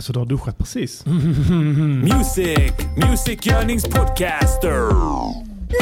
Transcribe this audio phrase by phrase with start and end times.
[0.00, 1.06] Alltså du har duschat precis?
[1.06, 4.90] Music, Music Görnings podcaster.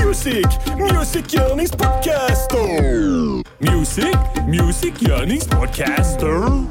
[0.04, 0.46] Music,
[0.79, 2.59] Music Görnings podcaster.
[3.59, 4.17] Music,
[4.49, 6.65] Music Görnings podcaster.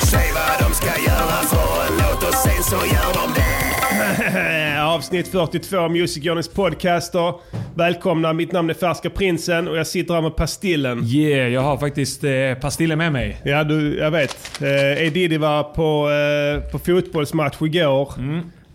[0.00, 3.55] Säg vad de ska göra för en låt och sen så gör de det.
[4.80, 7.34] Avsnitt 42 Music Journeys podcaster.
[7.74, 11.04] Välkomna, mitt namn är Färska Prinsen och jag sitter här med Pastillen.
[11.04, 12.30] Yeah, jag har faktiskt eh,
[12.60, 13.40] pastiller med mig.
[13.44, 14.62] Ja, du, jag vet.
[14.62, 15.10] Eh, E.
[15.10, 18.12] Diddy var på, eh, på fotbollsmatch igår.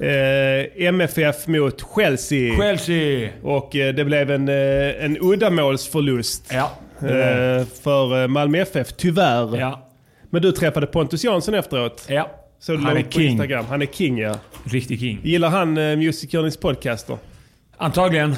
[0.01, 2.55] Eh, MFF mot Chelsea.
[2.57, 3.29] Chelsea!
[3.43, 6.71] Och eh, det blev en, eh, en uddamålsförlust Ja.
[7.07, 9.57] eh, för eh, Malmö FF, tyvärr.
[9.59, 9.87] Ja.
[10.29, 12.05] Men du träffade Pontus Jansson efteråt.
[12.07, 12.29] Ja.
[12.61, 13.27] Så Han är king.
[13.29, 13.65] Instagram.
[13.69, 14.35] Han är king ja.
[14.63, 15.19] Riktig king.
[15.23, 17.17] Gillar han eh, Music Journeys podcaster?
[17.77, 18.35] Antagligen.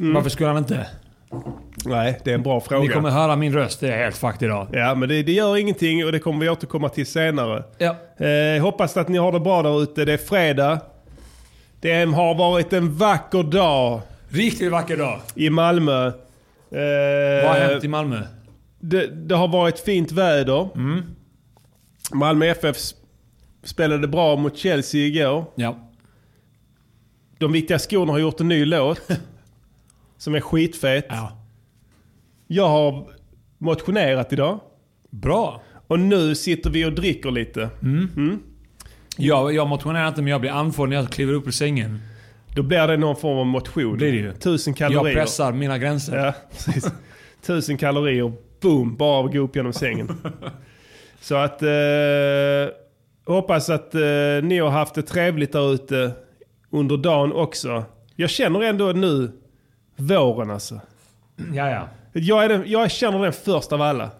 [0.00, 0.14] Mm.
[0.14, 0.86] Varför skulle han inte?
[1.84, 2.82] Nej, det är en bra fråga.
[2.82, 4.66] Ni kommer höra min röst, det är helt fucked idag.
[4.72, 7.64] Ja, men det, det gör ingenting och det kommer vi återkomma till senare.
[7.78, 7.96] Ja.
[8.26, 10.04] Eh, hoppas att ni har det bra där ute.
[10.04, 10.80] Det är fredag.
[11.80, 15.20] Det har varit en vacker dag Riktigt vacker dag.
[15.34, 16.06] i Malmö.
[16.06, 16.12] Eh,
[17.44, 18.20] Vad har hänt i Malmö?
[18.80, 20.68] det, det har varit fint väder.
[20.74, 21.02] Mm.
[22.12, 22.94] Malmö FF s-
[23.66, 25.44] spelade bra mot Chelsea igår.
[25.54, 25.90] Ja.
[27.38, 29.00] De viktiga skorna har gjort en ny låt.
[30.18, 31.06] som är skitfet.
[31.08, 31.42] ja.
[32.46, 33.06] Jag har
[33.58, 34.60] motionerat idag.
[35.10, 35.62] Bra.
[35.86, 37.70] Och nu sitter vi och dricker lite.
[39.16, 42.00] Jag, jag motionerar inte men jag blir andfådd när jag kliver upp ur sängen.
[42.54, 43.96] Då blir det någon form av motion.
[43.96, 44.32] Blir det ju.
[44.32, 45.14] Tusen Jag kalorier.
[45.14, 46.16] pressar mina gränser.
[46.16, 46.92] Ja, precis.
[47.46, 50.08] Tusen kalorier, boom, bara gå upp genom sängen.
[51.20, 51.62] Så att...
[51.62, 51.68] Eh,
[53.34, 54.00] hoppas att eh,
[54.42, 56.12] ni har haft det trevligt där ute
[56.70, 57.84] under dagen också.
[58.16, 59.32] Jag känner ändå nu
[59.96, 60.80] våren alltså.
[61.54, 61.88] Ja, ja.
[62.12, 64.10] Jag, är den, jag känner den först av alla.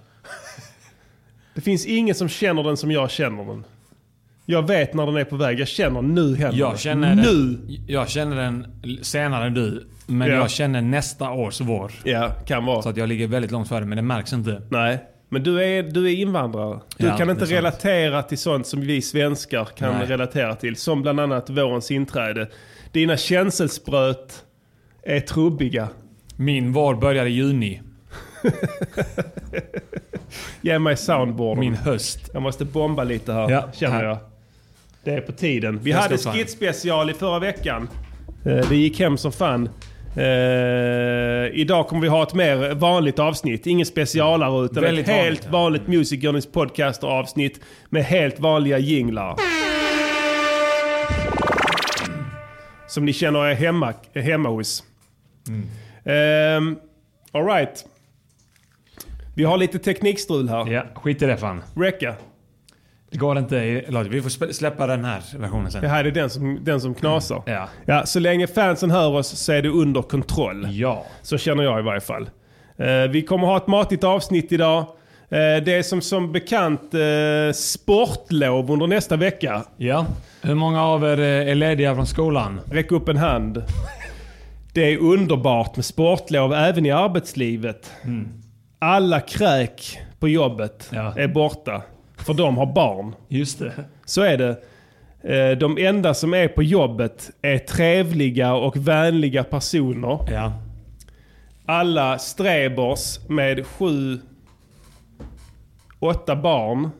[1.54, 3.64] Det finns ingen som känner den som jag känner den.
[4.48, 5.60] Jag vet när den är på väg.
[5.60, 7.22] Jag känner nu händer Jag känner, Nu!
[7.22, 8.66] Den, jag känner den
[9.02, 9.86] senare än du.
[10.06, 10.34] Men Ja.
[10.34, 11.92] jag känner nästa års vår.
[12.04, 12.82] Ja, kan vara.
[12.82, 14.62] Så att jag ligger väldigt långt före, men det märks inte.
[14.70, 16.80] Nej, men du är, du är invandrare.
[16.96, 20.06] Du Ja, kan inte relatera till sånt som vi svenskar kan Nej.
[20.06, 20.76] relatera till.
[20.76, 22.48] Som bland annat vårens inträde.
[22.92, 24.44] Dina känselspröt
[25.02, 25.88] är trubbiga.
[26.36, 27.82] Min vår börjar i juni.
[30.60, 31.60] Ge mig soundboarden.
[31.60, 32.30] Min höst.
[32.32, 34.04] Jag måste bomba lite här, Ja, känner här.
[34.04, 34.18] jag.
[35.04, 35.78] Det är på tiden.
[35.82, 37.88] Vi Jag hade skitspecial i förra veckan.
[38.44, 39.68] Eh, Det gick hem som fan.
[40.16, 43.66] Eh, idag kommer vi ha ett mer vanligt avsnitt.
[43.66, 45.50] Ingen specialare utan Väldigt ett helt vanligt, ja.
[45.50, 49.36] vanligt Music Journeys podcaster avsnitt med helt vanliga jinglar.
[52.88, 54.84] Som ni känner är hemma, hemma hos.
[55.48, 56.76] Mm.
[57.32, 57.84] Alright.
[59.34, 60.72] Vi har lite teknikstrul här.
[60.72, 61.62] Ja, skit i det fan.
[61.76, 62.14] Räcka.
[63.10, 63.60] Det går inte.
[64.10, 65.82] vi får släppa den här versionen sen.
[65.82, 67.42] Det här är den som, den som knasar.
[67.46, 67.68] Ja.
[67.84, 70.66] Ja, så länge fansen hör oss så är det under kontroll.
[70.70, 71.04] Ja.
[71.22, 72.30] Så känner jag i varje fall.
[72.78, 74.78] Eh, vi kommer ha ett matigt avsnitt idag.
[75.28, 79.62] Eh, det är som, som bekant eh, sportlov under nästa vecka.
[79.76, 80.06] Ja.
[80.42, 82.60] Hur många av er eh, är lediga från skolan?
[82.70, 83.62] Räck upp en hand.
[84.72, 87.90] Det är underbart med sportlov även i arbetslivet.
[88.78, 91.12] Alla kräk på jobbet Ja.
[91.16, 91.82] är borta.
[92.26, 93.14] För de har barn.
[93.28, 93.72] Just det.
[94.04, 94.62] Så är det.
[95.34, 100.18] Eh, De enda som är på jobbet är trevliga och vänliga personer.
[100.30, 100.52] Ja.
[101.66, 104.20] Alla strebers med sju,
[105.98, 106.90] åtta barn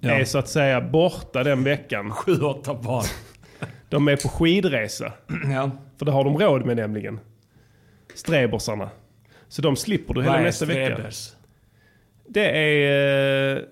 [0.00, 0.10] ja.
[0.10, 2.10] är så att säga borta den veckan.
[2.14, 3.04] Sju, åtta barn.
[3.88, 5.12] De är på skidresa.
[5.52, 5.70] ja.
[5.98, 7.20] För det har de råd med nämligen.
[8.14, 8.90] Strebersarna.
[9.48, 10.94] Så de slipper du hela nästa vecka.
[10.94, 11.32] strebers?
[12.28, 13.64] Det är...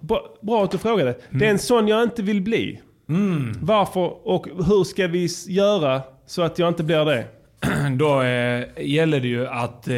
[0.00, 1.18] Bra, bra att du frågade.
[1.30, 2.80] Det är en sån jag inte vill bli.
[3.60, 7.24] Varför och hur ska vi göra så att jag inte blir det?
[7.98, 9.94] Då eh, gäller det ju att eh,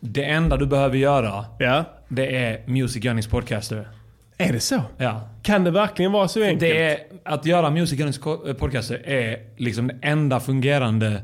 [0.00, 1.84] det enda du behöver göra, Ja.
[2.08, 3.88] det är Music Gunnings Podcaster.
[4.38, 4.82] Är det så?
[4.98, 5.28] Ja.
[5.42, 6.60] Kan det verkligen vara så enkelt?
[6.60, 11.22] Det är, att göra Music Gunnings eh, Podcaster är liksom det enda fungerande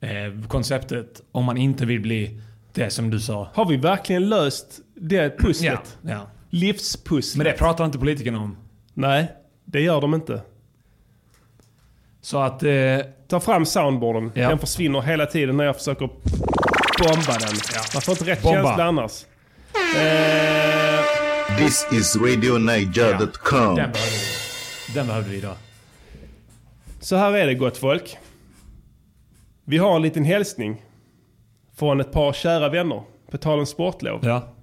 [0.00, 2.40] eh, konceptet om man inte vill bli
[2.72, 3.48] det som du sa.
[3.54, 5.98] Har vi verkligen löst det pusslet?
[6.02, 6.10] Ja.
[6.10, 6.26] ja.
[6.54, 7.36] Livspusslet?
[7.36, 8.56] Men det pratar inte politikerna om.
[8.94, 9.32] Nej,
[9.64, 10.42] det gör de inte.
[12.20, 12.62] Så att...
[12.62, 12.98] Eh,
[13.28, 14.32] Ta fram soundboarden.
[14.34, 14.48] Ja.
[14.48, 16.06] Den försvinner hela tiden när jag försöker
[16.98, 17.54] bomba den.
[17.94, 18.62] Man får inte rätt Bomba.
[18.62, 19.24] känsla annars.
[19.96, 23.74] Eh, This is RadioNiger.com.
[23.74, 24.00] den behövde
[24.88, 24.94] vi.
[24.94, 25.56] Den behövde vi idag.
[27.00, 28.16] så här är det gott folk.
[29.64, 30.82] Vi har en liten hälsning
[31.76, 33.02] från ett par kära vänner.
[33.30, 34.20] På tal om sportlov.
[34.22, 34.53] Ja.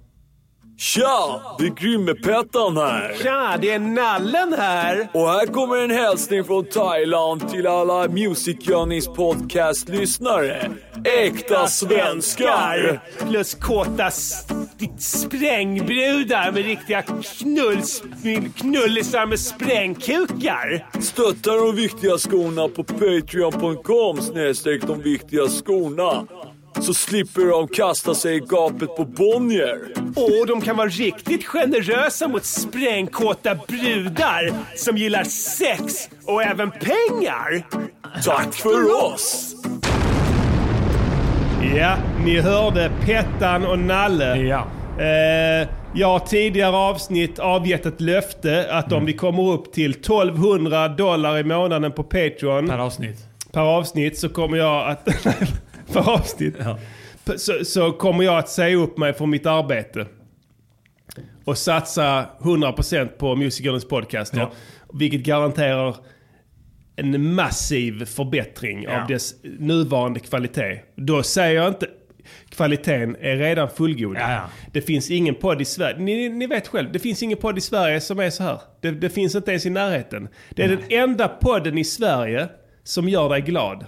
[0.82, 1.42] Tja!
[1.58, 3.14] Det är Grimme-Pettan här.
[3.22, 5.08] Tja, det är Nallen här.
[5.12, 10.70] Och här kommer en hälsning från Thailand till alla Music Journeys podcast-lyssnare.
[11.04, 13.00] Äkta svenskar!
[13.28, 14.10] Plus kåta
[14.98, 18.02] sprängbrudar med riktiga knulls,
[18.56, 20.86] knullisar med sprängkukar.
[21.00, 26.26] Stötta de viktiga skorna på patreon.com snedstreck de viktiga skorna.
[26.80, 29.78] Så slipper de kasta sig i gapet på Bonnier.
[30.16, 37.66] Och de kan vara riktigt generösa mot sprängkåta brudar som gillar sex och även pengar.
[38.24, 39.54] Tack för oss!
[41.76, 44.36] Ja, ni hörde Pettan och Nalle.
[44.36, 44.66] Ja.
[44.98, 48.98] Eh, jag har tidigare avsnitt avgett ett löfte att Mm.
[48.98, 53.16] om vi kommer upp till 1200 dollar i månaden på Patreon Per avsnitt.
[53.52, 55.08] per avsnitt så kommer jag att...
[55.92, 56.54] per avsnitt.
[56.58, 56.78] Ja.
[57.36, 60.06] Så, så kommer jag att säga upp mig från mitt arbete.
[61.44, 64.38] Och satsa 100% på Musikernas podcaster.
[64.38, 64.52] Ja.
[64.92, 65.96] Vilket garanterar
[66.96, 69.02] en massiv förbättring Ja.
[69.02, 70.80] av dess nuvarande kvalitet.
[70.96, 71.86] Då säger jag inte...
[72.50, 74.16] Kvaliteten är redan fullgod.
[74.16, 74.42] Ja, ja.
[74.72, 75.98] Det finns ingen podd i Sverige.
[75.98, 78.60] Ni, ni vet själv, det finns ingen podd i Sverige som är så här.
[78.80, 80.28] Det, det finns inte ens i närheten.
[80.50, 82.48] Det är den enda podden i Sverige
[82.84, 83.84] som gör dig glad.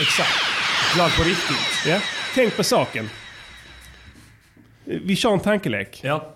[0.00, 0.57] Exakt.
[0.94, 1.86] Glad på riktigt.
[1.86, 2.00] Ja.
[2.34, 3.08] Tänk på saken.
[4.84, 6.00] Vi kör en tankelek.
[6.04, 6.34] Ja.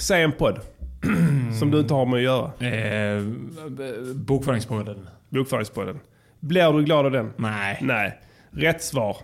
[0.00, 0.60] Säg en podd.
[1.58, 3.16] som du inte har med att göra.
[3.16, 3.22] Eh,
[4.14, 5.08] bokföringspodden.
[5.28, 6.00] Bokföringspodden.
[6.40, 7.32] Blir du glad av den?
[7.36, 7.78] Nej.
[7.80, 8.18] Nej.
[8.50, 9.16] Rätt svar.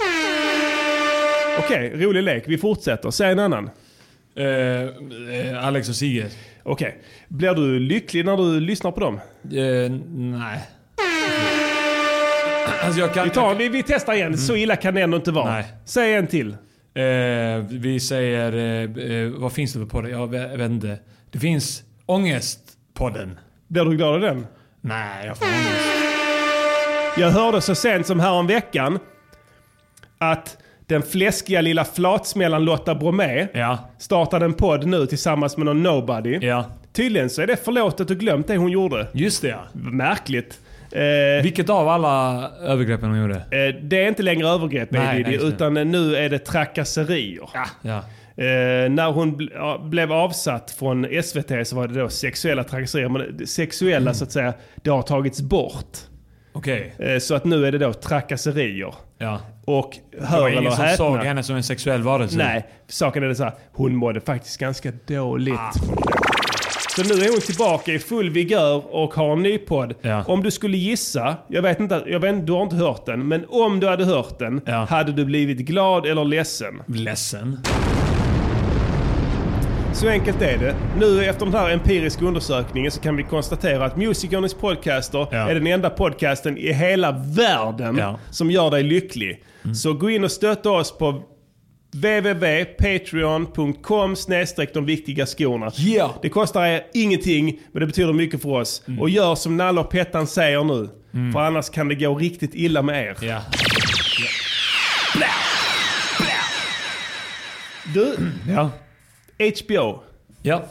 [1.58, 2.44] Okej, rolig lek.
[2.46, 3.11] Vi fortsätter.
[3.11, 3.70] Säg en annan.
[4.37, 6.29] Eh, eh, Alex och Sigge.
[6.62, 7.02] Okej.
[7.29, 9.14] Blir du lycklig när du lyssnar på dem?
[9.44, 10.61] Eh, nej.
[12.82, 13.25] Alltså kan...
[13.25, 14.38] Vi, tar, vi, vi testar igen.
[14.38, 15.53] Så illa kan det ändå inte vara.
[15.53, 15.64] Nej.
[15.85, 16.50] Säg en till.
[16.94, 17.05] Eh,
[17.70, 18.53] vi säger...
[18.53, 20.09] Eh, eh, vad finns det för podd?
[20.09, 20.99] Jag vet inte.
[21.31, 23.38] Det finns Ångestpodden.
[23.69, 24.47] Blir du glad av den?
[24.81, 25.88] Nej, jag får ångest.
[27.19, 28.99] Jag hörde så sent som här om veckan
[30.19, 30.56] att
[30.87, 33.79] den fläskiga lilla flatsmällan Lotta Bromé Ja.
[33.99, 36.38] startade en podd nu tillsammans med någon nobody.
[36.43, 36.65] Ja.
[36.93, 39.06] Tydligen så är det förlåtet och glömt det hon gjorde.
[39.12, 39.61] Just det ja.
[39.73, 40.61] Märkligt.
[40.93, 43.35] Eh, Vilket av alla övergreppen hon gjorde?
[43.35, 45.44] eh, det är inte längre övergrepp Nej, Eddie, nej, det.
[45.44, 47.49] utan nu är det trakasserier.
[47.83, 47.97] Ja.
[48.37, 53.09] Eh, när hon bl- ja, blev avsatt från SVT så var det då sexuella trakasserier.
[53.09, 54.15] Men det sexuella Mm.
[54.15, 55.99] så att säga, det har tagits bort.
[56.53, 56.94] Okej.
[56.99, 58.94] Eh, så att nu är det då trakasserier.
[59.19, 59.41] Ja.
[59.65, 60.97] Och Det hör var eller ingen som häpna.
[60.97, 62.37] såg henne som en sexuell varelse.
[62.39, 63.53] Nej, saken är det så här.
[63.73, 65.55] Hon mådde faktiskt ganska dåligt.
[65.59, 65.73] Ah.
[66.97, 69.94] Så nu är hon tillbaka i full vigör och har en ny podd.
[70.03, 70.25] Ja.
[70.27, 73.44] Om du skulle gissa, jag vet inte, jag vet, du har inte hört den, men
[73.49, 74.87] om du hade hört den, Ja.
[74.91, 76.83] hade du blivit glad eller ledsen?
[76.87, 77.59] Ledsen.
[79.94, 80.75] Så enkelt är det.
[81.00, 85.50] Nu efter den här empiriska undersökningen så kan vi konstatera att Musikernas podcaster Ja.
[85.50, 88.19] är den enda podcasten i hela världen Ja.
[88.31, 89.43] som gör dig lycklig.
[89.75, 91.23] Så gå in och stötta oss på
[91.93, 95.73] www.patreon.com snedstreck de viktiga skorna.
[95.79, 96.11] Yeah.
[96.23, 98.83] Det kostar er ingenting, men det betyder mycket för oss.
[99.00, 100.89] Och gör som Nalle och Pettan säger nu.
[101.33, 103.17] För annars kan det gå riktigt illa med er.
[103.23, 103.41] Ja.
[107.94, 108.17] Du,
[108.49, 108.71] Ja.
[109.39, 110.03] HBO.
[110.43, 110.62] Ja.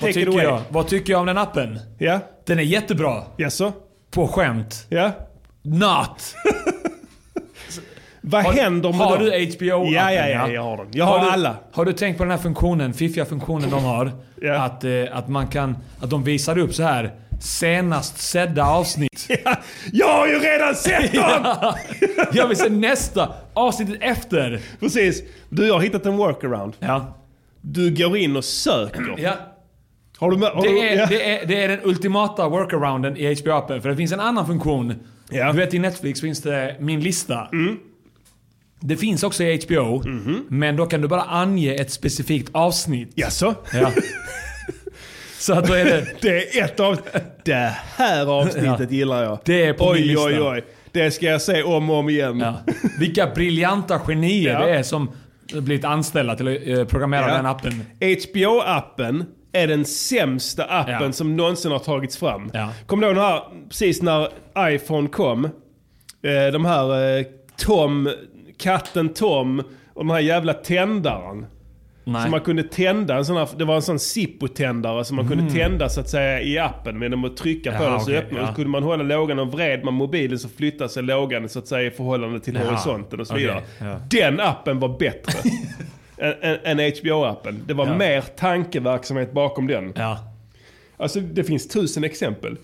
[0.00, 0.60] Take tycker, jag?
[0.68, 1.78] Vad tycker jag om den appen?
[1.98, 2.20] Ja?
[2.46, 3.22] Den är jättebra.
[3.36, 3.72] Jaså?
[4.10, 4.86] På skämt.
[4.88, 5.12] Ja?
[5.62, 6.34] Not.
[8.28, 9.24] Vad händer med Har dem?
[9.24, 9.92] du HBO-appen?
[9.92, 10.86] Ja, ja, ja, jag har dem.
[10.92, 11.56] Jag har du, alla.
[11.72, 14.10] Har du tänkt på den här funktionen, fiffiga funktionen de har?
[14.40, 14.62] Ja.
[14.62, 19.26] Att, eh, att man kan, att de visar upp så här senast sedda avsnitt.
[19.42, 19.56] Ja,
[19.92, 21.72] jag har ju redan sett dem!
[22.32, 24.60] Jag vill se nästa avsnittet efter.
[24.80, 25.22] Precis.
[25.48, 26.72] Du, jag har hittat en workaround.
[26.80, 27.18] Ja.
[27.60, 29.14] Du går in och söker.
[29.18, 29.32] ja.
[30.18, 30.36] Har du?
[30.36, 31.06] Har Det du, är, ja.
[31.06, 33.80] det, är, det är den ultimata workarounden i HBO-appen.
[33.80, 34.94] För det finns en annan funktion.
[35.30, 35.52] Ja.
[35.52, 37.48] Du vet i Netflix finns det min lista.
[37.52, 37.76] Mm.
[38.80, 40.02] Det finns också i HBO.
[40.08, 40.44] Mhm.
[40.48, 43.12] Men då kan du bara ange ett specifikt avsnitt.
[43.14, 43.54] Jaså?
[43.72, 43.92] Ja.
[45.38, 46.06] Så att då är det...
[46.20, 46.98] Det är ett av...
[47.44, 49.38] Det här avsnittet gillar jag.
[49.44, 50.24] Det är på oj, min lista.
[50.26, 52.38] Oj, oj, Det ska jag se om och om igen.
[52.40, 52.54] Ja.
[52.98, 54.66] Vilka briljanta genier Ja.
[54.66, 55.10] det är som
[55.52, 57.36] blivit anställda till att eh, programmera Ja.
[57.36, 57.82] den appen.
[58.00, 61.12] HBO-appen är den sämsta appen Ja.
[61.12, 62.50] som någonsin har tagits fram.
[62.54, 62.72] Ja.
[62.86, 64.28] Kommer du ihåg här, precis när
[64.58, 65.44] iPhone kom?
[65.44, 67.24] Eh, de här eh,
[67.56, 68.10] Tom,
[68.58, 69.62] katten Tom
[69.94, 71.46] och den här jävla tändaren.
[72.08, 72.22] Nej.
[72.24, 75.52] Så man kunde tända en sån här, det var en sån Zippo-tändare som man kunde
[75.52, 77.84] tända så att säga i appen genom att trycka på Mm.
[77.88, 78.48] Jaha, den så okej, öppnade ja.
[78.48, 81.66] Så kunde man hålla lågan och vred man mobilen så flyttade sig lågan så att
[81.68, 83.62] säga i förhållande till Jaha, horisonten och så vidare.
[83.80, 83.96] ja.
[84.10, 85.50] Den appen var bättre.
[86.64, 87.60] än, HBO-appen.
[87.66, 87.96] Det var Ja.
[87.96, 89.92] mer tankeverksamhet bakom den.
[89.96, 90.18] Ja.
[90.96, 92.56] Alltså det finns tusen exempel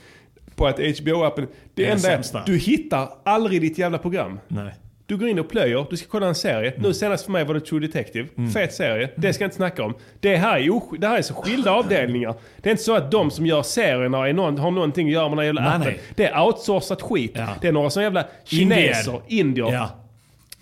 [0.56, 4.40] på att HBO-appen, det, det enda är att du hittar aldrig ditt jävla program.
[4.48, 4.74] Nej.
[5.06, 6.70] Du går in och plöjer, du ska kolla en serie.
[6.70, 6.82] Mm.
[6.82, 8.28] Nu senast för mig var det True Detective.
[8.54, 9.10] Fet serie.
[9.16, 9.94] Det ska jag inte snacka om.
[10.20, 12.34] Det här, är osk- det här är så skilda avdelningar.
[12.62, 15.28] Det är inte så att de som gör serierna är någon, har någonting att göra
[15.28, 15.80] med den jävla Nej, appen.
[15.86, 16.00] nej.
[16.16, 17.32] Det är outsourcat skit.
[17.34, 17.48] Ja.
[17.60, 19.88] Det är några sådana jävla kineser, indier, Ja.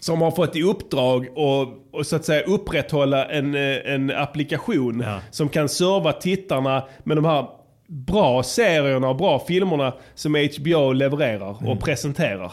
[0.01, 5.03] som har fått i uppdrag att och så att säga upprätthålla en, eh, en applikation
[5.07, 5.19] Ja.
[5.31, 7.47] som kan serva tittarna med de här
[7.87, 11.73] bra serierna och bra filmerna som HBO levererar Mm.
[11.73, 12.53] och presenterar.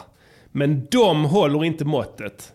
[0.51, 2.53] Men de håller inte måttet.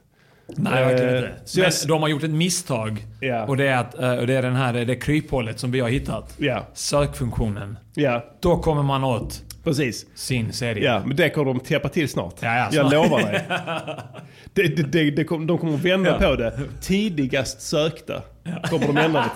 [0.56, 1.32] Nej, verkligen Eh, inte.
[1.44, 3.06] så Men jag- de har gjort ett misstag.
[3.20, 3.44] Ja.
[3.44, 5.88] Och det är, att, eh, och det är den här, det kryphålet som vi har
[5.88, 6.34] hittat.
[6.38, 7.78] Ja, Sökfunktionen.
[7.94, 10.06] ja, Då kommer man åt precis.
[10.14, 10.84] sin serie.
[10.84, 12.34] Ja, men det kommer de täppa till snart.
[12.40, 13.44] Ja, ja, Jag lovar dig.
[14.54, 16.28] Det, det, det, det kom, de kommer vända Ja.
[16.28, 16.52] på det.
[16.80, 18.22] Tidigast sökta
[18.70, 19.30] kommer de ändra det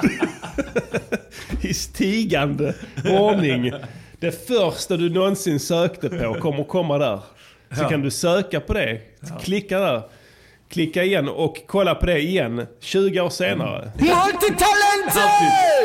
[0.00, 0.18] till.
[1.70, 2.74] I stigande
[3.10, 3.72] ordning.
[4.20, 7.20] Det första du någonsin sökte på kommer komma där.
[7.76, 7.88] Så Ja.
[7.88, 9.00] kan du söka på det.
[9.42, 10.02] Klicka där.
[10.70, 13.92] Klicka igen och kolla på det igen 20 år senare.
[14.12, 14.56] Alltid,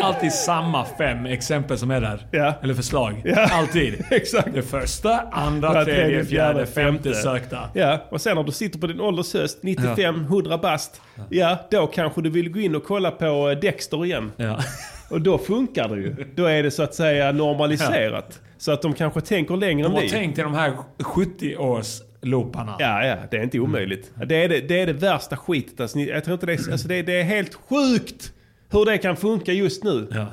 [0.03, 2.27] alltid samma fem exempel som är där.
[2.32, 2.53] Ja.
[2.63, 3.22] Eller förslag.
[3.25, 3.48] Ja.
[3.51, 4.06] Alltid.
[4.12, 4.53] Exakt.
[4.53, 7.70] Det första, andra, Ja, tredje, fjärde, femte sökta.
[7.74, 11.01] Ja, och sen när du sitter på din ålders höst, 95, 100 bast.
[11.29, 14.32] Ja, då kanske du vill gå in och kolla på eh, Dexter igen.
[14.38, 14.60] Ja.
[15.10, 16.16] Och då funkar det ju.
[16.36, 18.42] Då är det så att säga normaliserat.
[18.58, 20.10] Så att de kanske tänker längre De än har vi.
[20.10, 22.76] tänkt i de här 70-års looparna.
[22.80, 24.12] Ja, ja, det är inte omöjligt.
[24.28, 25.80] Det är det, det, är det värsta skitet.
[25.80, 28.34] Alltså, jag tror inte det, är, alltså, det, det är helt sjukt
[28.72, 30.08] hur det kan funka just nu.
[30.12, 30.26] Ja.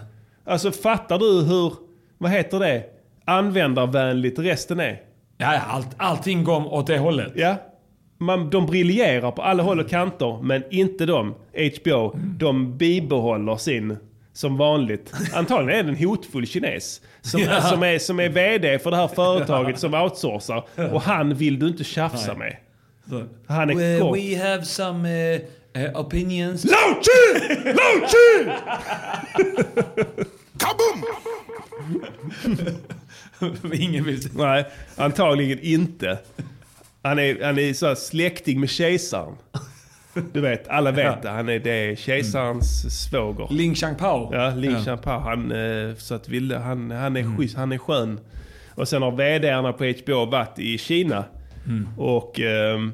[0.44, 1.72] Alltså fattar du hur,
[2.18, 2.84] vad heter det,
[3.24, 5.00] användarvänligt resten är?
[5.38, 7.32] Ja, ja, allt, allting går åt det hållet.
[7.36, 7.56] Ja.
[8.18, 11.34] Man, de briljerar på alla håll och kanter, men inte de.
[11.82, 13.96] HBO, de bibehåller sin
[14.34, 15.12] som vanligt.
[15.32, 17.60] Antagligen är det en hotfull kines som, Ja.
[17.62, 20.64] som, är, som är vd för det här företaget som outsourcar.
[20.94, 22.56] Och han vill du inte tjafsa med.
[23.46, 24.18] Han är We, kort.
[24.18, 25.40] we have some uh,
[25.76, 26.64] uh, opinions.
[26.64, 27.64] Low chill!
[27.64, 28.52] Low chill!
[33.72, 34.20] Ingen vill...
[34.34, 34.64] Nej,
[34.96, 36.18] antagligen inte.
[37.02, 39.34] Han är, han är så här släkting med kejsaren.
[40.32, 41.30] Du vet, alla vet det.
[41.30, 43.48] Han är, det är kejsarens svåger.
[43.50, 44.34] Ling Changpao.
[44.34, 44.84] Ja, Ling Ja.
[44.84, 45.20] Champao.
[45.20, 48.20] Han, eh, så att vill, han, han är schysst, han är skön.
[48.74, 51.24] Och sen har vdarna på HBO varit i Kina.
[51.96, 52.92] Och ehm,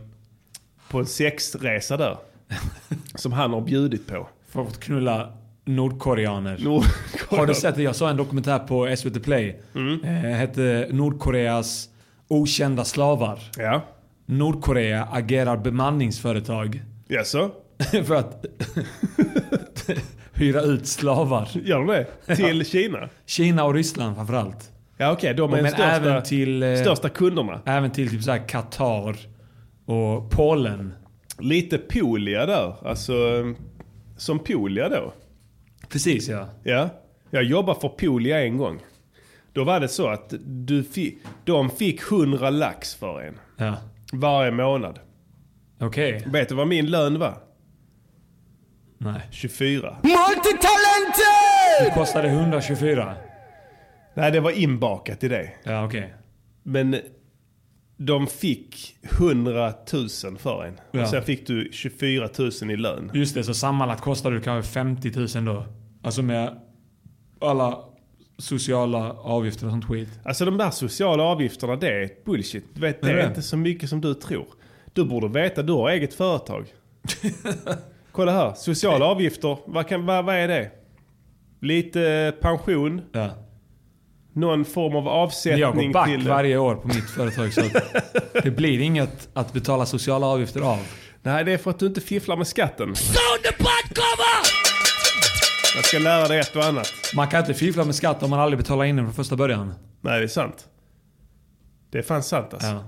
[0.90, 2.16] på en sexresa där.
[3.14, 4.28] som han har bjudit på.
[4.48, 5.32] För att knulla
[5.64, 6.58] nordkoreaner.
[6.64, 7.40] Nordkorea.
[7.40, 7.82] Har du sett det?
[7.82, 9.60] Jag såg en dokumentär på SVT Play.
[9.74, 10.04] Mm.
[10.04, 11.88] Eh, hette Nordkoreas
[12.28, 13.40] okända slavar.
[13.58, 13.82] Ja.
[14.26, 17.50] Nordkorea agerar bemanningsföretag Jaså?
[18.04, 18.46] för att
[20.34, 21.48] hyra ut slavar.
[21.64, 22.06] Gör de det?
[22.36, 23.08] Till Kina?
[23.26, 24.70] Kina och Ryssland framförallt.
[24.96, 27.60] Ja okej, de är Men största, även till, eh, största kunderna.
[27.66, 29.16] även till typ så Qatar
[29.86, 30.92] och Polen.
[31.38, 32.74] Lite Polia där.
[32.88, 33.12] Alltså,
[34.16, 35.12] som Polia då.
[35.88, 36.48] Precis ja.
[36.62, 36.88] Ja.
[37.30, 38.80] Jag jobbade för Polia en gång.
[39.52, 43.34] Då var det så att du fi, de fick 100 lax för en.
[43.56, 43.76] ja.
[44.12, 44.98] Varje månad.
[45.80, 46.24] Okej.
[46.26, 47.38] Vet du vad min lön var?
[48.98, 49.20] Nej.
[49.30, 49.96] 24.
[51.80, 53.14] Det kostade 124.
[54.14, 55.50] Nej, det var inbakat i det.
[55.62, 56.14] Ja okej.
[56.62, 56.96] Men
[57.96, 60.08] de fick 100 000
[60.38, 60.80] för en.
[60.92, 61.02] Ja.
[61.02, 62.28] Och sen fick du 24
[62.62, 63.10] 000 i lön.
[63.14, 65.66] Just det, så sammanlagt kostade det kanske 50 000 då.
[66.02, 66.60] Alltså med
[67.40, 67.78] alla
[68.38, 70.08] sociala avgifter och sånt skit.
[70.24, 72.64] Alltså de där sociala avgifterna, det är bullshit.
[72.74, 74.46] Du vet, det Är inte så mycket som du tror.
[74.92, 76.66] Du borde veta, du har eget företag.
[78.12, 80.70] Kolla här, sociala avgifter, vad, kan, vad, vad är det?
[81.60, 83.30] Lite pension, Ja.
[84.32, 86.28] någon form av Men jag går avsättning back till...
[86.28, 87.60] varje år på mitt företag så
[88.42, 90.78] det blir inget att betala sociala avgifter av.
[91.22, 92.94] Nej, det är för att du inte fifflar med skatten.
[95.74, 96.92] Jag ska lära dig ett och annat.
[97.14, 99.74] Man kan inte fiffla med skatt om man aldrig betalar in den från första början.
[100.00, 100.68] Nej, det är sant.
[101.90, 102.68] Det är fan sant alltså.
[102.68, 102.84] Ja.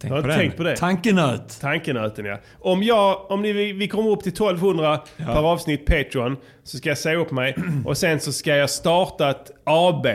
[0.00, 0.76] Tänk Jag har på, tänkt på det.
[0.76, 1.60] Tankenöt.
[1.60, 2.38] Tankenöten ja.
[2.60, 6.98] Om jag, om ni, vi kommer upp till 1200 per avsnitt Patreon så ska jag
[6.98, 10.06] säga upp mig och sen så ska jag starta ett AB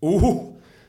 [0.00, 0.44] Oh.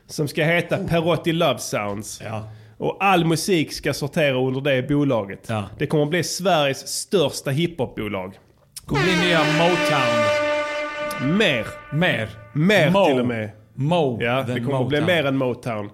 [0.06, 2.22] som ska heta Perotti Love Sounds.
[2.24, 2.48] Ja.
[2.78, 5.46] Och all musik ska sortera under det bolaget.
[5.48, 5.64] Ja.
[5.78, 8.38] Det kommer att bli Sveriges största hiphopbolag.
[8.86, 11.36] Kommer bli nya Motown.
[11.38, 11.66] Mer.
[11.92, 12.28] Mer.
[12.52, 13.06] Mer Mo.
[13.06, 13.50] till och med.
[13.74, 14.18] Mo.
[14.22, 15.16] Ja, det kommer att bli Motown.
[15.16, 15.90] mer än Motown.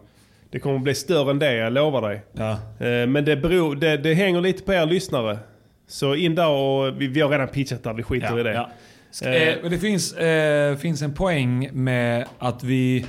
[0.50, 2.22] Det kommer bli större än det, jag lovar dig.
[2.32, 2.50] Ja.
[2.86, 5.38] Eh, Men det, beror, det, det hänger lite på er lyssnare.
[5.86, 8.52] Så in där och vi, vi har redan pitchat där, vi skiter i det.
[8.52, 8.70] Ja.
[9.28, 13.06] Eh, och det finns, eh, finns en poäng med att vi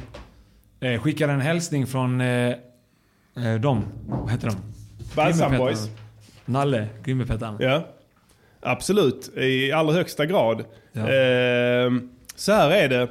[0.79, 2.53] eh, skickar en hälsning från eh,
[3.37, 3.85] eh, dem.
[4.07, 4.55] Vad heter de?
[5.15, 5.57] Balsam.
[5.57, 5.89] Boys.
[6.45, 7.57] Nalle, Grimmerpettarna.
[7.59, 7.87] Ja,
[8.61, 9.37] absolut.
[9.37, 10.65] I allra högsta grad.
[10.91, 11.07] Ja.
[12.35, 13.07] Så här är det.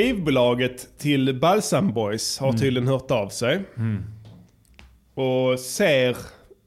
[0.00, 3.60] Skivbolaget till Balsam Boys har tydligen hört av sig.
[5.14, 6.16] Och ser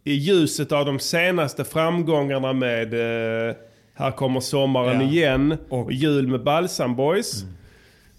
[0.03, 3.55] i ljuset av de senaste framgångarna med eh,
[3.93, 5.07] Här kommer sommaren Ja.
[5.07, 7.43] igen och, Och- Jul med Balsam Boys.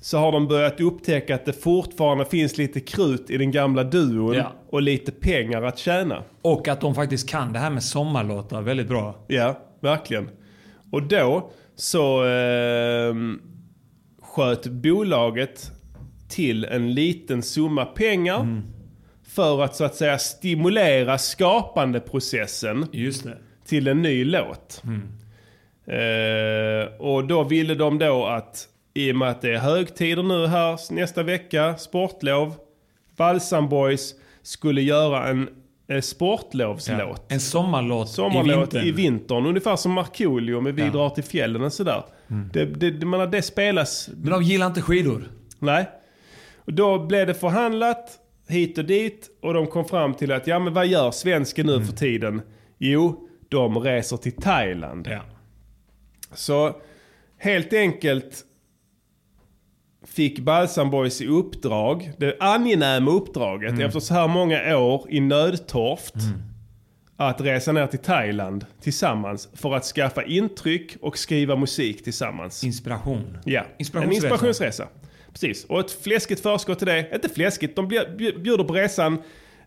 [0.01, 4.35] Så har de börjat upptäcka att det fortfarande finns lite krut i den gamla duon
[4.35, 4.53] Ja.
[4.71, 6.23] och lite pengar att tjäna.
[6.43, 9.15] Och att de faktiskt kan det här med sommarlåtar väldigt bra.
[9.27, 10.29] Ja, verkligen.
[10.93, 13.15] Och då så eh,
[14.31, 15.71] sköt bolaget
[16.29, 18.63] till en liten summa pengar
[19.29, 22.87] för att så att säga stimulera skapandeprocessen
[23.67, 24.83] till en ny låt.
[25.87, 30.47] Eh, och då ville de då att i och med att det är högtider nu
[30.47, 32.55] här nästa vecka, sportlov,
[33.17, 35.49] Balsam Boys skulle göra en
[35.91, 37.33] eh, sportlovslåt.
[37.33, 38.85] En sommarlåt, Sommarlåt i vintern.
[38.87, 39.47] i vintern.
[39.47, 40.91] Ungefär som Markoolio med Vi Ja.
[40.91, 42.03] drar till fjällen och sådär.
[42.53, 44.11] Det, det, det, menar, det spelas...
[44.17, 45.25] Men de gillar inte skidor.
[45.59, 45.89] Nej.
[46.57, 48.19] Och då blev det förhandlat
[48.49, 49.31] hit och dit.
[49.43, 52.43] Och de kom fram till att, ja men vad gör svensken nu för tiden?
[52.79, 55.09] Jo, de reser till Thailand.
[55.11, 55.21] Ja.
[56.35, 56.77] Så
[57.39, 58.45] helt enkelt
[60.07, 66.15] fick Balsam Boys i uppdrag, det angenäma uppdraget efter så här många år i nödtorft,
[67.17, 72.65] att resa ner till Thailand tillsammans för att skaffa intryck och skriva musik tillsammans.
[72.65, 73.39] Inspiration.
[73.45, 74.27] Ja, Inspirationsresa.
[74.27, 74.89] en inspirationsresa.
[75.33, 77.11] Precis, och ett fläskigt förskott till det.
[77.15, 79.19] Inte fläskigt, de bjud- bjud- bjuder på resan,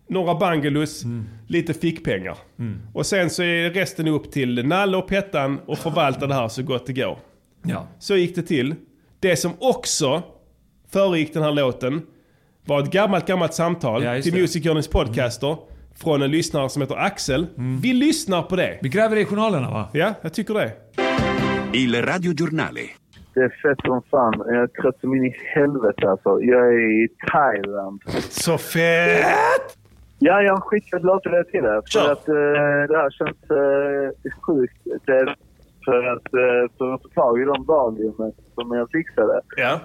[0.09, 1.03] några bungalows,
[1.47, 2.37] lite fickpengar.
[2.93, 6.63] Och sen så är resten upp till Nalle och Pettan och förvalta det här så
[6.63, 7.19] gott det går.
[7.63, 7.87] Ja.
[7.99, 8.75] Så gick det till.
[9.23, 10.23] Det som också
[10.91, 12.01] föregick den här låten
[12.65, 14.33] var ett gammalt, gammalt samtal Ja, till.
[14.33, 15.57] Music Journeys podcaster
[16.03, 17.47] från en lyssnare som heter Axel.
[17.81, 18.79] Vi lyssnar på det.
[18.81, 19.89] Vi gräver i journalerna va?
[19.93, 20.71] Ja, jag tycker det.
[21.73, 22.81] Il radiogiornale.
[23.33, 24.33] Det är fett som fan.
[24.47, 26.41] Jag är trött som in i helvete alltså.
[26.41, 28.01] Jag är i Thailand.
[28.29, 29.77] Så fett!
[30.19, 31.99] Ja, jag har skickat där till er.
[31.99, 32.33] För att eh,
[32.89, 34.77] det här känns eh, sjukt.
[35.05, 35.35] Det är
[35.85, 39.79] för att, eh, för att få tag i de valiumen som jag fixade Ja.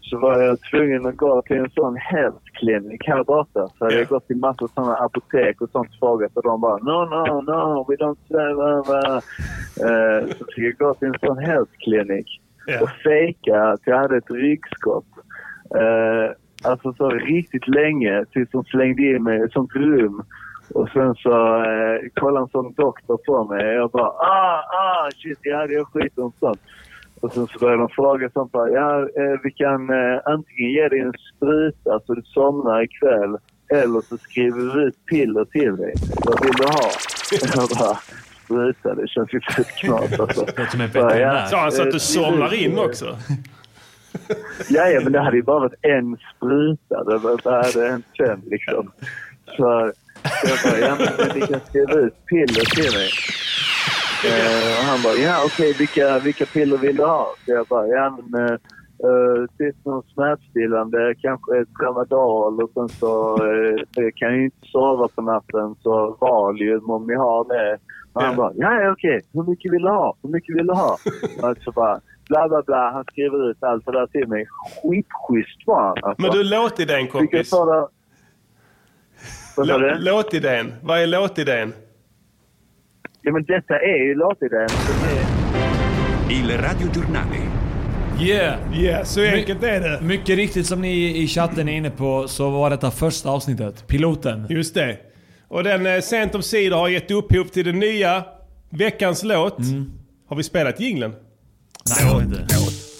[0.00, 3.68] så var jag tvungen att gå till en sån hälsoklinik här borta.
[3.68, 4.00] Så hade Ja.
[4.00, 7.84] jag gått till massa såna apotek och sånt frågat och de bara no, no, no,
[7.88, 9.16] we don't blah, blah.
[9.90, 12.82] Eh, Så fick jag gå till en sån hälsoklinik Ja.
[12.82, 15.06] och fejka att jag hade ett ryggskott.
[15.74, 16.30] Eh,
[16.70, 20.22] alltså så riktigt länge tills de slängde in mig i ett sånt rum.
[20.74, 25.10] Och sen så eh, kollade en sån doktor på mig och jag bara ah, ah,
[25.16, 26.60] shit, jag hade jag skit om sånt.
[27.20, 30.88] Och sen så började de fråga sånt bara, ja eh, vi kan eh, antingen ge
[30.88, 33.36] dig en spruta så du somnar ikväll
[33.68, 35.94] eller så skriver vi ut piller till dig.
[36.24, 36.90] Vad vill du ha?
[37.56, 37.98] Jag bara,
[38.44, 40.46] spruta, det känns ju fett knas alltså.
[41.50, 43.16] Sa han så att eh, du skriv somnar in eh, också?
[44.68, 47.04] Ja, ja, men det hade ju bara varit en spruta.
[47.04, 48.90] Det hade hänt sen liksom?
[49.56, 50.05] Så så
[50.44, 53.10] jag bara, ja men vi kan skriva ut piller till mig.
[54.24, 57.34] Eh, och han bara, ja okej vilka, vilka piller vill du ha?
[57.44, 58.58] Så jag bara, ja men
[59.04, 63.38] uh, typ någon smärtstillande, kanske ett tramadol och sen så
[63.94, 67.78] jag kan ju inte sova på natten så Valium om ni har det.
[68.12, 70.16] Och han bara, ja okej, hur mycket vill du ha?
[70.22, 70.98] Hur mycket vill du ha?
[71.42, 74.46] Och så bara, bla bla bla, han skriver ut allt det där till mig.
[74.82, 76.22] Skitschysst var han alltså.
[76.22, 76.42] Men du,
[77.20, 77.50] Fick jag kompis.
[79.56, 79.98] Vad sa Lå- du?
[79.98, 80.74] Låtidén.
[80.82, 81.72] Vad är låtidén?
[83.22, 84.68] Ja men detta är ju låtidén.
[86.30, 87.36] Il radiogiornale.
[88.20, 88.82] Yeah!
[88.84, 90.00] Ja, så enkelt är det.
[90.02, 93.86] Mycket riktigt som ni i chatten är inne på så var detta första avsnittet.
[93.86, 94.46] Piloten.
[94.48, 94.98] Just det.
[95.48, 98.24] Och den eh, sent om sidor har gett upphov till den nya
[98.70, 99.58] veckans låt.
[100.28, 101.12] Har vi spelat jingeln?
[101.90, 102.54] Nej, jag vet inte.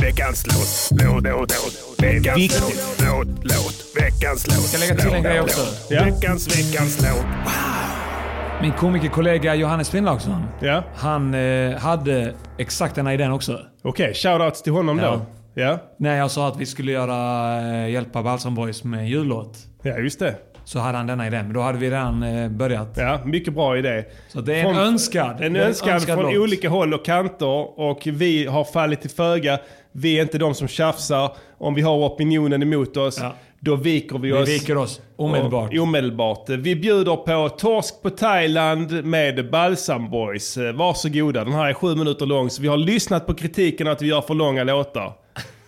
[0.07, 2.03] Veckans låt, låt, låt, låt.
[2.03, 2.97] Veckans Viktigt.
[2.99, 3.87] låt, låt, låt.
[4.03, 4.57] Veckans låt.
[4.57, 5.95] Ska jag lägga till en låt, grej låt, också?
[5.95, 6.05] Ja.
[6.05, 7.27] Veckans, veckans låt.
[8.63, 10.43] Min komikerkollega Johannes Finnlaugsson.
[10.61, 10.83] Ja.
[10.97, 13.61] Han eh, hade exakt den här idén också.
[13.83, 15.11] Okej, shoutouts till honom Ja.
[15.11, 15.27] då.
[15.63, 15.79] Ja.
[15.99, 19.57] När jag sa att vi skulle göra, eh, hjälpa Balsam Boys med en jullåt.
[19.83, 20.35] ja, just det.
[20.65, 21.45] så hade han denna idén.
[21.45, 22.89] Men då hade vi redan eh, börjat.
[22.97, 24.05] Ja, mycket bra idé.
[24.29, 25.41] Så det är en önskad.
[25.41, 26.37] En det är önskad från låt.
[26.37, 29.59] olika håll och kanter och vi har fallit till föga.
[29.99, 31.37] Vi är inte de som tjafsar.
[31.59, 33.35] Om vi har opinionen emot oss, Ja.
[33.61, 34.49] då viker vi Vi oss.
[34.49, 35.73] viker oss omedelbart.
[35.73, 36.49] Och, omedelbart.
[36.49, 40.57] Vi bjuder på torsk på Thailand med Balsam Boys.
[40.75, 44.07] Varsågoda, den här är sju minuter lång så vi har lyssnat på kritiken att vi
[44.07, 45.13] gör för långa låtar.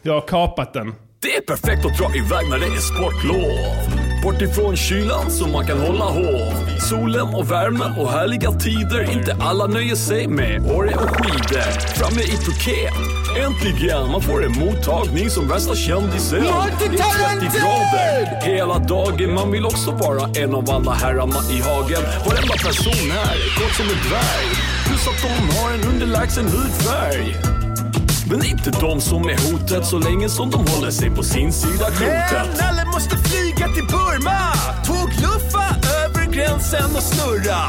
[0.03, 0.95] Vi har kapat den.
[1.23, 3.59] Det är perfekt att dra iväg när det är sportlov.
[4.23, 6.79] Bort ifrån kylan så man kan hålla hov.
[6.91, 9.13] Solen och värmen och härliga tider.
[9.13, 11.71] Inte alla nöjer sig med Åre och skidor.
[11.95, 12.95] Framme i Phuket,
[13.37, 14.11] äntligen.
[14.11, 16.43] Man får en mottagning som värsta kändisen.
[16.43, 19.35] Det är 30 grader hela dagen.
[19.35, 22.03] Man vill också vara en av alla herrarna i hagen.
[22.27, 24.51] Varenda person här är kort som en dvärg.
[24.87, 27.37] Plus att de har en underlägsen hudfärg.
[28.31, 31.87] Men inte de som är hotet så länge som de håller sig på sin sida
[31.91, 32.49] klotet.
[32.57, 34.53] Men alla måste flyga till Burma
[34.87, 35.67] Tågluffa
[36.05, 37.61] över gränsen och snurra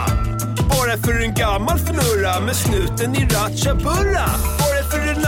[0.69, 4.29] Bara för en gammal fnurra med snuten i Ratchabura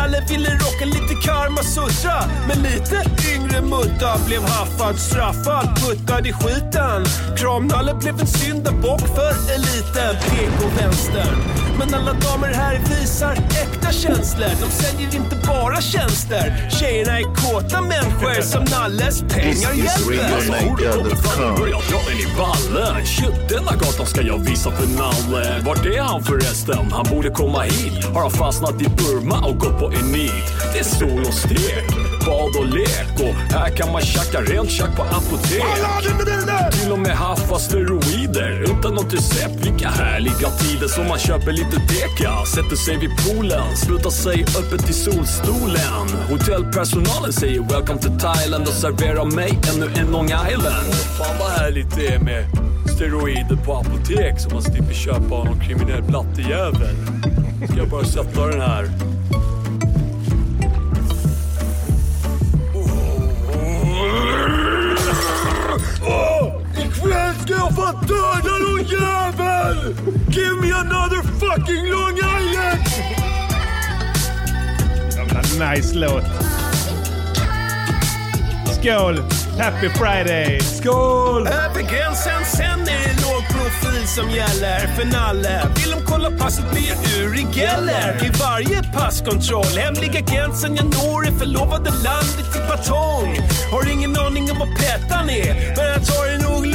[0.01, 3.03] Nalle ville rocka lite Karma Sutra Men lite
[3.35, 7.05] yngre mutta blev haffad, straffad, puttad i skiten.
[7.37, 14.49] Kramnalle blev en syndabock för eliten, PK-vänstern Men alla damer här visar äkta känslor.
[14.61, 16.69] De säljer inte bara tjänster.
[16.79, 20.35] Tjejerna är kåta människor som Nalles pengar This is hjälper.
[20.35, 23.05] Alltså, börjar dra en i ballen.
[23.05, 25.61] Shit, denna gatan ska jag visa för Nalle.
[25.65, 26.91] Vart är han förresten?
[26.91, 28.05] Han borde komma hit.
[28.13, 30.45] Har han fastnat i Burma och gått på nit?
[30.73, 31.87] Det är sol och stek,
[32.25, 35.63] bad och lek och här kan man tjacka rent tjack på apotek.
[36.71, 39.65] Till och med haffa steroider utan något recept.
[39.65, 42.45] Vilka härliga tider som man köper lite deka.
[42.45, 46.07] Sätter sig vid poolen, slutar sig öppet i solstolen.
[46.29, 50.93] Hotellpersonalen säger welcome to Thailand och serverar mig ännu en Long Island.
[51.17, 52.45] Fan vad härligt det är med
[53.01, 56.95] steroider på apotek så man slipper köpa av någon kriminell blattejävel.
[57.67, 59.10] Ska jag bara sätta den här?
[67.03, 69.95] Jag fan döda jävel!
[70.29, 72.81] Give me another fucking Long Island!
[75.15, 76.23] Jävla nice låt.
[78.79, 79.23] Skål!
[79.59, 80.59] Happy Friday!
[80.59, 81.47] Skål!
[81.47, 85.67] Över gränsen, sen är det låg profil som gäller för Nalle.
[85.75, 88.19] Vill de kolla passet blir jag Uri Geller.
[88.21, 93.37] Vid varje passkontroll, hemliga gränsen jag når är förlovade landet i batong.
[93.71, 96.65] Har ingen aning om vad Pettan är, men jag tar det nog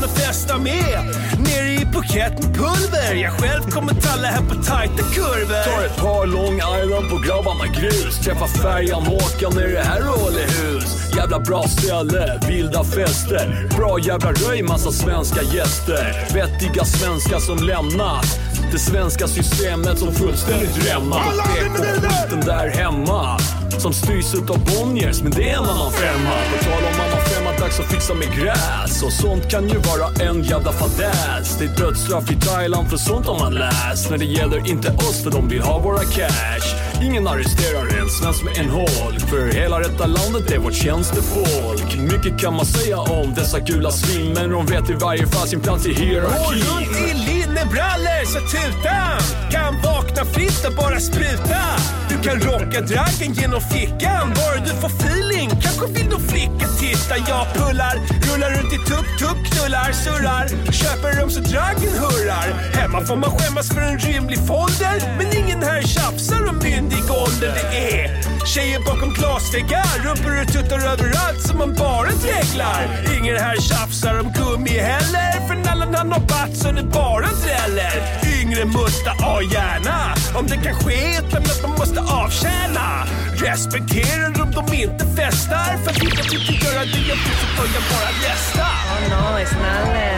[0.00, 1.16] han att festa med.
[1.38, 5.64] Nere i Phuket med pulver, jag själv kommer talla här på tajta kurvor.
[5.64, 8.18] Tar ett par Long Island på grabbarna grus.
[8.24, 11.14] Träffar färjan Håkan, är det här Ålehus?
[11.16, 13.68] Jävla bra ställe, vilda fester.
[13.76, 16.34] Bra jävla röj, massa svenska gäster.
[16.34, 18.40] Vettiga svenskar som lämnat
[18.72, 21.26] det svenska systemet som fullständigt rämnat.
[21.26, 23.38] Och PK-skiten där hemma.
[23.78, 26.30] Som styrs utav Bonniers, men det är en annan femma.
[26.52, 29.02] På tal om annan femma, dags att fixa med gräs.
[29.02, 31.56] Och sånt kan ju vara en jävla fadäs.
[31.58, 34.10] Det är dödsstraff i Thailand för sånt har man läst.
[34.10, 37.02] När det gäller inte oss för de vill ha våra cash.
[37.02, 39.20] Ingen arresterar en svensk med en holk.
[39.30, 41.96] För hela detta landet är vårt tjänstefolk.
[41.96, 44.32] Mycket kan man säga om dessa gula svin.
[44.32, 49.20] Men de vet i varje fall sin plats i hierarkin runt så tutan
[49.50, 51.62] kan vakna fritt och bara spruta.
[52.08, 55.50] Du kan rocka draggen genom fickan bara du får feeling.
[55.50, 57.16] Kanske vill någon flicka titta.
[57.16, 57.94] Jag pullar,
[58.26, 60.72] rullar runt i tupp-tupp, knullar, surrar.
[60.72, 62.48] Köper dem så draggen hurrar.
[62.72, 64.96] Hemma får man skämmas för en rymlig folder.
[65.18, 67.52] Men ingen här tjafsar om myndig ålder.
[67.54, 72.82] Det är tjejer bakom glasväggar, rumpor och tuttar överallt som man bara dreglar.
[73.18, 75.48] Ingen här tjafsar om gummi heller.
[75.48, 77.94] För nallen han har batt så det bara dräller.
[78.40, 80.14] Yngre mutta, ja gärna.
[80.38, 83.06] Om det kan ske utan att man måste avtjäna.
[83.36, 85.76] Respekterar om de inte festar.
[85.84, 88.66] För vill jag inte göra det jag vill så får jag bara nästa.
[88.92, 90.10] Oh no, it's Nalle.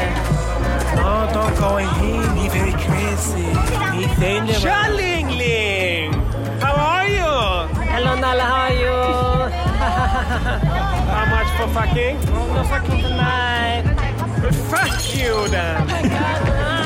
[0.97, 2.37] No, don't go in him.
[2.37, 3.49] He's very crazy.
[3.97, 4.63] He's dangerous.
[4.63, 5.29] Tja Ling
[7.95, 8.41] Hello, Nalle.
[8.41, 8.97] How are you?
[11.13, 12.17] How much for fucking?
[12.55, 13.85] no fucking tonight.
[14.71, 16.79] Fuck you then!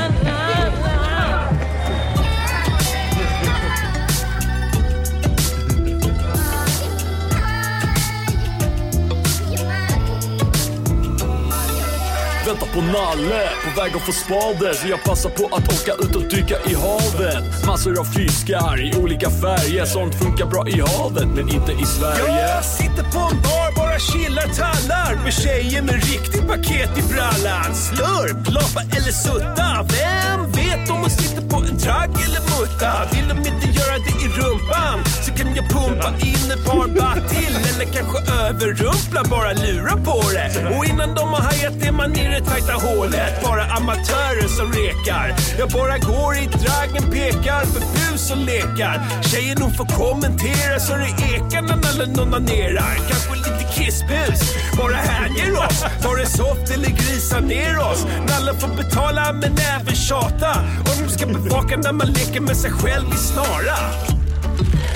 [12.47, 16.17] Väntar på Nalle, på väg att få spader Så jag passar på att åka ut
[16.17, 21.29] och dyka i havet Massor av fiskar i olika färger Sånt funkar bra i havet
[21.35, 25.95] men inte i Sverige Jag sitter på en bar, bara chillar tallar med tjejer med
[25.95, 27.75] riktigt paket i brallan.
[27.75, 29.87] Slurp, lapa eller sutta.
[29.89, 32.91] Vem vet om hon sitter på en drag eller mutta?
[33.13, 37.29] Vill de inte göra det i rumpan så kan jag pumpa in ett par baht
[37.29, 37.57] till.
[37.71, 40.77] Eller kanske överrumpla, bara lura på det.
[40.77, 43.43] Och innan de har hajat är man i det tajta hålet.
[43.43, 45.35] Bara amatörer som rekar.
[45.59, 48.97] Jag bara går i dragen, pekar för bus och lekar.
[49.23, 52.95] Tjejer nog får kommentera så det ekar när Nalle onanerar.
[53.09, 54.41] Kanske kissbus,
[54.77, 55.85] bara hänger oss.
[56.03, 58.07] Tar det soft eller grisar ner oss.
[58.29, 60.51] Nalle får betala men även tjata.
[60.81, 63.77] Och de ska bevaka när man leker med sig själv i snara.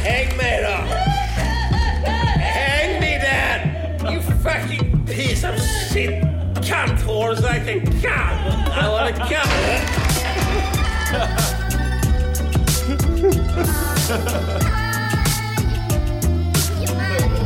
[0.03, 0.77] Häng med då!
[2.41, 3.77] Häng med där!
[4.13, 5.61] You fucking piece of
[5.93, 6.11] shit
[6.55, 8.69] cunt horse I can cunt!
[8.77, 10.01] I wanna come!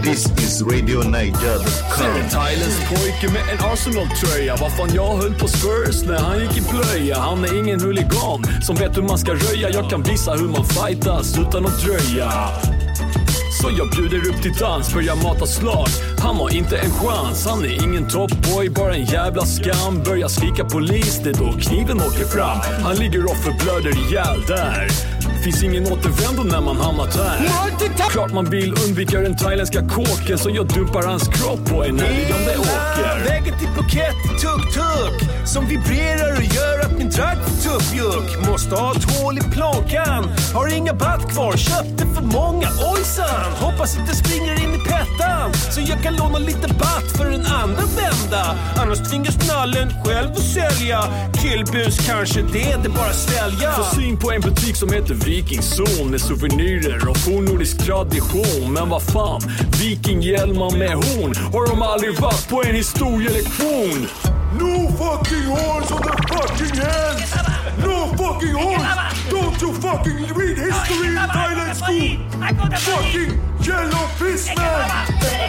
[0.04, 2.32] This is Radio Niger, the current.
[2.32, 4.56] thailändsk pojke med en Arsenal-tröja.
[4.60, 7.18] Vad fan jag höll på Spurs när han gick i blöja.
[7.18, 9.70] Han är ingen huligan som vet hur man ska röja.
[9.70, 12.32] Jag kan visa hur man fightas utan att dröja.
[13.62, 15.88] Så jag bjuder upp till dans, börjar mata slag.
[16.18, 20.02] Han har inte en chans, han är ingen toppboy, bara en jävla skam.
[20.04, 22.58] Börjar skrika polis, det är då kniven åker fram.
[22.82, 25.13] Han ligger och förblöder ihjäl där.
[25.44, 28.10] Finns ingen återvändo när man hamnat där.
[28.10, 32.56] Klart man vill undvika den thailändska kåken så jag dumpar hans kropp på en närliggande
[32.58, 33.24] åker.
[33.28, 38.48] Vägen till Phuket tuk-tuk Som vibrerar och gör att min drag får tuppjuck.
[38.48, 43.98] Måste ha ett hål i plånkan Har inga batt kvar, köpte för många Ojsan, hoppas
[43.98, 48.56] inte springer in i pettan Så jag kan låna lite batt för en andra vända.
[48.76, 51.04] Annars tvingas nallen själv att sälja.
[51.42, 53.72] Killbus kanske det, det är bara svälja.
[53.72, 58.72] Får syn på en butik som heter Vikingzon med souvenirer och fornnordisk tradition.
[58.72, 59.40] Men vad fan,
[59.80, 64.08] vikinghjälmar med horn har de aldrig varit på en historielektion.
[64.60, 67.34] No fucking horns on the fucking hands!
[67.84, 68.84] No fucking horns!
[69.30, 72.18] Don't you fucking read history in Thailand school!
[72.78, 73.30] Fucking
[73.66, 74.90] yellow fist, man!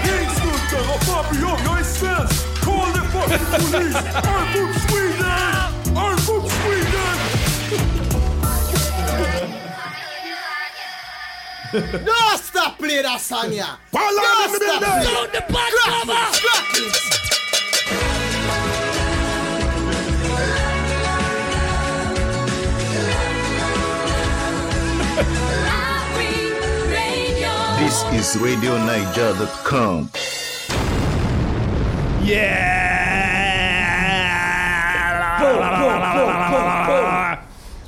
[0.02, 1.60] Hängsnuttar, vad fan bryr jag?
[1.66, 2.62] Jag är svensk!
[2.64, 3.98] Call the fucking police!
[4.16, 5.65] I'm from Sweden!
[11.74, 13.76] no stop play that song, yeah.
[13.94, 14.02] No
[14.54, 15.26] stop.
[27.80, 30.10] This is RadioNiger.com.
[32.24, 32.85] Yeah!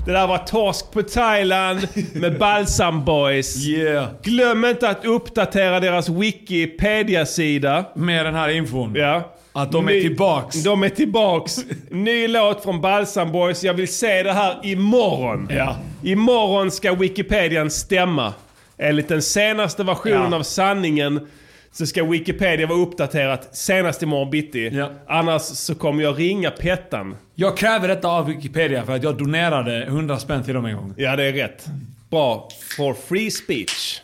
[0.08, 3.68] Det där var Torsk på Thailand med Balsam Boys.
[3.68, 4.08] Yeah.
[4.24, 7.86] Glöm inte att uppdatera deras Wikipedia-sida.
[7.96, 8.94] Med den här infon.
[8.96, 9.34] Ja.
[9.54, 10.64] Att de är Ny- tillbaks.
[10.64, 11.58] De är tillbaks.
[11.92, 13.64] Ny låt från Balsam Boys.
[13.64, 15.48] Jag vill se det här imorgon.
[15.52, 15.76] Ja.
[16.04, 18.34] Imorgon ska Wikipedian stämma.
[18.78, 20.38] Enligt den senaste versionen Ja.
[20.38, 21.28] av sanningen
[21.72, 24.70] så ska Wikipedia vara uppdaterat senast imorgon bitti.
[24.74, 24.90] Ja.
[25.08, 27.16] Annars så kommer jag ringa Pettan.
[27.40, 30.94] Jag kräver detta av Wikipedia för att jag donerade 100 spänn till dem en gång.
[30.98, 31.66] Ja, det är rätt.
[32.10, 32.50] Bra.
[32.78, 34.02] For free speech.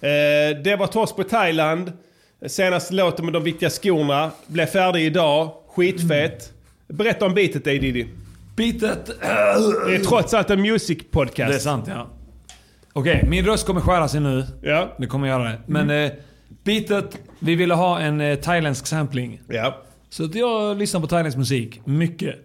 [0.00, 0.08] Eh,
[0.64, 1.92] det var på Thailand.
[2.46, 4.30] Senaste låten med de viktiga skorna.
[4.46, 5.50] Blev färdig idag.
[5.74, 6.52] Skitfet.
[6.88, 8.06] Berätta om beatet dig Diddy.
[8.56, 9.06] Bitet...
[9.86, 11.48] Det är trots allt en music podcast.
[11.50, 12.08] Det är sant ja.
[12.92, 14.46] Okej, min röst kommer skära sig nu.
[14.62, 14.94] Ja.
[14.98, 15.58] Det kommer göra det.
[15.66, 16.04] Men Mm.
[16.06, 16.12] eh,
[16.64, 19.40] bitet, vi ville ha en eh, thailändsk sampling.
[19.48, 19.82] Ja.
[20.10, 21.80] Så att jag lyssnar på thailändsk musik.
[21.84, 22.36] Mycket.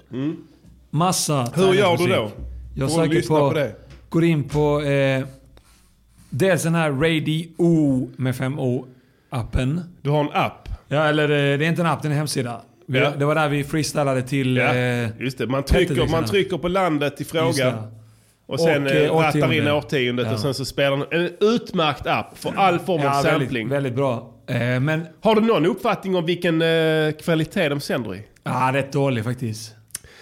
[0.89, 1.45] Massa Mm.
[1.56, 2.32] Hur thailändsk gör du då?
[2.76, 3.76] Jag söker på, på det?
[4.10, 5.23] går in på eh,
[6.30, 8.86] dels den här Radio med 5O
[9.30, 9.82] appen.
[10.02, 10.69] Du har en app.
[10.88, 12.62] Ja, eller eh, det är inte en app, det är en hemsida.
[12.86, 13.12] Ja.
[13.17, 14.58] Det var där vi freestylade till...
[14.58, 15.47] Ja, Eh, just det.
[15.47, 16.12] Man trycker, liksom.
[16.12, 17.84] man trycker på landet i fråga.
[18.45, 19.71] Och sen Och, eh, rattar in årtionde.
[19.73, 20.34] årtiondet Ja.
[20.34, 23.39] och sen så spelar den en utmärkt app för all form av Ja, sampling.
[23.49, 24.32] väldigt, väldigt bra.
[24.47, 25.06] Eh, men...
[25.21, 28.23] Har du någon uppfattning om vilken eh, kvalitet de sänder i?
[28.43, 29.75] Ja, rätt dålig faktiskt.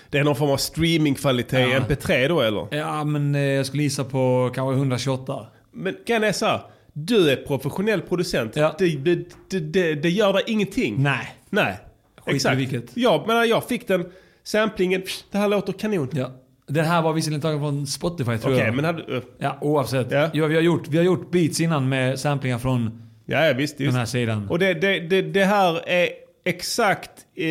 [0.10, 1.80] Det är någon form av streamingkvalitet, Ja.
[1.80, 2.68] MP3 då eller?
[2.72, 5.46] Ja, men eh, jag skulle gissa på kanske 128.
[5.72, 6.62] Men kan jag säga,
[6.94, 8.56] du är professionell producent.
[8.56, 8.76] Ja.
[8.78, 9.26] Det, det,
[9.60, 11.04] det, det, gör dig ingenting.
[11.04, 11.36] Nej.
[11.50, 11.78] Nej.
[12.26, 12.58] Skit Exakt.
[12.58, 12.92] vilket.
[12.94, 14.06] Ja, men jag fick den
[14.44, 16.10] samplingen, pff, det här låter kanon.
[16.12, 16.32] Ja.
[16.68, 18.76] Den här var visserligen tagen från Spotify tror Okej, jag.
[18.76, 20.12] men hade, uh, Ja, oavsett.
[20.12, 20.30] Ja.
[20.34, 20.48] Ja.
[20.48, 23.78] vi, har gjort, vi har gjort beats innan med samplingar från ja, ja visst.
[23.78, 24.50] den här sidan.
[24.50, 26.10] Och det, det, det, det här är
[26.46, 27.46] exakt eh,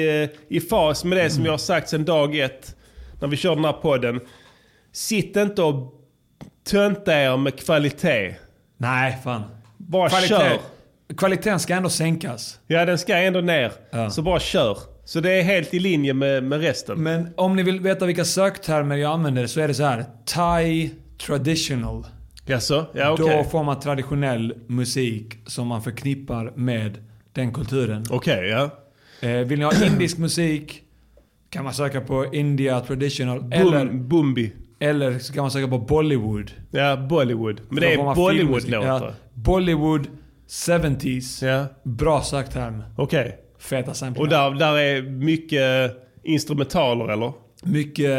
[0.49, 2.77] i fas med det som jag har sagt sedan dag ett.
[3.21, 4.21] När vi kör den här podden.
[4.93, 5.95] Sitt inte och
[6.71, 8.35] tönta er med kvalitet.
[8.77, 9.43] Nej, fan.
[9.77, 10.29] Bara Kvalitet.
[10.29, 10.59] kör.
[11.17, 12.59] kvaliteten ska ändå sänkas.
[12.67, 13.73] Ja, den ska ändå ner.
[14.11, 14.79] Så bara kör.
[15.05, 17.03] Så det är helt i linje med, med resten.
[17.03, 20.05] Men om ni vill veta vilka söktermer jag använder så är det så här.
[20.25, 20.91] Thai
[21.27, 22.07] traditional.
[22.51, 22.87] Jaså?
[22.93, 23.37] Ja, okej.
[23.37, 26.99] Då får man traditionell musik som man förknippar med
[27.33, 28.05] den kulturen.
[28.11, 28.71] Okej, ja.
[29.21, 30.83] Eh, vill ni ha indisk musik
[31.51, 33.53] kan man söka på India traditional.
[33.53, 34.53] eller, Bum, Bumbi.
[34.81, 36.51] eller så kan man söka på Bollywood.
[36.71, 37.61] Ja, Bollywood.
[37.69, 39.07] Men det är Bollywood-låtar.
[39.07, 40.07] Ja, Bollywood
[40.49, 41.45] 70s.
[41.47, 41.67] Ja.
[41.83, 42.83] Bra sökterm.
[42.97, 43.39] Okej.
[43.59, 44.49] Feta samplingar.
[44.49, 47.33] Och där, där är mycket instrumentaler eller?
[47.63, 48.11] Mycket,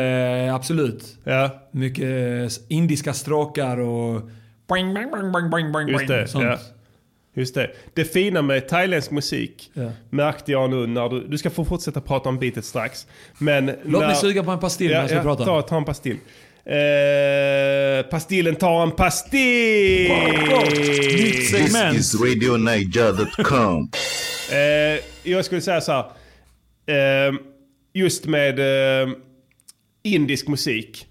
[0.48, 1.18] eh, absolut.
[1.24, 1.68] Ja.
[1.72, 4.22] Mycket eh, indiska stråkar och...
[4.68, 6.28] Boing, boing, boing, boing, boing, boing, Just det.
[6.28, 6.46] sånt.
[6.46, 6.58] Ja.
[7.34, 7.72] Just det.
[7.94, 9.92] Det fina med thailändsk musik Ja.
[10.10, 11.28] märkte jag nu när du...
[11.28, 13.08] Du ska få fortsätta prata om beatet strax.
[13.38, 15.46] Men Låt när, mig suga på en pastill ja, medan vi ja, pratar.
[15.46, 16.18] Ta, ta en pastill.
[16.66, 20.12] Eh, pastillen tar en pastill!
[20.12, 21.98] Nytt This segment.
[21.98, 23.90] is RadioNiger.com.
[24.52, 25.00] Eh,
[25.32, 26.06] jag skulle säga så här.
[27.28, 27.34] Eh,
[27.94, 29.10] just med eh,
[30.04, 31.08] indisk musik.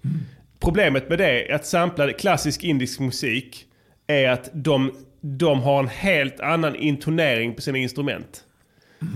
[0.59, 3.65] Problemet med det är att sampla klassisk indisk musik
[4.07, 8.43] är att de, de har en helt annan intonering på sina instrument.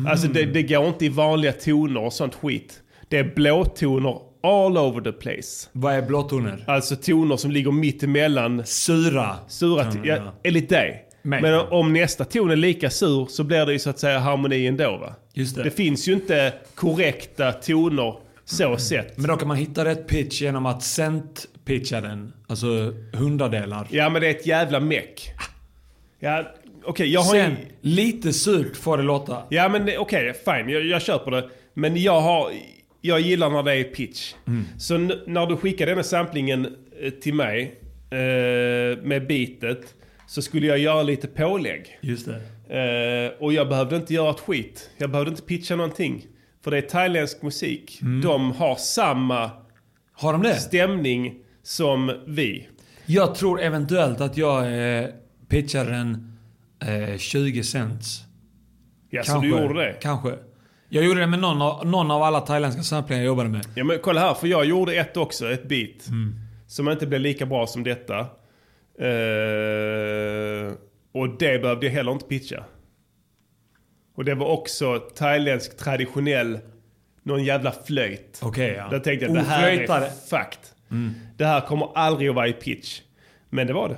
[0.07, 2.81] Alltså det, det går inte i vanliga toner och sånt skit.
[3.09, 5.69] Det är blåtoner all over the place.
[5.71, 6.63] Vad är blåtoner?
[6.67, 9.35] Alltså toner som ligger mitt emellan Sura.
[9.47, 10.33] sura, toner, ja, ja.
[10.43, 11.01] enligt dig.
[11.21, 11.41] Mig.
[11.41, 14.67] Men om nästa ton är lika sur så blir det ju så att säga harmoni
[14.67, 15.15] ändå va?
[15.33, 15.63] Just det.
[15.63, 19.17] Det finns ju inte korrekta toner så sett.
[19.17, 22.33] Men då kan man hitta rätt pitch genom att cent-pitcha den.
[22.47, 23.87] Alltså hundradelar.
[23.89, 25.31] Ja men det är ett jävla meck.
[26.19, 26.43] Ja,
[26.83, 27.57] okej jag har Sen, ju...
[27.81, 29.43] lite surt får det låta.
[29.49, 30.69] Ja men okej, fine.
[30.69, 31.49] Jag, jag köper det.
[31.73, 32.51] Men jag har...
[33.01, 34.33] Jag gillar när det är pitch.
[34.47, 34.65] Mm.
[34.77, 37.75] Så när du skickar denna samplingen eh, till mig
[38.09, 38.17] eh,
[39.03, 39.93] med beatet
[40.27, 41.99] så skulle jag göra lite pålägg.
[42.01, 42.41] Just det.
[42.69, 44.89] Eh, och jag behövde inte göra ett skit.
[44.97, 46.25] Jag behövde inte pitcha någonting.
[46.65, 47.99] För det är thailändsk musik.
[48.01, 48.21] Mm.
[48.21, 49.51] De har samma
[50.13, 50.55] Har de det?
[50.55, 52.67] stämning som vi.
[53.05, 54.63] Jag tror eventuellt att jag
[54.99, 55.05] eh,
[55.47, 56.37] pitchar en
[57.11, 58.21] eh, 20 cents.
[59.09, 59.93] Ja, så du gjorde det?
[60.01, 60.33] Kanske.
[60.89, 63.67] Jag gjorde det med någon av, någon av alla thailändska samplingar jag jobbade med.
[63.75, 66.07] Ja men kolla här, för jag gjorde ett också, ett beat.
[66.07, 66.35] Mm.
[66.67, 68.19] Som inte blev lika bra som detta.
[68.99, 70.73] Eh,
[71.11, 72.63] och det behövde jag heller inte pitcha.
[74.15, 76.59] Och det var också thailändsk traditionell,
[77.23, 78.39] någon jävla flöjt.
[78.43, 78.87] Okej, ja.
[78.89, 80.05] Där tänkte jag, det här Oflöjtare.
[80.05, 80.59] är fucked.
[81.37, 83.01] Det här kommer aldrig att vara i pitch.
[83.49, 83.97] Men det var det.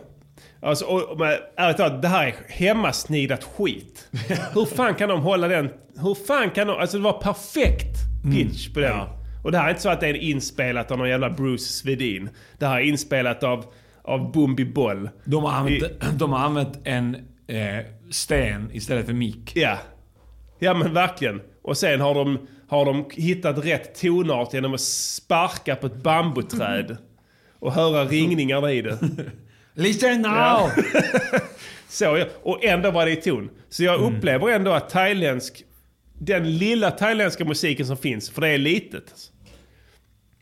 [0.62, 4.08] Alltså, och, men, ärligt talat, det här är hemmasnidat skit.
[4.54, 5.70] hur fan kan de hålla den?
[6.02, 6.78] Hur fan kan de?
[6.78, 7.98] Alltså det var perfekt
[8.36, 8.98] pitch på den.
[9.44, 12.30] Och det här är inte så att det är inspelat av någon jävla Bruce Svedin.
[12.60, 13.66] Det här är inspelat av,
[14.04, 15.10] av Bumbi Boll.
[15.26, 17.16] De har använt, I- de har använt en
[17.48, 19.52] eh, sten istället för mick.
[19.56, 19.78] Ja.
[20.60, 21.42] Ja men verkligen.
[21.62, 26.98] Och sen har de, har de hittat rätt tonart genom att sparka på ett bambuträd.
[27.60, 29.00] Och höra ringningar i det.
[29.74, 30.32] Listen now!
[30.32, 30.72] Ja.
[31.90, 33.50] Så, och ändå var det i ton.
[33.70, 35.64] Så jag upplever ändå att thailändsk,
[36.14, 39.14] den lilla thailändska musiken som finns, för det är litet.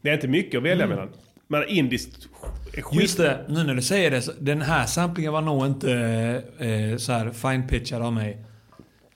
[0.02, 1.10] Det är inte mycket att välja mellan.
[1.48, 2.28] Men indiskt
[2.74, 3.02] är skit.
[3.02, 4.36] Just det, nu när du säger det.
[4.40, 5.92] Den här samplingen var nog inte
[6.60, 8.46] eh, så här fine-pitchad av mig.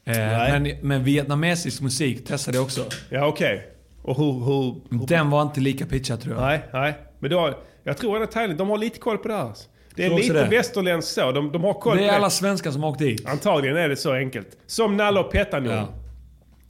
[0.09, 2.85] Eh, men, men vietnamesisk musik testade jag också.
[3.09, 3.67] Ja okej.
[4.01, 5.07] Och hur, hur, hur...
[5.07, 6.41] Den var inte lika pitchad tror jag.
[6.41, 6.93] Nej, nej.
[7.19, 9.51] Men då, jag tror Thailand, de har lite koll på det här.
[9.95, 11.31] Det är lite västerländskt så.
[11.31, 12.17] De, de har koll Det på är det.
[12.17, 13.29] alla svenskar som har åkt dit.
[13.29, 14.47] Antagligen är det så enkelt.
[14.67, 15.75] Som Nalle och Pettan gjorde.
[15.77, 15.87] Ja.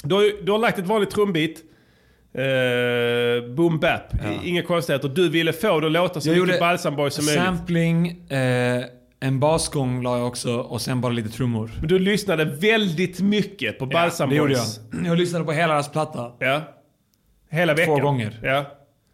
[0.03, 1.63] Du, du har lagt ett vanligt trumbit.
[2.37, 4.13] Uh, boom bap.
[4.43, 5.09] I- Inga konstigheter.
[5.09, 7.43] Du ville få det att låta så Jag mycket balsamboy som möjligt.
[7.43, 8.83] Sampling, eh,
[9.19, 11.71] en basgång la jag också och sen bara lite trummor.
[11.79, 14.79] Men du lyssnade väldigt mycket på Balsam det gjorde Boys.
[14.91, 15.05] jag.
[15.05, 16.31] Jag lyssnade på hela deras platta.
[16.39, 16.61] Ja.
[17.49, 17.95] Hela veckan.
[17.97, 18.39] Två gånger.
[18.43, 18.65] Ja.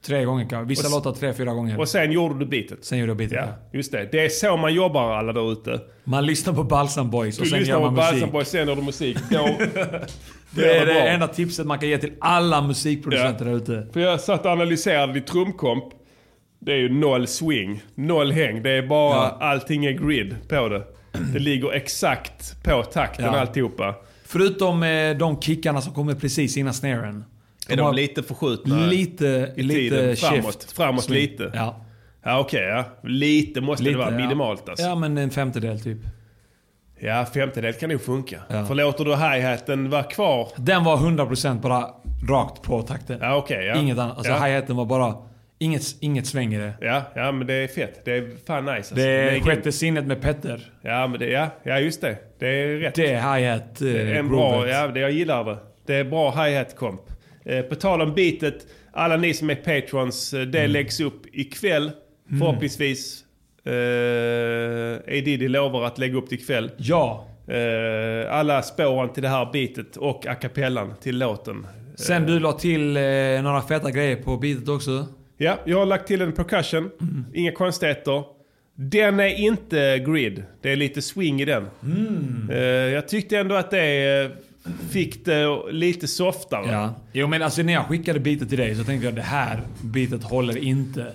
[0.05, 0.69] Tre gånger kanske.
[0.69, 1.79] Vissa Och låtar tre, fyra gånger.
[1.79, 2.85] Och sen gjorde du beatet.
[2.85, 3.37] sen gjorde jag bitet.
[3.37, 4.09] Ja, just det.
[4.11, 5.79] Det är så man jobbar alla där ute.
[6.03, 8.31] Man lyssnar på Balsam Boys och Du sen lyssnar gör på man Balsam musik.
[8.31, 9.17] Boys, sen gör du musik.
[9.31, 9.37] Då,
[10.51, 10.93] Det är bra.
[10.93, 13.51] det enda tipset man kan ge till alla musikproducenter Ja.
[13.51, 13.87] där ute.
[13.93, 15.83] För jag satt och analyserade ditt trumkomp.
[16.65, 18.63] Det är ju noll swing, noll häng.
[18.63, 19.37] Det är bara Ja.
[19.39, 20.83] allting är grid på det.
[21.33, 23.39] Det ligger exakt på takten Ja.
[23.39, 23.95] alltihopa.
[24.25, 27.25] Förutom eh, de kickarna som kommer precis innan snaren.
[27.69, 30.15] Är de lite förskjutna lite, i lite tiden?
[30.15, 30.71] Framåt, shift.
[30.71, 31.51] framåt lite?
[31.53, 31.81] Ja.
[32.23, 32.85] Ja okej, ja.
[33.03, 34.15] Lite måste Lite, det vara.
[34.15, 34.85] Minimalt alltså.
[34.85, 35.97] Ja, men en femtedel typ.
[36.99, 38.39] Ja, femtedel kan nog funka.
[38.49, 38.65] Ja.
[38.65, 40.47] För låter du hi-haten vara kvar?
[40.55, 41.87] Den var 100% bara
[42.29, 43.17] rakt på takten.
[43.21, 43.75] Ja okej, ja.
[43.75, 44.17] Inget annat.
[44.17, 44.45] Alltså ja.
[44.45, 45.13] hi-haten var bara
[45.59, 46.73] Inget, inget sväng i det.
[46.81, 48.05] Ja, ja, men det är fett.
[48.05, 48.75] Det är fan nice.
[48.77, 48.95] Alltså.
[48.95, 49.45] Det är grymt.
[49.45, 50.71] sjätte sinnet med Petter.
[50.81, 52.17] Ja, men det, ja, ja, just det.
[52.39, 52.95] Det är rätt.
[52.95, 54.71] Det är hi-hat eh, Det är en bra, groovet.
[54.71, 55.57] ja, det, jag gillar det.
[55.85, 57.01] Det är bra hi-hat komp.
[57.45, 61.91] Eh, på tal om beatet, alla ni som är patrons, eh, det läggs upp ikväll.
[62.39, 63.21] Förhoppningsvis.
[63.65, 66.71] Eh, A Diddy lovar att lägga upp det ikväll.
[66.77, 67.27] Ja.
[67.47, 71.67] Eh, alla spåren till det här beatet och a cappellan till låten.
[71.95, 73.03] Sen du la till eh,
[73.43, 75.05] några feta grejer på beatet också.
[75.37, 76.91] Ja, jag har lagt till en percussion.
[77.33, 78.23] Inga konstigheter.
[78.75, 80.43] Den är inte grid.
[80.61, 81.67] Det är lite swing i den.
[82.51, 84.29] Eh, jag tyckte ändå att det eh,
[84.91, 86.71] fick det lite softare.
[86.71, 86.93] Ja.
[87.13, 90.23] Jo men alltså när jag skickade beatet till dig så tänkte jag det här beatet
[90.23, 91.11] håller inte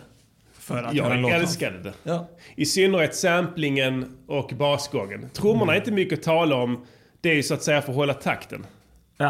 [0.58, 0.94] för att.
[0.94, 1.92] Jag älskade det.
[2.02, 2.28] Ja.
[2.56, 5.30] I synnerhet samplingen och basgången.
[5.32, 6.86] Trummorna är inte mycket att tala om.
[7.20, 8.66] Det är ju så att säga för att hålla takten.
[9.16, 9.28] Ja.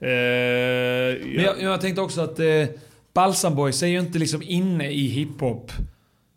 [0.00, 2.46] Eh, Men jag, jag tänkte också att eh,
[3.12, 5.72] Balsam Boys är ju inte liksom inne i hiphop.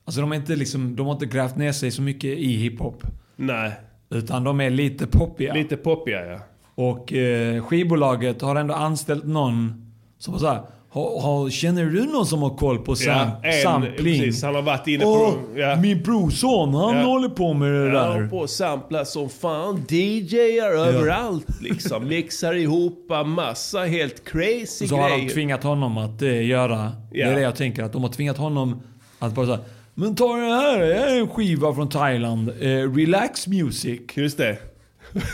[0.05, 3.03] Alltså de, är inte liksom, de har inte grävt ner sig så mycket i hiphop.
[3.35, 3.71] Nej.
[4.09, 5.53] Utan de är lite poppiga.
[5.53, 6.39] Lite poppiga ja.
[6.75, 10.61] Och eh, skivbolaget har ändå anställt någon som var såhär,
[10.93, 13.07] har, har, känner du någon som har koll på sam,
[13.43, 13.95] Ja, en- sampling?
[13.97, 15.75] precis, han har varit inne på dem, ja.
[15.75, 17.03] Min brorson, han Ja.
[17.03, 18.11] håller på med det där.
[18.13, 19.85] håller på att sampla som fan.
[19.89, 22.07] DJar överallt liksom.
[22.07, 25.29] Mixar ihop massa helt crazy Så har de grejer.
[25.29, 28.81] tvingat honom att eh, göra, det är det jag tänker, att de har tvingat honom
[29.19, 29.59] att bara säga
[29.93, 32.49] Men ta det här, det här är en skiva från Thailand.
[32.49, 34.01] Eh, relax music.
[34.13, 34.57] Just det.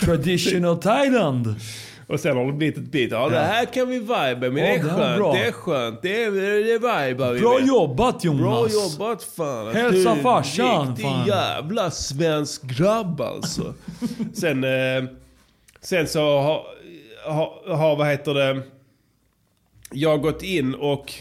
[0.05, 1.55] Traditional Thailand.
[2.09, 3.11] Och sen har det blivit ett beat.
[3.11, 3.41] Ja, det Ja.
[3.41, 5.33] här kan vi viba men det Ja, är skönt.
[5.33, 6.01] Det är skönt.
[6.01, 6.73] Det är, det
[7.07, 7.67] vibar vi Bra med.
[7.67, 8.41] jobbat Jonas.
[8.41, 9.75] Bra jobbat fan.
[9.75, 11.27] Hälsa Du, farsan, Riktig fan.
[11.27, 13.73] jävla svensk grabb alltså.
[14.33, 15.03] sen, eh,
[15.81, 16.63] sen så har,
[17.25, 18.61] har, har, vad heter det,
[19.91, 21.13] jag har gått in och,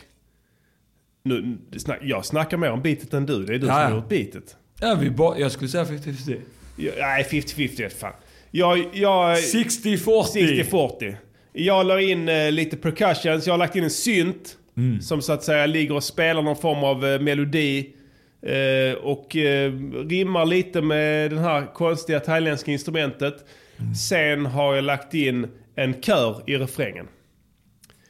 [1.22, 1.58] nu,
[2.02, 3.44] jag snackar mer om beatet än du.
[3.44, 3.88] Det är du Ja, som ja.
[3.88, 4.56] har gjort beatet.
[4.80, 6.40] Ja, vi ba, jag skulle säga 50-50.
[6.76, 8.12] Jag, nej, 50-50 är fan.
[8.50, 9.98] Jag, jag, 60-40.
[10.34, 11.16] 60-40.
[11.52, 14.56] Jag la in eh, lite percussions, jag har lagt in en synt.
[14.76, 15.00] Mm.
[15.00, 17.90] Som så att säga ligger och spelar någon form av eh, melodi.
[18.42, 19.72] Eh, och eh,
[20.08, 23.34] rimmar lite med det här konstiga thailändska instrumentet.
[23.78, 23.94] Mm.
[23.94, 25.46] Sen har jag lagt in
[25.76, 27.06] en kör i refrängen.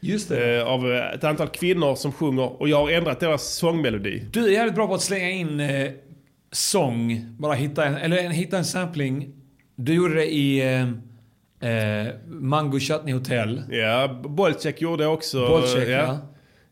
[0.01, 0.57] Just det.
[0.57, 4.25] Eh, av eh, ett antal kvinnor som sjunger och jag har ändrat deras sångmelodi.
[4.33, 5.63] Du är jävligt bra på att slänga in
[6.53, 7.27] sång.
[7.39, 9.35] Bara hitta en, eller en, hitta en sampling.
[9.81, 10.61] Du gjorde det i
[11.61, 13.63] eh, eh, Mango Chutney Hotel.
[13.71, 15.49] Ja, Bolcek gjorde det också.
[15.49, 15.97] Bolcek, ja.
[15.97, 16.19] ja.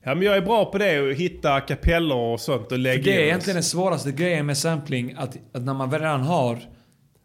[0.02, 3.10] Ja, men jag är bra på det, att hitta kapeller och sånt och lägga För
[3.10, 5.14] det är egentligen den svåraste grejen med sampling.
[5.18, 6.58] Att, att när man redan har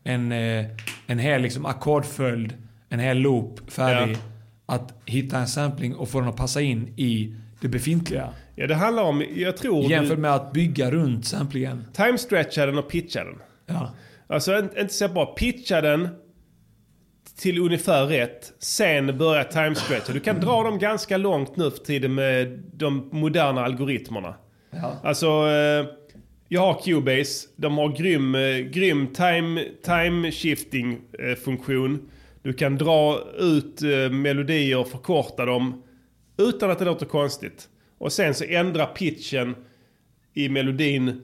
[0.03, 0.65] en, eh,
[1.07, 2.53] en hel liksom ackordföljd,
[2.89, 4.17] en hel loop färdig.
[4.65, 8.29] Att hitta en sampling och få den att passa in i det befintliga.
[8.55, 9.91] Ja, det handlar om, jag tror...
[9.91, 11.85] Jämfört med att bygga runt samplingen.
[11.93, 13.39] Time-stretcha den och pitcha den.
[13.65, 13.91] Ja.
[14.31, 15.25] Alltså inte, inte så bra.
[15.25, 16.09] Pitcha den
[17.37, 18.53] till ungefär rätt.
[18.59, 20.13] Sen börja time-stretcha.
[20.13, 24.35] Du kan dra dem ganska långt nu för tiden med de moderna algoritmerna.
[24.71, 24.99] Ja.
[25.03, 25.85] Alltså, eh,
[26.47, 27.47] jag har Cubase.
[27.55, 32.09] De har grym, eh, grym time, time shifting eh, funktion.
[32.41, 35.83] Du kan dra ut melodier och förkorta dem
[36.37, 37.67] utan att det låter konstigt.
[37.97, 39.55] Och sen så ändra pitchen
[40.33, 41.21] i melodin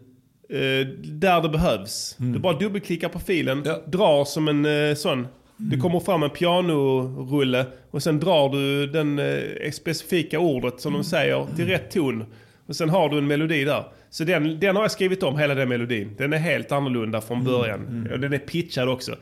[0.50, 2.16] eh, där det behövs.
[2.18, 5.28] Du bara dubbelklickar på filen, drar som en eh, sån.
[5.58, 11.04] Det kommer fram en pianorulle och sen drar du den eh, specifika ordet som de
[11.04, 12.26] säger till rätt ton.
[12.68, 13.84] Och sen har du en melodi där.
[14.10, 16.16] Så den, den har jag skrivit om, hela den melodin.
[16.18, 18.10] Den är helt annorlunda från början.
[18.14, 19.16] Och den är pitchad också.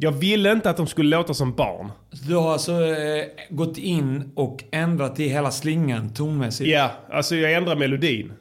[0.00, 1.90] Jag ville inte att de skulle låta som barn.
[2.28, 6.70] Du har alltså eh, gått in och ändrat i hela slingan tonmässigt?
[6.70, 8.32] Ja, alltså jag ändrar melodin.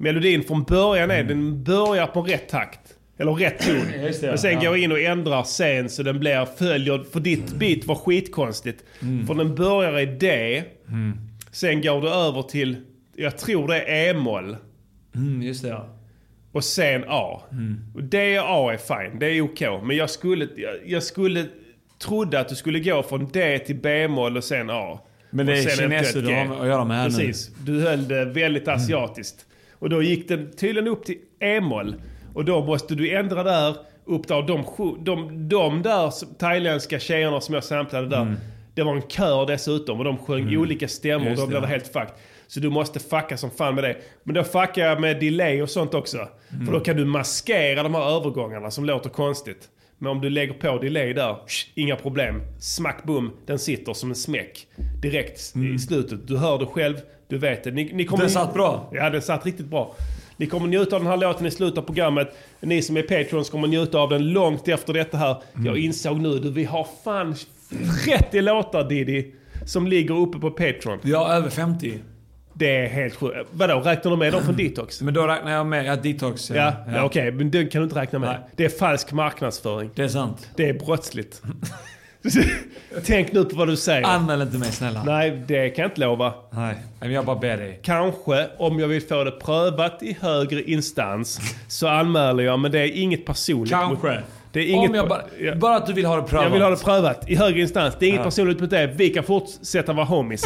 [0.00, 1.16] Melodin från början Mm.
[1.26, 2.80] är, den börjar på rätt takt.
[3.18, 3.74] Eller rätt ton.
[4.02, 4.60] Det, Men sen ja.
[4.60, 8.84] går jag in och ändrar sen så den blir, följer, för ditt beat var skitkonstigt.
[9.26, 11.12] För den börjar i D, Mm.
[11.52, 12.76] sen går du över till,
[13.16, 14.56] jag tror det är E-moll.
[15.14, 15.96] Mm, just det ja.
[16.52, 17.42] Och sen A.
[17.94, 19.60] Och D och A är fine, det är OK.
[19.82, 21.44] Men jag skulle, jag, jag skulle,
[21.98, 25.00] trodde att du skulle gå från D till B-moll och sen A.
[25.30, 27.16] Men det Och är kineser du har att göra med här nu.
[27.16, 27.50] Precis.
[27.64, 29.46] Du höll det väldigt asiatiskt.
[29.80, 31.94] Och då gick den tydligen upp till E-moll.
[32.34, 34.42] Och då måste du ändra där, upp där.
[34.42, 34.64] De,
[35.04, 38.36] de, de där thailändska tjejerna som jag samplade där.
[38.74, 41.20] Det var en kör dessutom och de sjöng olika stämmor.
[41.20, 41.30] Mm.
[41.30, 42.14] Just Då blev det helt fucked.
[42.46, 43.96] Så du måste fucka som fan med det.
[44.22, 46.18] Men då fuckar jag med delay och sånt också.
[46.18, 46.66] Mm.
[46.66, 49.68] För då kan du maskera de här övergångarna som låter konstigt.
[49.98, 52.42] Men om du lägger på delay där, sh, inga problem.
[52.60, 54.66] Smack boom, den sitter som en smäck.
[55.02, 56.28] Direkt i slutet.
[56.28, 56.96] Du hör det själv,
[57.30, 57.70] du vet det.
[57.70, 58.90] Ni, ni kommer Den satt bra.
[58.92, 59.94] Ja, den satt riktigt bra.
[60.36, 62.36] Ni kommer njuta av den här låten i slutet av programmet.
[62.60, 65.36] Ni som är Patrons kommer njuta av den långt efter detta här.
[65.64, 67.34] Jag insåg nu, du, vi har fan
[68.04, 69.32] 30 låtar Diddy
[69.66, 70.98] som ligger uppe på Patreon.
[71.14, 71.98] Har över 50.
[72.52, 73.36] Det är helt sjukt.
[73.50, 75.02] Vadå, räknar du med dem från Detox?
[75.02, 76.50] Men då räknar jag med, ja Detox.
[76.50, 77.04] Ja, ja.
[77.04, 77.32] okej.
[77.32, 78.28] Men den kan du inte räkna med.
[78.28, 78.38] Nej.
[78.56, 79.90] Det är falsk marknadsföring.
[79.94, 80.50] Det är sant.
[80.56, 81.42] Det är brottsligt.
[83.04, 84.02] Tänk nu på vad du säger.
[84.06, 85.02] Anmäl inte mig snälla.
[85.04, 86.32] Nej, det kan jag inte lova.
[86.50, 87.80] Nej, men jag bara ber dig.
[87.82, 92.78] Kanske om jag vill få det prövat i högre instans så anmäler jag, men det
[92.80, 93.72] är inget personligt.
[93.72, 94.22] Kanske.
[94.52, 95.54] Det är inget Om jag bara, ja.
[95.54, 96.44] bara att du vill ha det prövat.
[96.44, 97.94] Jag vill ha det prövat i högre instans.
[97.98, 98.24] Det är inget Ja.
[98.24, 98.86] personligt mot det.
[98.86, 100.44] Vi kan fortsätta vara homies.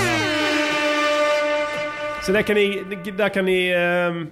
[2.26, 2.82] Så där kan ni,
[3.16, 4.26] där kan ni ehm,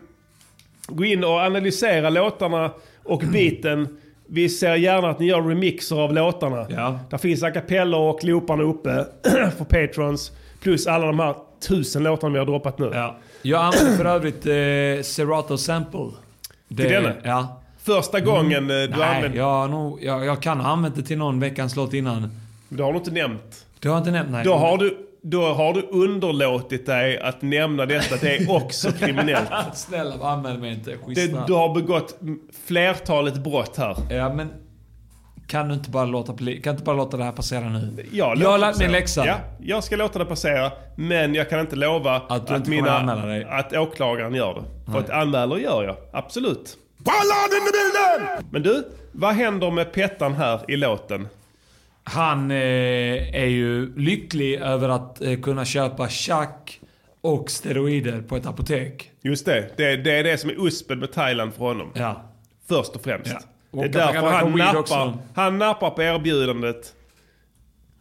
[0.87, 2.71] gå in och analysera låtarna
[3.05, 3.99] och beaten.
[4.35, 6.67] Vi ser gärna att ni gör remixer av låtarna.
[6.71, 6.99] Ja.
[7.11, 9.07] Där finns a cappella och looparna uppe
[9.59, 10.33] för patrons.
[10.61, 11.35] Plus alla de här
[11.69, 12.91] tusen låtarna vi har droppat nu.
[12.95, 13.17] Ja.
[13.43, 16.11] Jag använder för övrigt eh, Serato Sample.
[16.69, 17.13] Det, Till denna?
[17.23, 17.61] Ja.
[17.79, 19.39] Första gången eh, du Nej, använder...
[19.39, 22.31] jag, nog, jag, jag kan ha använt det till någon veckans låt innan.
[22.69, 23.67] Det har du inte nämnt.
[23.81, 24.31] Du har inte nämnt?
[24.31, 24.45] Nej.
[24.45, 28.17] Då har, du, då har du underlåtit dig att nämna detta.
[28.21, 29.49] Det är också kriminellt.
[29.75, 30.91] Snälla, använd mig inte.
[30.91, 31.45] Det, Schyssta.
[31.47, 32.19] du har begått
[32.67, 33.97] flertalet brott här.
[34.11, 34.49] Ja, men...
[35.47, 38.07] Kan du inte bara låta, kan inte bara låta det här passera nu?
[38.13, 39.01] Jag, har låter lärt mig en passera.
[39.01, 39.27] läxa.
[39.27, 40.73] Ja, jag ska låta det passera.
[40.97, 43.45] Men jag kan inte lova Att att, mina, anmäla dig.
[43.51, 44.61] att åklagaren gör det.
[44.85, 45.01] För Nej.
[45.01, 45.97] att anmäler gör jag.
[46.13, 46.77] Absolut.
[46.99, 48.51] Ballan in the building!
[48.53, 51.29] Men du, vad händer med Pettan här i låten?
[52.05, 52.57] Han eh,
[53.37, 56.81] är ju lycklig över att eh, kunna köpa chack
[57.21, 59.11] och steroider på ett apotek.
[59.23, 61.91] Just det, det, det är det som är uspen med Thailand för honom.
[61.95, 62.23] Ja.
[62.69, 63.31] Först och främst.
[63.33, 63.39] Ja.
[63.71, 66.95] Det Och är att han därför han nappar, han nappar på erbjudandet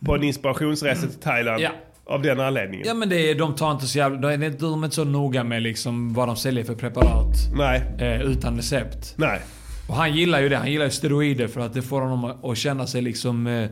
[0.05, 1.61] på en inspirationsresa till Thailand.
[1.61, 1.69] Ja.
[2.05, 2.87] Av den anledningen.
[2.87, 4.17] Ja men det är, de tar inte så jävla...
[4.17, 7.35] De är, de är inte så noga med liksom vad de säljer för preparat.
[7.55, 7.81] Nej.
[7.99, 9.13] Eh, utan recept.
[9.17, 9.39] Nej.
[9.89, 10.57] Och han gillar ju det.
[10.57, 13.47] Han gillar ju steroider för att det får honom att- känna sig liksom...
[13.47, 13.69] Eh,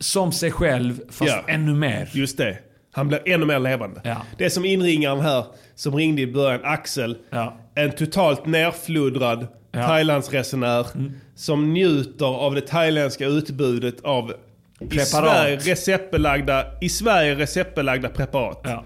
[0.00, 1.44] som sig själv, fast Ja.
[1.48, 2.08] ännu mer.
[2.12, 2.58] Just det.
[2.92, 4.00] Han blir ännu mer levande.
[4.04, 4.16] Ja.
[4.38, 5.44] Det är som inringaren här
[5.74, 7.16] som ringde i början, Axel.
[7.30, 7.56] Ja.
[7.74, 9.78] En totalt nerfluddrad Ja.
[9.78, 9.88] Mm.
[9.88, 10.86] Thailandsresenär
[11.34, 14.30] som njuter av det thailändska utbudet av
[14.80, 15.06] i Preparat.
[15.08, 18.60] Sverige receptbelagda, i Sverige receptbelagda preparat.
[18.64, 18.84] Ja.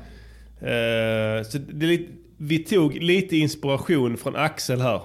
[0.69, 2.01] Eh, så det
[2.39, 5.01] vi tog lite inspiration från Axel här.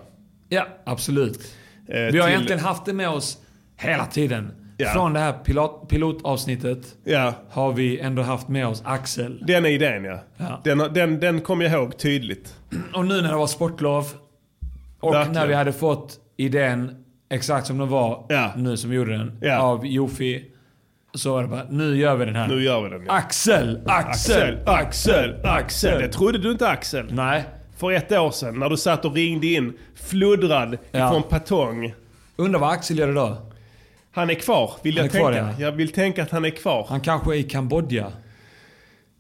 [0.50, 1.40] Ja, absolut.
[1.88, 3.38] Eh, Vi har till- egentligen haft det med oss
[3.78, 4.52] hela tiden.
[4.78, 4.90] Ja.
[4.90, 9.44] Från det här pilot, pilotavsnittet Ja, har vi ändå haft med oss Axel.
[9.48, 10.20] den är idén ja.
[10.38, 10.62] Ja.
[10.64, 12.56] Den, den, den kommer jag ihåg tydligt.
[12.94, 14.06] Och nu när det var sportlov
[15.00, 15.34] och Verkligen.
[15.34, 18.52] när vi hade fått idén exakt som den var, Ja.
[18.58, 20.46] nu som vi gjorde den, av Jofi.
[21.16, 22.48] Så var det bara, nu gör vi den här.
[22.48, 23.04] Nu gör vi den.
[23.08, 23.12] Ja.
[23.14, 26.02] Axel, Axel, Axel, Axel, Axel.
[26.02, 27.14] Det trodde du inte Axel.
[27.14, 27.44] Nej.
[27.78, 31.10] För ett år sedan när du satt och ringde in fluddrad Ja.
[31.12, 31.94] från Patong.
[32.36, 33.36] Undrar vad Axel gör idag?
[34.16, 35.56] Han är kvar, vill Han jag är kvar, tänka.
[35.60, 35.66] ja.
[35.66, 36.86] Jag vill tänka att han är kvar.
[36.90, 38.12] Han kanske är i Kambodja.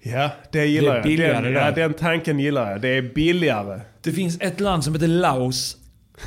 [0.01, 1.03] Ja, det gillar Det är jag.
[1.03, 1.65] billigare Den, där.
[1.65, 2.81] ja, den tanken gillar jag.
[2.81, 3.81] Det är billigare.
[4.01, 5.77] Det finns ett land som heter Laos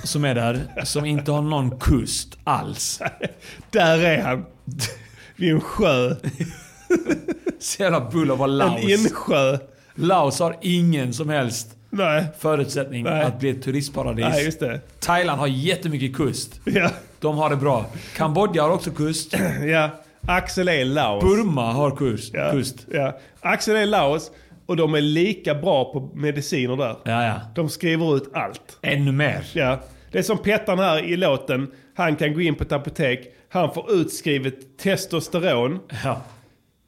[0.05, 3.01] som är där, som inte har någon kust alls.
[3.71, 4.45] Där är han.
[5.37, 6.15] Vid en sjö.
[7.61, 8.83] Så jävla bull att vara En Laos.
[8.91, 9.59] insjö.
[9.95, 12.25] Laos har ingen som helst Nej.
[12.39, 13.23] förutsättning Nej.
[13.25, 14.27] att bli ett turistparadis.
[14.31, 14.81] Nej, just det.
[15.01, 16.61] Thailand har jättemycket kust.
[16.65, 16.91] Ja.
[17.27, 17.87] De har det bra.
[18.17, 19.35] Kambodja har också kust.
[19.67, 19.91] ja.
[20.29, 21.25] Axel är Laos.
[21.25, 22.35] Burma har kust.
[22.35, 22.51] Ja.
[22.51, 22.87] kust.
[22.93, 23.19] Ja.
[23.41, 24.31] Axel är Laos
[24.67, 26.97] och de är lika bra på mediciner där.
[27.05, 27.35] Ja, ja.
[27.55, 28.79] De skriver ut allt.
[28.83, 29.45] Ännu mer.
[29.53, 29.81] Ja.
[30.13, 31.71] Det är som Pettan här i låten.
[31.97, 33.21] Han kan gå in på ett apotek.
[33.49, 36.21] Han får utskrivet testosteron, Ja.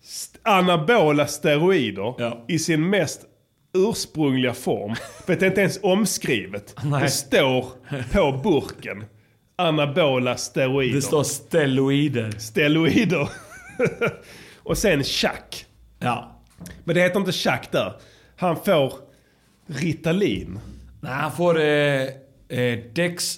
[0.05, 2.45] st- anabola steroider Ja.
[2.49, 3.21] i sin mest
[3.79, 4.95] ursprungliga form.
[5.27, 6.75] För det är inte ens omskrivet.
[6.85, 7.03] Nej.
[7.03, 7.65] Det står
[8.13, 9.05] på burken.
[9.59, 10.95] Anabola steroider.
[10.95, 12.31] Det står steroider.
[12.39, 13.29] Steroider.
[14.63, 15.67] Och sen chack.
[15.99, 16.43] Ja.
[16.85, 17.93] Men det heter inte chack där.
[18.37, 18.93] Han får
[19.67, 20.61] Ritalin.
[21.01, 22.03] Nej, han får eh,
[22.49, 23.35] eh, Dex...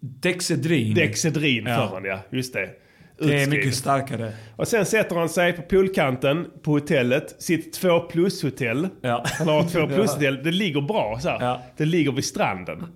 [0.00, 0.94] Dexedrin.
[0.94, 1.88] Dexedrin Ja.
[1.88, 2.18] får han ja.
[2.30, 2.70] Just det.
[3.18, 4.32] det är mycket starkare.
[4.56, 7.42] Och sen sätter han sig på poolkanten på hotellet.
[7.42, 8.88] Sitt 2 plus hotell.
[9.00, 9.24] Ja.
[9.38, 10.42] Han har ett 2 plus hotell.
[10.44, 11.40] Det ligger bra så här.
[11.40, 11.62] Ja.
[11.76, 12.86] Det ligger vid stranden.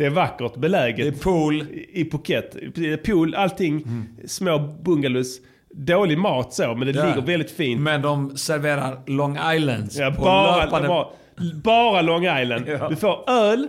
[0.00, 0.96] Det är vackert beläget.
[0.96, 1.66] Det är pool.
[1.92, 2.56] I Phuket.
[3.04, 3.84] Pool, allting.
[4.26, 5.40] Små bungalows.
[5.74, 7.06] Dålig mat så, men det Ja.
[7.06, 7.80] ligger väldigt fint.
[7.80, 10.88] Men de serverar Long Islands Ja, bara, löpande...
[10.88, 11.06] bara,
[11.64, 12.64] bara Long Island.
[12.68, 12.88] Ja.
[12.88, 13.68] Du får öl,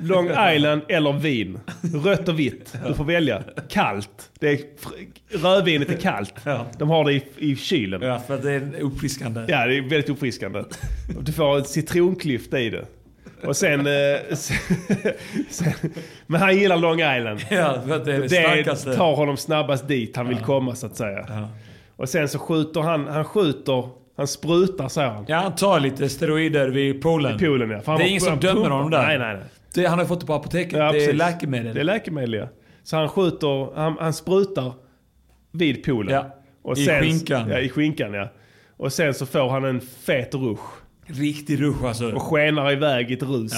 [0.00, 1.58] Long Island eller vin.
[2.04, 2.76] Rött och vitt.
[2.88, 3.42] Du får välja.
[3.68, 4.30] Kallt.
[4.40, 4.58] Det är,
[5.42, 6.34] rödvinet är kallt.
[6.78, 8.02] De har det i, i kylen.
[8.02, 9.40] Ja, för det är uppfriskande.
[9.48, 10.62] Ja, det är väldigt uppfriskande.
[11.20, 12.84] Du får en citronklyfta i det.
[13.44, 14.34] Och sen, eh,
[15.48, 15.72] sen.
[16.26, 17.40] Men han gillar Long Island.
[17.50, 18.94] Ja, för att det är det starkaste.
[18.94, 21.48] tar honom snabbast dit han vill komma så att säga.
[21.96, 25.24] Och sen så skjuter han, han skjuter, han sprutar säger han.
[25.28, 27.36] Ja, han tar lite steroider vid poolen.
[27.36, 27.96] I poolen ja.
[27.96, 29.06] Det är ingen som dömer honom där.
[29.06, 29.44] Nej, nej, nej.
[29.74, 30.78] Det, han har fått det på apoteket.
[30.78, 31.74] Ja, det är läkemedel.
[31.74, 32.48] Det är läkemedel ja.
[32.82, 34.72] Så han skjuter, han, han sprutar
[35.52, 36.14] vid poolen.
[36.14, 36.74] Ja.
[36.76, 37.48] I skinkan.
[37.48, 38.28] Ja, i skinkan ja.
[38.76, 40.62] Och sen så får han en fet rush.
[41.08, 42.12] Riktig rush alltså.
[42.12, 43.52] Och skenar iväg i ett rus.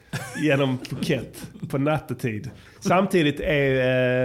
[0.42, 2.50] Genom Phuket på nattetid.
[2.80, 4.24] Samtidigt är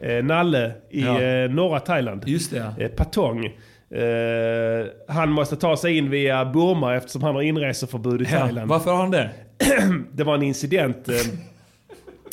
[0.00, 1.20] eh, eh, Nalle i Ja.
[1.22, 2.28] eh, norra Thailand.
[2.28, 2.74] Just det.
[2.78, 3.44] Eh, Patong.
[3.46, 8.68] Eh, han måste ta sig in via Burma eftersom han har inreseförbud i Ja, Thailand.
[8.68, 9.30] varför har han det?
[10.12, 11.08] det var en incident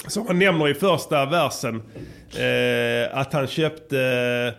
[0.07, 1.81] som han nämner i första versen.
[3.11, 4.53] Att han köpte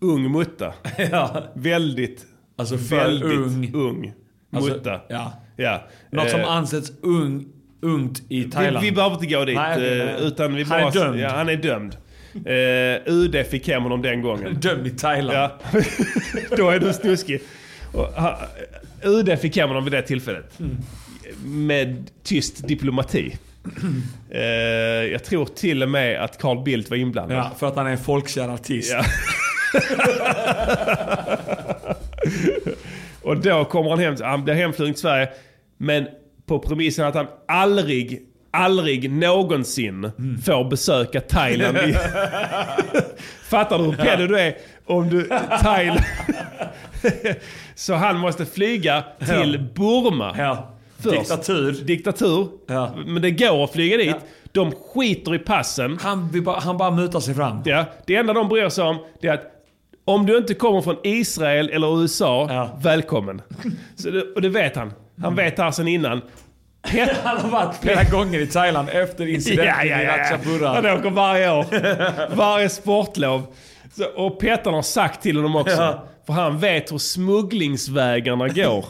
[0.00, 0.74] ung mutta.
[1.10, 1.44] ja.
[1.54, 2.26] Väldigt,
[2.58, 3.70] Alltså väldigt ung.
[3.74, 4.12] ung
[4.52, 5.00] Alltså, mutta.
[5.08, 5.32] ja.
[5.56, 5.82] ja.
[6.10, 7.46] Något som Eh, ansetts ung,
[7.82, 8.84] ungt i Thailand.
[8.84, 9.56] vi, vi behöver inte gå dit.
[9.56, 10.16] Nej, eh, nej.
[10.20, 11.20] utan vi Han bara, är dömd.
[11.20, 11.96] Ja, han är dömd.
[12.34, 14.54] Eh, UD fick hem honom den gången.
[14.60, 15.38] Dömd i Thailand.
[15.38, 15.58] Ja,
[16.56, 17.40] då är du snuskig.
[17.92, 18.08] Och,
[19.02, 20.60] UD fick hem honom vid det tillfället.
[20.60, 20.76] Mm.
[21.66, 23.36] Med tyst diplomati.
[24.30, 24.40] Eh,
[25.12, 27.38] jag tror till och med att Carl Bildt var inblandad.
[27.38, 28.92] Ja, för att han är en folkkär artist.
[28.92, 29.04] Ja.
[33.22, 35.28] Och då kommer han hem, han blir hemflygd till Sverige.
[35.76, 36.06] Men
[36.46, 40.10] på premissen att han aldrig, aldrig någonsin
[40.44, 41.78] får besöka Thailand.
[43.48, 44.56] Fattar du hur pedo du är
[44.86, 45.28] om du
[45.62, 46.00] Thailand...
[47.74, 50.34] Så han måste flyga till Burma.
[50.38, 50.74] Ja.
[50.98, 51.18] Först.
[51.18, 51.72] Diktatur.
[51.72, 52.48] Diktatur.
[52.66, 52.94] Ja.
[53.06, 54.16] Men det går att flyga dit.
[54.52, 55.98] De skiter i passen.
[56.02, 57.62] Han, bara, han bara mutar sig fram.
[57.64, 59.57] Ja, det enda de bryr sig om det är att
[60.08, 62.78] om du inte kommer från Israel eller USA, Ja.
[62.82, 63.42] välkommen.
[63.96, 64.92] Så det, och det vet han.
[65.22, 66.22] Han vet det här sedan innan.
[66.88, 70.68] Pet- Han har varit flera gånger i Thailand efter incidenten i Ratchabura.
[70.68, 71.64] Han åker varje år.
[72.36, 73.42] Varje sportlov.
[73.96, 75.76] Så, och Pettan har sagt till honom också.
[75.82, 76.04] Ja.
[76.26, 78.84] För han vet hur smugglingsvägarna går.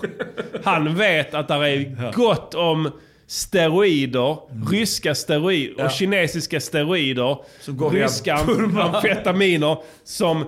[0.64, 2.90] Han vet att det är gott om
[3.26, 4.36] steroider,
[4.70, 5.84] ryska steroider Ja.
[5.84, 7.36] och kinesiska steroider.
[7.92, 10.44] Ryska amfetaminer som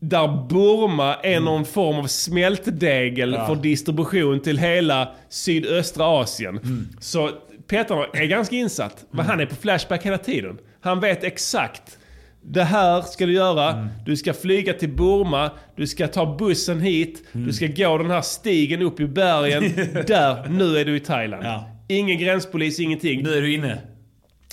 [0.00, 3.46] där Burma är någon form av smältdegel Ja.
[3.46, 6.58] för distribution till hela sydöstra Asien.
[6.58, 6.88] Mm.
[7.00, 7.30] Så
[7.66, 9.04] Peter är ganska insatt.
[9.10, 10.58] Men han är på Flashback hela tiden.
[10.80, 11.98] Han vet exakt.
[12.42, 13.72] Det här ska du göra.
[13.72, 13.88] Mm.
[14.06, 15.50] Du ska flyga till Burma.
[15.76, 17.22] Du ska ta bussen hit.
[17.32, 17.46] Mm.
[17.46, 19.62] Du ska gå den här stigen upp i bergen.
[20.06, 21.44] Där, nu är du i Thailand.
[21.44, 21.70] Ja.
[21.88, 23.22] Ingen gränspolis, ingenting.
[23.22, 23.78] Nu är du inne.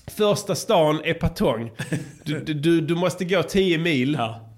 [0.08, 1.72] Första stan är Patong.
[2.24, 4.16] Du, du- du, du måste gå 10 mil.
[4.20, 4.50] Ja.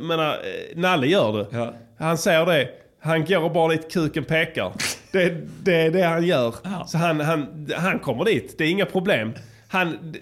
[0.00, 1.46] Menar, eh, Nalle gör det.
[1.56, 1.74] Ja.
[1.98, 2.68] Han säger det.
[3.00, 4.72] Han går bara dit kuken pekar.
[5.12, 6.54] Det, det är det han gör.
[6.64, 6.84] Ja.
[6.86, 8.58] Så han, han, han kommer dit.
[8.58, 9.34] Det är inga problem.
[9.68, 10.14] Han,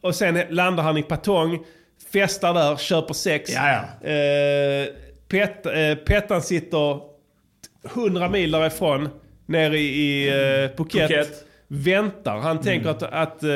[0.00, 1.64] och sen landar han i Patong,
[2.12, 3.50] festar där, köper sex.
[3.54, 4.08] Ja, ja.
[4.08, 4.86] Eh,
[5.28, 7.00] Pet, eh, Pettan sitter
[7.94, 9.08] 100 mil därifrån,
[9.46, 11.08] nere i, i eh, Phuket.
[11.08, 11.44] Phuket.
[11.68, 12.38] Väntar.
[12.38, 13.02] Han tänker att...
[13.02, 13.50] att eh,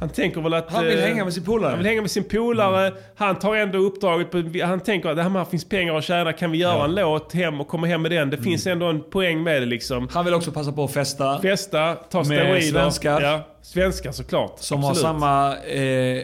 [0.00, 0.70] han tänker väl att...
[0.72, 1.68] Han vill eh, hänga med sin polare.
[1.70, 2.92] Han vill hänga med sin polare.
[3.16, 4.42] Han tar ändå uppdraget på...
[4.64, 6.32] Han tänker att det här finns pengar att tjäna.
[6.32, 6.84] Kan vi göra Ja.
[6.84, 8.30] en låt hem och komma hem med den?
[8.30, 10.08] Det finns ändå en poäng med det liksom.
[10.12, 11.38] Han vill också passa på att festa.
[11.42, 12.60] Festa, ta Med steroider.
[12.80, 13.20] svenskar.
[13.20, 14.54] Ja, svenskar såklart.
[14.58, 15.06] Som Absolut.
[15.06, 16.22] har samma eh,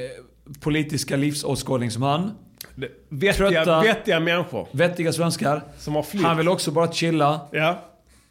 [0.60, 2.30] politiska livsåskådning som han.
[2.74, 3.80] Det- Vettiga, Trötta.
[3.80, 4.68] vettiga människor.
[4.72, 5.62] Vettiga svenskar.
[5.78, 6.22] Som har flytt.
[6.24, 7.78] Han vill också bara chilla, Ja.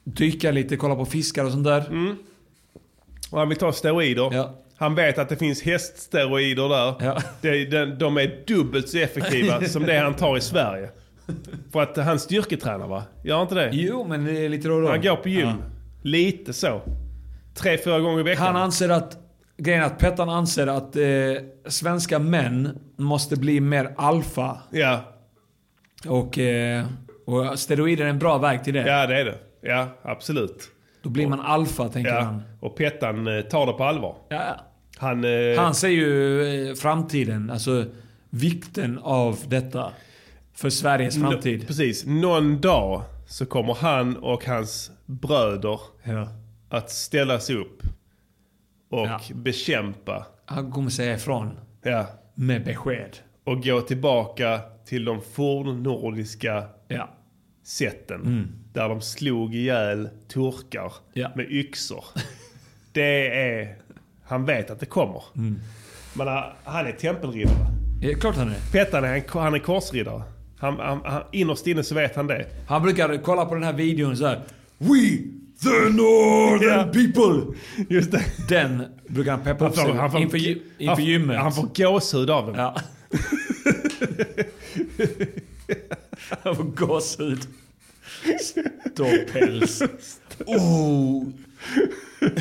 [0.03, 1.83] dyka lite, kolla på fiskar och sånt där.
[3.31, 4.29] Och han vill ta steroider.
[4.33, 4.53] Ja.
[4.77, 6.95] Han vet att det finns häststeroider där.
[7.05, 7.17] Ja.
[7.41, 10.89] Det, de, de är dubbelt så effektiva som det han tar i Sverige.
[11.71, 13.03] För att han styrketränar va?
[13.23, 13.69] Gör inte det?
[13.73, 14.87] Jo, men det är lite då då.
[14.89, 15.47] Han går på gym.
[15.47, 15.53] Ja.
[16.01, 16.81] Lite så.
[17.55, 18.45] Tre, fyra gånger i veckan.
[18.45, 19.17] Han anser att...
[19.57, 21.03] Grejen är att Pettan anser att eh,
[21.67, 24.57] svenska män måste bli mer alfa.
[24.71, 24.99] Ja.
[26.07, 26.85] Och, eh,
[27.25, 28.87] och steroider är en bra väg till det.
[28.87, 29.35] ja, det är det.
[29.61, 30.63] Ja, absolut.
[31.03, 32.19] Då blir man alfa, tänker Ja.
[32.21, 32.41] han.
[32.59, 34.15] Och Pettan eh, tar det på allvar.
[34.29, 34.55] Ja.
[34.97, 35.23] Han...
[35.23, 37.85] Eh, Han ser ju eh, framtiden, alltså
[38.29, 39.91] vikten av detta.
[40.53, 41.67] För Sveriges framtid.
[41.67, 42.05] precis.
[42.05, 46.27] Någon dag så kommer han och hans bröder Ja.
[46.69, 47.81] att ställa sig upp
[48.89, 49.21] och Ja.
[49.35, 50.25] bekämpa.
[50.45, 52.07] Han kommer säga ifrån Ja.
[52.35, 53.17] med besked.
[53.43, 57.09] Och gå tillbaka till de fornnordiska Ja.
[57.63, 58.51] sätten.
[58.73, 61.31] Där de slog ihjäl turkar Ja.
[61.35, 62.03] med yxor.
[62.91, 63.75] det är...
[64.27, 65.23] Han vet att det kommer.
[65.35, 65.59] Mm.
[66.13, 67.55] Men han- han är tempelriddare.
[68.01, 68.71] Ja, klart han är.
[68.71, 70.23] Pettan är, han, är korsriddare.
[70.59, 72.45] Han, han, han, innerst inne så vet han det.
[72.67, 74.41] Han brukar kolla på den här videon så här.
[74.77, 75.17] We
[75.63, 77.55] the northern people.
[77.89, 78.23] Just det.
[78.49, 80.37] Den brukar han peppa upp sig han får, inför,
[80.77, 81.39] inför gymmet.
[81.39, 82.55] Han får gåshud av den.
[82.55, 82.75] Ja.
[86.43, 87.39] han får gåshud.
[88.93, 89.81] Ståpäls.
[90.45, 91.23] Oh.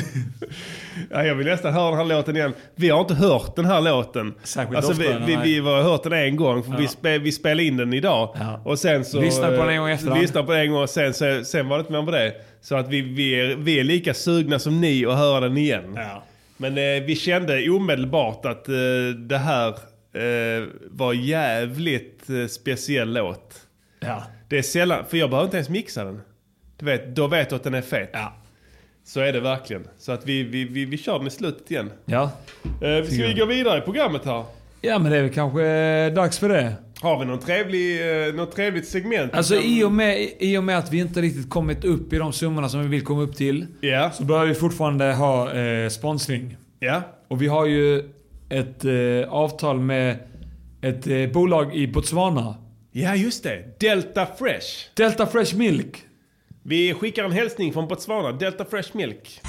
[1.11, 2.53] Ja, jag vill nästan höra den här låten igen.
[2.75, 4.33] Vi har inte hört den här låten.
[4.43, 6.89] Särskilt alltså, vi, vi, vi har hört den en gång, för vi, Ja.
[6.89, 8.35] spe, vi spelade in den idag.
[8.39, 8.61] Ja.
[8.65, 9.21] Och sen så...
[9.21, 10.21] Lyssna på den en gång i efterhand.
[10.21, 12.33] Lyssna på den en gång och sen, så, sen var det inte mer med det.
[12.61, 15.93] Så att vi, vi, är, vi är lika sugna som ni att höra den igen.
[15.95, 16.23] Ja.
[16.57, 18.73] Men eh, vi kände omedelbart att eh,
[19.17, 19.67] det här
[20.13, 23.53] eh, var jävligt eh, speciell låt.
[23.99, 24.23] Ja.
[24.49, 26.21] Det är sällan, för jag behöver inte ens mixa den.
[26.77, 28.09] Du vet, då vet du att den är fet.
[28.13, 28.33] Ja.
[29.07, 29.87] Så är det verkligen.
[29.97, 31.91] Så att vi, vi, vi, vi kör i slutet igen.
[32.05, 32.31] Ja.
[32.63, 34.43] Eh, ska vi gå vidare i programmet här?
[34.81, 36.73] Ja men det är väl kanske eh, dags för det.
[37.01, 39.33] Har vi någon trevlig, eh, något trevligt segment?
[39.33, 42.33] Alltså i och, med, i och med att vi inte riktigt kommit upp i de
[42.33, 43.65] summorna som vi vill komma upp till.
[43.81, 44.11] Ja.
[44.11, 46.57] Så behöver vi fortfarande ha eh, sponsring.
[46.79, 47.01] Ja.
[47.27, 48.03] Och vi har ju
[48.49, 50.17] ett eh, avtal med
[50.81, 52.55] ett eh, bolag i Botswana.
[52.91, 53.79] Ja, just det.
[53.79, 54.67] Delta Fresh.
[54.95, 56.06] Delta Fresh Milk.
[56.69, 58.31] Vi skickar en hälsning från Botswana.
[58.31, 59.41] Delta Fresh Milk.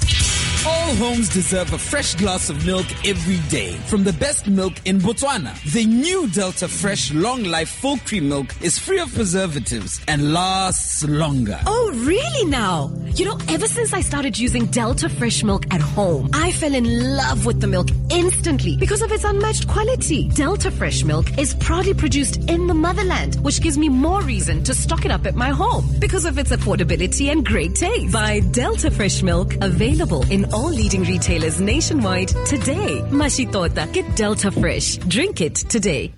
[0.67, 3.77] All homes deserve a fresh glass of milk every day.
[3.87, 8.47] From the best milk in Botswana, the new Delta Fresh Long Life Full Cream Milk
[8.61, 11.57] is free of preservatives and lasts longer.
[11.65, 12.91] Oh, really now?
[13.15, 17.15] You know, ever since I started using Delta Fresh Milk at home, I fell in
[17.15, 20.27] love with the milk instantly because of its unmatched quality.
[20.29, 24.73] Delta Fresh Milk is proudly produced in the motherland, which gives me more reason to
[24.73, 28.11] stock it up at my home because of its affordability and great taste.
[28.11, 33.01] Buy Delta Fresh Milk, available in all leading retailers nationwide today.
[33.11, 34.99] Mashitota, get Delta Fresh.
[35.07, 36.13] Drink it today.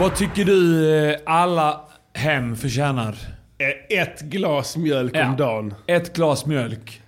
[0.00, 1.80] Vad tycker du eh, alla
[2.14, 3.16] hem förtjänar?
[3.58, 5.28] Eh, Ett glas mjölk Ja.
[5.28, 5.74] om dagen.
[5.86, 7.00] Ett glas mjölk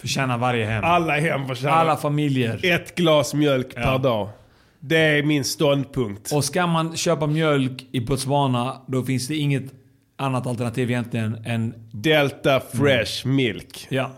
[0.00, 0.84] förtjänar varje hem.
[0.84, 2.60] Alla hem förtjänar Alla familjer.
[2.64, 4.28] ett glas mjölk per dag.
[4.80, 6.32] Det är min ståndpunkt.
[6.32, 9.64] Och ska man köpa mjölk i Botswana, då finns det inget
[10.18, 11.74] annat alternativ egentligen än...
[11.92, 13.86] Delta Fresh Milk.
[13.90, 14.10] Ja.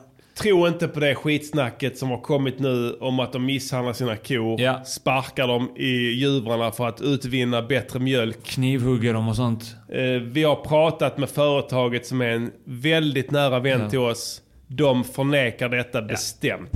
[0.43, 4.61] Tro inte på det skitsnacket som har kommit nu om att de misshandlar sina kor.
[4.61, 4.85] Ja.
[4.85, 8.43] Sparkar dem i juvrarna för att utvinna bättre mjölk.
[8.45, 9.77] Knivhugger dem och sånt.
[9.89, 13.91] Eh, vi har pratat med företaget som är en väldigt nära vän Ja.
[13.91, 14.43] till oss.
[14.67, 16.71] De förnekar detta bestämt.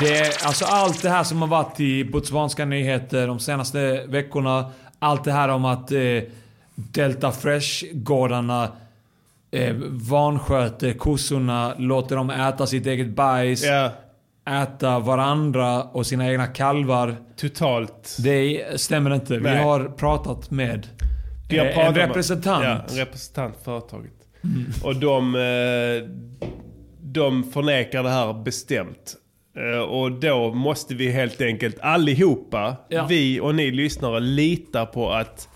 [0.00, 4.70] Det är alltså allt det här som har varit i botswanska nyheter de senaste veckorna.
[4.98, 5.98] Allt det här om att eh,
[6.74, 8.68] Delta Fresh-gårdarna
[9.54, 9.74] eh,
[10.10, 13.90] vansköter kossorna, låter dem äta sitt eget bajs, Ja,
[14.62, 17.16] äta varandra och sina egna kalvar.
[17.36, 18.16] totalt.
[18.24, 19.34] Det stämmer inte.
[19.36, 19.62] Vi Nej.
[19.62, 20.86] har pratat med
[21.50, 22.64] Vi har eh, pratat en med- representant.
[22.64, 24.12] Ja, en representant för företaget.
[24.84, 26.10] Och de, eh,
[27.02, 29.14] de förnekar det här bestämt.
[29.56, 33.06] Eh, Och då måste vi helt enkelt allihopa, Ja.
[33.08, 35.48] vi och ni lyssnare, lita på att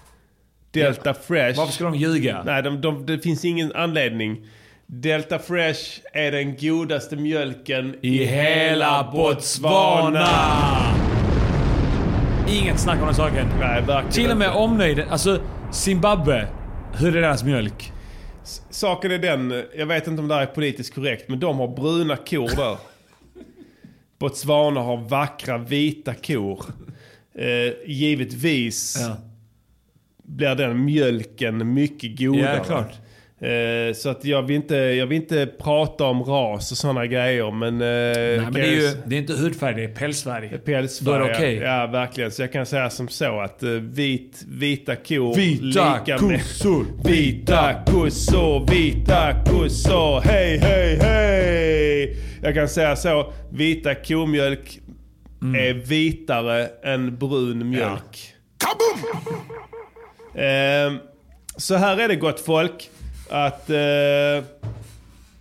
[0.70, 1.58] Delta Fresh...
[1.58, 2.42] Varför ska de ljuga?
[2.44, 4.46] Nej, de, de, det finns ingen anledning.
[4.86, 10.28] Delta Fresh är den godaste mjölken I hela Botswana!
[12.48, 13.46] Inget snack om den saken.
[13.60, 14.58] Nej, verkligen Till och med inte.
[14.58, 15.00] omnöjd.
[15.10, 15.40] Alltså,
[15.72, 16.46] Zimbabwe.
[16.98, 17.92] Hur är deras mjölk?
[18.70, 21.68] Saken är den, jag vet inte om det här är politiskt korrekt, men de har
[21.68, 22.76] bruna kor där.
[24.18, 26.64] Botswana har vackra vita kor.
[27.38, 29.16] Eh, givetvis Ja.
[30.28, 32.54] Blir den mjölken mycket godare.
[32.56, 32.92] Ja, klart.
[33.40, 37.50] Eh, så att jag vill, inte, jag vill inte prata om ras och sådana grejer,
[37.50, 37.74] men...
[37.74, 40.58] Eh, Nej, men det är ju det är inte hudfärg, det är pälsfärg.
[40.64, 41.54] Pälsfärg, Då är det okej.
[41.56, 42.30] ja, ja, verkligen.
[42.30, 45.34] Så jag kan säga som så att eh, vit, vita kor...
[45.36, 46.86] Vita kossor.
[47.04, 52.16] Vita kossor, vita kossor, hej, hej, hej!
[52.42, 54.80] Jag kan säga så, vita komjölk
[55.42, 55.54] Mm.
[55.68, 58.34] är vitare än brun mjölk.
[60.34, 60.98] Ehm,
[61.56, 62.90] så här är det gott folk.
[63.30, 64.42] Att eh, det,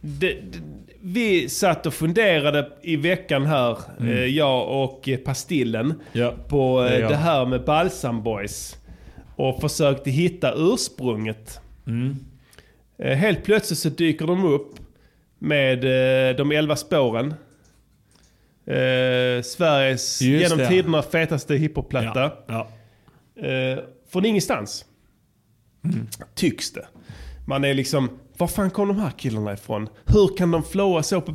[0.01, 0.59] det,
[1.01, 5.97] vi satt och funderade i veckan här, eh, jag och Pastillen, Mm.
[6.11, 7.11] Ja, på det eh, jag.
[7.11, 8.77] det här med Balsam Boys.
[9.35, 11.59] Och försökte hitta ursprunget.
[11.87, 12.15] Mm.
[12.99, 14.75] Helt plötsligt så dyker de upp
[15.39, 15.81] med
[16.37, 17.33] de elva spåren.
[18.65, 20.67] Eh, Sveriges Just genom det.
[20.67, 22.31] tiderna fetaste hiphopplatta.
[22.47, 22.67] Ja.
[23.47, 23.79] Eh,
[24.09, 24.85] från ingenstans.
[25.83, 26.07] Mm.
[26.35, 26.85] Tycks det.
[27.47, 29.89] Man är liksom, var fan kom de här killarna ifrån?
[30.05, 31.31] Hur kan de flowa så på?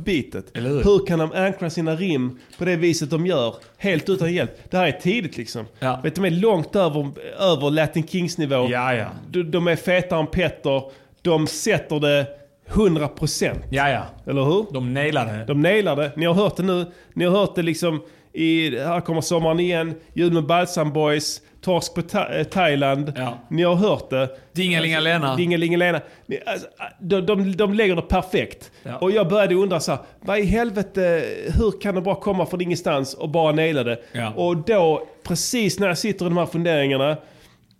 [0.53, 0.83] Eller hur?
[0.83, 3.55] Hur kan de ankra sina rim på det viset de gör?
[3.77, 4.71] Helt utan hjälp.
[4.71, 5.65] Det här är tidigt liksom.
[5.79, 5.99] Ja.
[6.03, 8.67] Vet, de är långt över, över Latin Kings nivå.
[8.69, 9.07] Ja, ja.
[9.31, 10.83] De, de är fetare än Petter.
[11.21, 12.27] De sätter det
[12.69, 13.55] 100%.
[13.71, 14.05] Ja, ja.
[14.25, 14.65] Eller hur?
[14.73, 15.45] De nailar det.
[15.45, 16.11] De nailar det.
[16.15, 16.85] Ni har hört det nu.
[17.13, 18.01] Ni har hört det liksom
[18.33, 23.13] i, här kommer sommaren igen, jul med Balsam Boys, Torsk på Tha- eh, Thailand.
[23.17, 23.39] Ja.
[23.47, 24.29] Ni har hört det.
[24.53, 25.35] Dingelingalena.
[25.35, 26.01] Dingelingalena.
[26.25, 26.67] Ni- Alltså,
[26.99, 28.71] de, de, de lägger det perfekt.
[28.83, 28.97] Ja.
[28.97, 31.23] Och jag började undra så här, vad i helvete,
[31.57, 33.99] hur kan det bara komma från ingenstans och bara naila det?
[34.11, 34.33] Ja.
[34.35, 37.17] Och då, precis när jag sitter i de här funderingarna,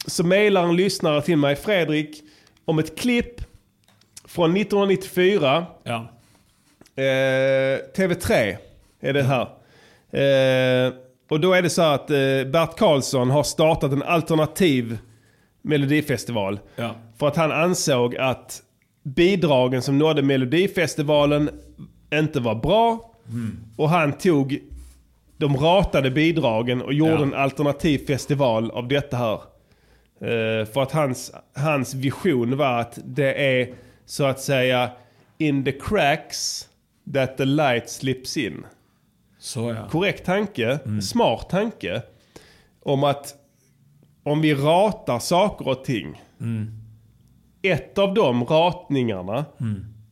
[0.07, 2.21] så mejlar en lyssnare till mig, Fredrik,
[2.65, 3.41] om ett klipp
[4.27, 5.65] från 1994.
[5.84, 6.07] Ja.
[6.95, 7.03] Eh,
[7.95, 8.57] TV3
[9.01, 9.41] är det här.
[10.11, 10.93] Eh,
[11.34, 12.15] och då är det så att eh,
[12.51, 14.97] Bert Karlsson har startat en alternativ
[15.61, 16.59] melodifestival.
[16.75, 16.95] Ja.
[17.19, 18.61] För att han ansåg att
[19.03, 21.49] bidragen som nådde melodifestivalen
[22.13, 23.11] inte var bra.
[23.77, 24.59] Och han tog
[25.38, 27.21] de ratade bidragen och gjorde Ja.
[27.23, 29.34] en alternativ festival av detta här.
[30.21, 33.73] Eh, för att hans, hans vision var att det är
[34.05, 34.89] så att säga
[35.38, 36.67] in the cracks
[37.13, 38.65] that the light slips in.
[39.44, 39.88] Så ja.
[39.89, 42.02] Korrekt tanke, smart tanke.
[42.80, 43.36] Om att
[44.24, 46.22] om vi ratar saker och ting.
[47.62, 49.46] Ett av de ratningarna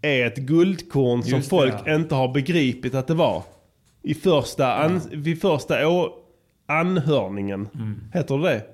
[0.02, 1.96] är ett guldkorn som Just det, folk ja.
[1.96, 3.44] inte har begripit att det var.
[4.02, 6.10] I första, an, vid första å,
[6.66, 7.68] anhörningen.
[8.14, 8.66] Heter det det?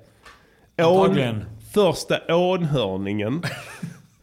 [1.74, 3.44] Första ånhörningen.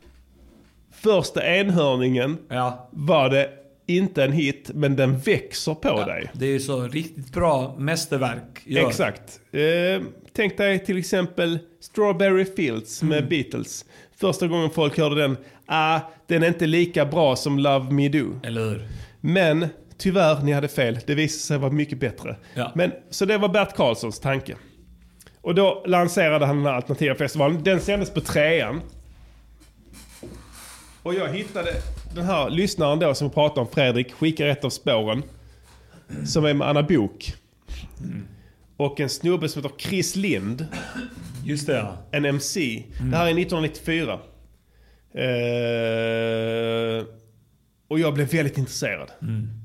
[0.91, 2.89] första enhörningen Ja.
[2.91, 6.31] var det inte en hit, men den växer på dig.
[6.33, 8.61] Det är ju så riktigt bra mästerverk.
[8.65, 8.89] Gör.
[8.89, 9.41] Exakt.
[9.53, 13.29] Eh, tänk dig till exempel Strawberry Fields med Mm.
[13.29, 13.85] Beatles.
[14.17, 18.41] Första gången folk hörde den, ah, den är inte lika bra som Love Me Do.
[18.43, 18.89] Eller hur?
[19.21, 19.67] Men
[19.99, 20.99] tyvärr, ni hade fel.
[21.07, 22.37] Det visade sig vara mycket bättre.
[22.55, 22.73] Ja.
[22.75, 24.57] Men, så det var Bert Karlssons tanke.
[25.41, 27.63] Och då lanserade han den här alternativa festivalen.
[27.65, 28.81] Den sändes på trean.
[31.03, 31.73] Och jag hittade
[32.15, 35.23] den här lyssnaren då som pratar om Fredrik, skickar ett av spåren.
[36.27, 37.35] Som är med Anna Bok.
[38.77, 40.67] Och en snubbe som heter Chris Lind.
[41.45, 41.97] Just det ja.
[42.11, 42.85] En MC.
[43.11, 44.13] Det här är 1994.
[45.15, 47.05] Eh,
[47.89, 49.11] och jag blev väldigt intresserad.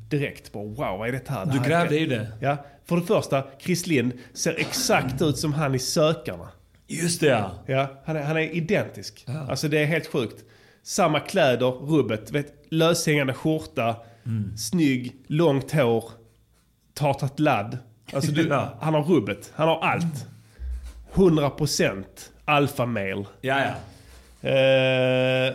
[0.10, 0.52] Direkt.
[0.52, 1.46] Bara, wow, vad är det här?
[1.46, 2.28] Det Du här grävde i det.
[2.42, 2.66] Ja.
[2.86, 6.50] För det första, Chris Lind ser exakt ut som han i Sökarna.
[6.88, 7.52] Just det ja.
[7.66, 9.26] Ja, han är, han är identisk.
[9.50, 10.44] Alltså det är helt sjukt.
[10.84, 13.96] Samma kläder, rubbet, vet, löshängande skjorta,
[14.58, 16.04] snygg, långt hår,
[16.94, 17.78] tartat ladd.
[18.14, 18.78] Alltså du, Ja.
[18.82, 20.26] han har rubbet, han har allt.
[21.14, 22.04] 100%
[22.46, 23.26] alpha male.
[23.42, 24.50] Ja, ja.
[24.50, 25.54] Eh,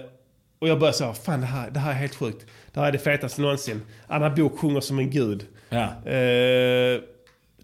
[0.59, 2.47] och jag började säga, fan det här, det här är helt sjukt.
[2.73, 3.83] Det här är det fetaste någonsin.
[4.07, 5.47] Anna Bok sjunger som en gud.
[5.69, 6.11] Ja.
[6.11, 7.01] Eh,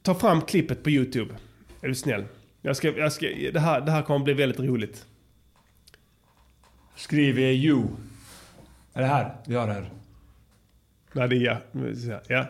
[0.03, 1.35] ta fram klippet på YouTube.
[1.83, 2.25] Är du snäll?
[2.63, 5.07] Jag ska, jag ska, det, här, det här kommer bli väldigt roligt.
[6.97, 7.83] Skriv eh, you.
[8.95, 9.91] Är det här vi har här?
[11.13, 11.57] Nej, det är ja.
[12.29, 12.47] Ja.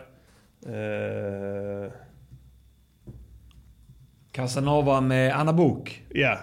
[0.71, 1.91] Eh,
[4.31, 6.03] Casanova med Anna Bok.
[6.09, 6.37] ja.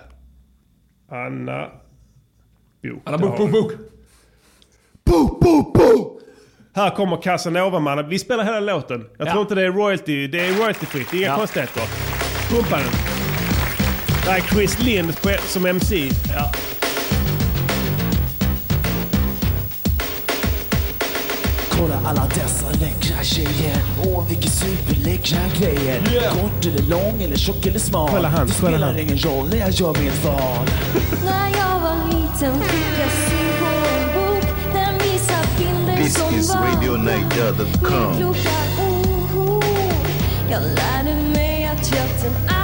[1.10, 1.68] Anna
[2.82, 3.02] Bok.
[3.04, 3.72] Anna Bok, Bok, Bok.
[5.04, 6.20] Bo, bo, bo!
[6.74, 8.08] Här kommer Casanova mannen.
[8.08, 9.08] Vi spelar hela låten.
[9.18, 9.32] Jag Ja.
[9.32, 10.26] tror inte det är royalty.
[10.26, 11.14] Det är royaltyfritt.
[11.14, 11.36] Inga Ja.
[11.36, 11.82] konstigheter.
[12.50, 12.92] Pumpa den.
[14.24, 16.10] Det är Chris Lind som MC.
[16.34, 16.52] Ja.
[21.78, 23.76] Kolla alla dessa läckra tjejer.
[24.04, 26.00] Åh vilka superläckra grejer.
[26.30, 28.10] Kort eller lång eller tjock eller smal.
[28.10, 28.98] Kolla han, Det spelar han.
[28.98, 30.66] ingen roll när jag gör mitt val.
[31.24, 36.34] När jag var liten fick jag syn på en bok Den visar bilder This som
[36.34, 38.10] is var RadioNiger.com.
[38.10, 39.62] Min kloka oro
[40.50, 42.57] Jag lärde mig att hjälten aldrig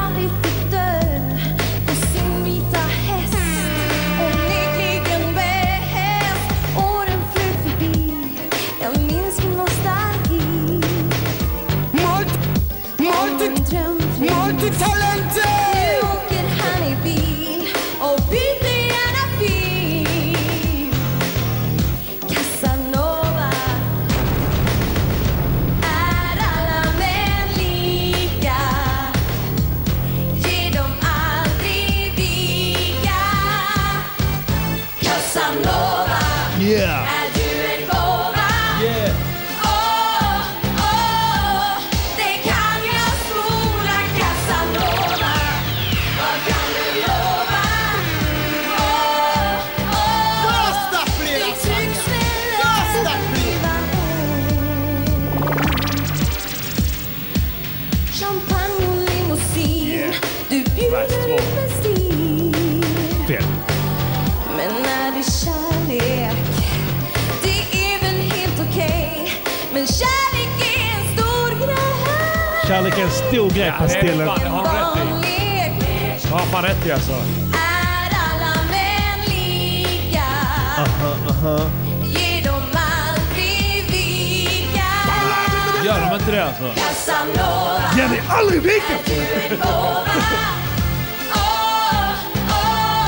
[72.85, 74.27] Kärlek är en stor grej, Ja, är Pastillen.
[74.27, 76.23] fan, det har han rätt i.
[76.23, 77.13] Det har han fan rätt i alltså.
[77.13, 80.23] Är alla män lika?
[80.79, 81.61] Aha, aha.
[82.03, 84.85] Ge dem aldrig vika.
[85.85, 86.73] Gör de inte det alltså?
[86.75, 87.81] Casanova.
[87.97, 88.95] Ge dig aldrig vika!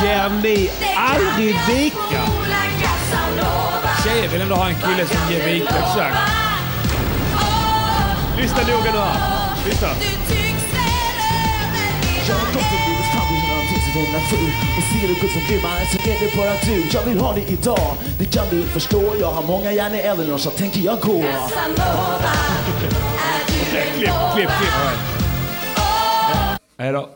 [0.03, 2.23] Ger ni aldrig vika?
[4.05, 5.75] Tjejer vill ändå ha en kille som ger vika.
[5.79, 6.17] Exakt.
[8.39, 9.36] Lyssna noga nu här.
[9.67, 9.89] Lyssna.
[12.29, 12.67] Jag har gått
[14.77, 17.53] och ser du Gud som glimmar så är det bara du Jag vill ha det
[17.53, 21.01] idag, det kan du förstå Jag har många järn i elden och så tänker jag
[21.01, 22.33] gå Casanova.
[23.97, 24.71] Klipp, klipp, klipp.
[26.79, 27.11] Hej då.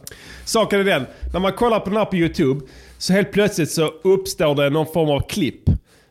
[0.45, 2.67] Saken är den, när man kollar på den här på YouTube
[2.99, 5.70] så helt plötsligt så uppstår det någon form av klipp.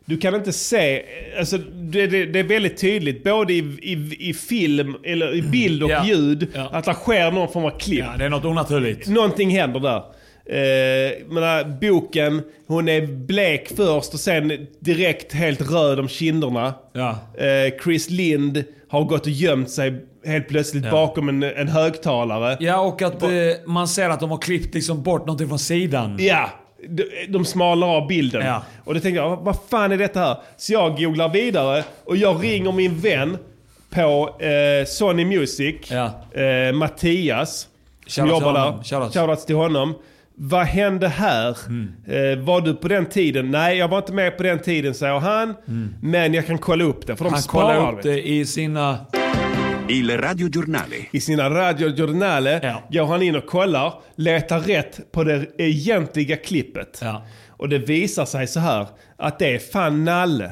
[0.09, 1.01] Du kan inte se,
[1.39, 5.83] alltså det, det, det är väldigt tydligt både i, i, i film, eller i bild
[5.83, 6.05] och Ja.
[6.05, 6.69] ljud, Ja.
[6.71, 7.99] att det sker någon form av klipp.
[7.99, 9.07] Ja, det är något onaturligt.
[9.07, 10.01] Någonting händer där.
[10.45, 16.73] Eh, menar, boken, hon är blek först och sen direkt helt röd om kinderna.
[16.93, 17.09] Ja.
[17.37, 20.91] Eh, Chris Lind har gått och gömt sig helt plötsligt Ja.
[20.91, 22.57] bakom en, en högtalare.
[22.59, 23.29] Ja, och att eh,
[23.65, 26.17] man ser att de har klippt liksom bort någonting från sidan.
[26.19, 26.49] Ja,
[26.87, 28.45] de, de smalnar av bilden.
[28.45, 28.63] Ja.
[28.83, 30.37] Och då tänkte jag, vad fan är detta här?
[30.57, 33.37] Så jag googlar vidare och jag ringer min vän
[33.89, 37.67] på eh, Sony Music, eh, Mattias,
[38.07, 38.83] som jobbar där.
[38.83, 39.13] Shoutout.
[39.13, 39.93] Shoutouts till honom.
[40.41, 41.57] Vad hände här?
[41.67, 41.91] Mm.
[42.07, 43.51] Eh, var du på den tiden?
[43.51, 45.55] Nej, jag var inte med på den tiden, säger han.
[46.01, 47.33] Men jag kan kolla upp det, för de Mm.
[47.33, 48.97] Han sparar kollar upp det i sina...
[49.89, 50.95] Il radiogiornale.
[51.11, 57.01] I sina radiogiornale går han in och kollar, letar rätt på det egentliga klippet.
[57.49, 58.87] Och det visar sig så här
[59.17, 60.51] att det är fan Nalle.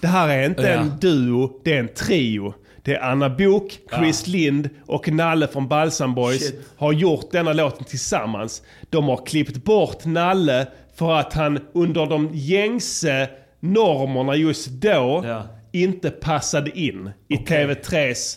[0.00, 0.68] Det här är inte Ja.
[0.68, 2.54] en duo, det är en trio.
[2.84, 6.60] Det är Anna Bok, Chris Lind och Nalle från Balsam Boys Shit.
[6.76, 8.62] har gjort denna låten tillsammans.
[8.90, 13.28] De har klippt bort Nalle för att han under de gängse
[13.60, 15.24] normerna just då
[15.72, 18.36] inte passade in i TV3s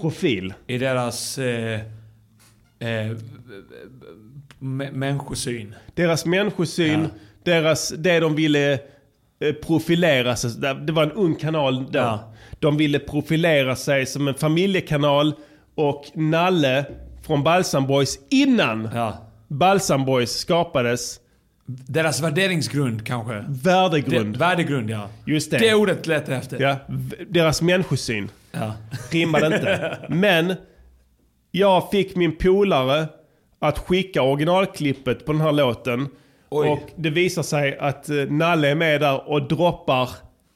[0.00, 0.54] profil.
[0.66, 1.38] I deras...
[1.38, 1.80] Eh,
[2.78, 3.16] eh,
[4.58, 5.74] människosyn.
[5.94, 7.08] Deras människosyn,
[7.44, 10.50] deras, det de ville eh, profilera sig,
[10.86, 11.98] det var en ung kanal då.
[11.98, 12.32] Ja.
[12.60, 15.34] De ville profilera sig som en familjekanal
[15.74, 16.84] och Nalle
[17.26, 18.88] från Balsam Boys innan
[19.48, 21.20] Balsam Boys skapades.
[21.66, 23.44] Deras värderingsgrund kanske?
[23.48, 24.32] Värdegrund.
[24.32, 25.08] Det, värdegrund ja.
[25.24, 25.58] Just det.
[25.58, 26.60] Det ordet jag efter.
[26.60, 26.76] Ja,
[27.28, 28.30] deras människosyn.
[28.60, 28.72] Ja.
[29.10, 29.98] Rimmade inte.
[30.08, 30.54] Men
[31.50, 33.06] jag fick min polare
[33.60, 36.08] att skicka originalklippet på den här låten.
[36.48, 40.10] Och det visar sig att eh, Nalle är med där och droppar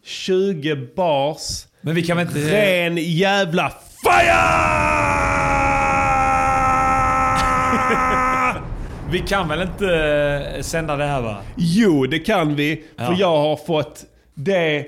[0.05, 1.67] 20 bars.
[1.81, 2.39] Men vi kan väl inte...
[2.39, 3.73] Ren jävla
[4.05, 5.31] FIRE!
[9.11, 9.95] Vi kan väl inte
[10.57, 11.37] eh, sända det här va?
[11.57, 12.85] Jo, det kan vi.
[12.97, 13.17] För Ja.
[13.19, 14.87] jag har fått det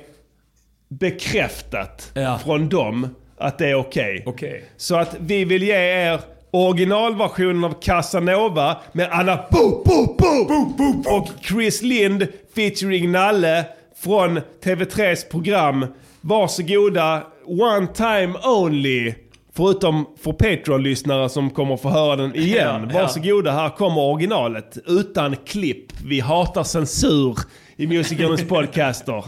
[0.98, 2.12] bekräftat
[2.44, 4.22] från dem att det är okej.
[4.26, 4.64] Okej.
[4.76, 6.20] Så att vi vill ge er
[6.50, 13.64] originalversionen av Casanova med Anna Bo, Bo, Bo, och Chris Lind featuring Nalle
[13.96, 15.86] från TV3s program.
[16.20, 19.14] Varsågoda, one time only.
[19.54, 22.56] Förutom för Patreon-lyssnare som kommer få höra den igen.
[22.56, 23.02] Ja, ja.
[23.02, 24.78] Varsågoda, här kommer originalet.
[24.86, 25.92] Utan klipp.
[26.04, 27.38] Vi hatar censur
[27.76, 29.24] i Music podcaster.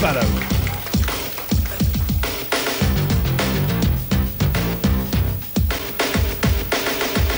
[0.00, 0.24] Den!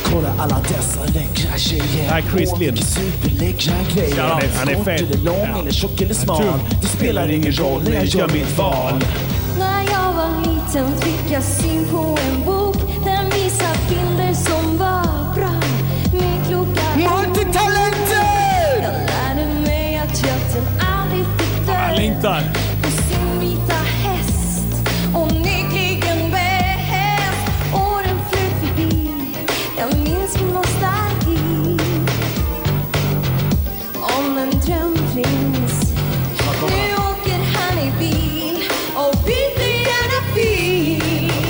[0.04, 2.78] Kolla alla dessa läckra tjejer Här är Chris Lind.
[2.78, 5.00] superläckra grejer Ja, han är- han är Kort fet.
[5.00, 5.60] eller lång Ja.
[5.60, 6.44] eller tjock eller smal.
[6.82, 9.04] Det spelar ingen roll när jag gör mitt val
[9.58, 15.34] När jag var liten fick jag syn på en bok Den visar bilder som var
[15.34, 15.52] bra
[16.12, 18.01] Med kloka Multitalented!
[22.02, 22.52] Fil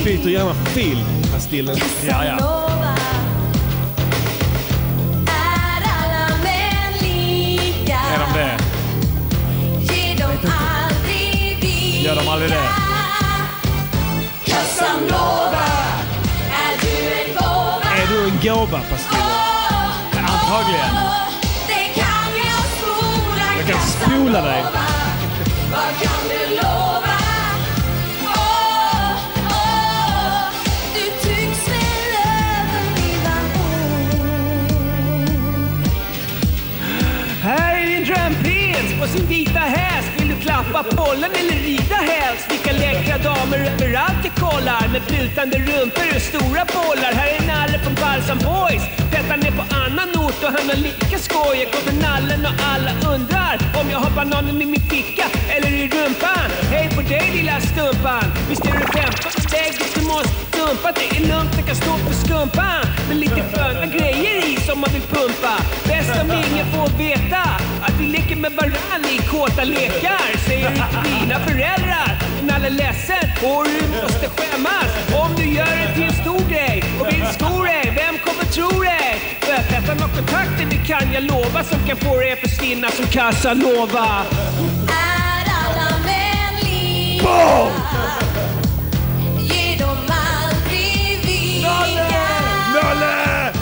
[0.04, 1.76] Byter gärna fil, Pastillen.
[2.08, 2.61] Ja, ja.
[12.02, 12.68] Gör de aldrig det?
[14.44, 15.66] Casanova,
[16.50, 17.82] är du en gåva?
[17.96, 19.22] Är du en gåva, Pastillo?
[19.22, 20.94] Oh, Antagligen.
[21.66, 24.64] Det kan jag spola, Jag kan spola dig.
[25.72, 27.18] Vad kan du lova?
[28.24, 29.12] Oh,
[29.48, 30.52] oh,
[30.94, 32.14] du tycks väl
[32.58, 33.36] överleva
[37.42, 40.21] Här är din drömprince på sin vita häst.
[40.42, 42.44] Klappa pollen eller rida helst?
[42.52, 44.88] Vilka läckra damer överallt jag kollar.
[44.92, 47.12] Med flutande rumpor och stora bollar.
[47.20, 48.84] Här är Nalle från Balsam Boys.
[49.12, 51.54] Petar ner på annan ort och han har lika skoj.
[51.62, 55.84] Jag kommer nallen och alla undrar om jag har bananen i min ficka eller i
[55.94, 56.48] rumpan.
[56.72, 58.24] Hej på dig lilla stumpan.
[58.48, 60.88] Visst är du 15 steg du måste dumpa.
[60.98, 62.80] Det är lugnt, jag kan stå för skumpan.
[63.08, 65.54] Med lite sköna grejer i som man vill pumpa.
[65.88, 67.44] Bäst om ingen får veta
[67.82, 70.46] att vi leker med varann i kåta lekar.
[70.46, 72.18] Säger du till mina föräldrar.
[72.42, 74.88] Nalle ledsen och du måste skämmas.
[75.22, 77.92] Om du gör det till en stor grej och vill sko dig.
[77.96, 79.38] Vem kommer tro dig?
[79.40, 81.64] För att detta har kontakter, det kan jag lova.
[81.64, 84.24] Som kan få dig att försvinna som Casanova.
[84.88, 87.24] Är alla män lika?
[87.24, 87.72] Boom!
[89.38, 91.68] Ge dem aldrig vika.
[92.74, 93.52] Nalle!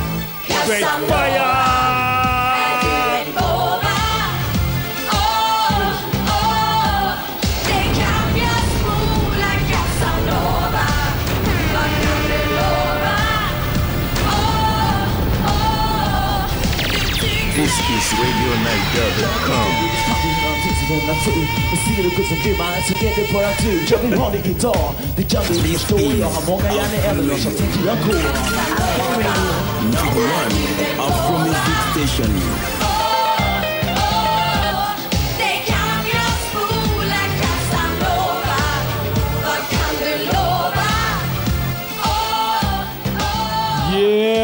[0.64, 1.79] Straight fire!
[23.90, 27.86] Jag vill ha det idag, det kan du förstå Jag har många hjärnor så tänker
[27.86, 28.12] jag gå
[29.84, 30.54] Number one,
[30.98, 32.40] Afro Music Station.
[43.92, 44.39] Det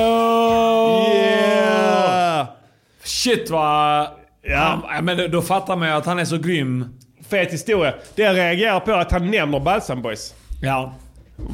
[3.27, 4.07] Shit vad...
[4.43, 4.83] Ja.
[4.87, 6.85] Han, men då fattar man ju att han är så grym.
[7.29, 7.95] Fet historia.
[8.15, 10.35] Det jag reagerar på är att han nämner Balsam Boys.
[10.63, 10.95] Ja.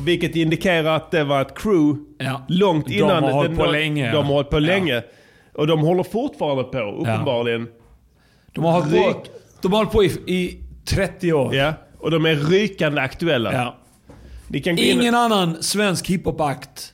[0.05, 2.43] Vilket indikerar att det var ett crew Ja.
[2.49, 3.23] långt De innan.
[3.25, 4.11] har hållit det- på länge.
[4.13, 5.03] De har hållit på länge.
[5.55, 7.69] Och de håller fortfarande på, uppenbarligen.
[8.53, 9.25] De har hållit på,
[9.63, 11.55] de har hållit på i, i 30 år.
[11.55, 13.53] Ja, och de är rykande aktuella.
[13.53, 13.77] Ja.
[14.49, 16.93] Gå in Ingen annan svensk hiphop-akt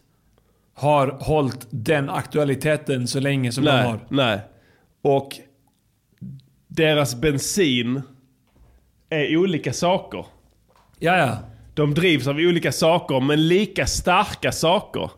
[0.74, 3.98] har hållit den aktualiteten så länge som de nej, har.
[4.08, 4.40] nej.
[5.08, 5.28] Och
[6.68, 8.02] deras bensin
[9.10, 10.26] är olika saker.
[10.98, 11.38] Ja, ja.
[11.74, 15.10] De drivs av olika saker, men lika starka saker.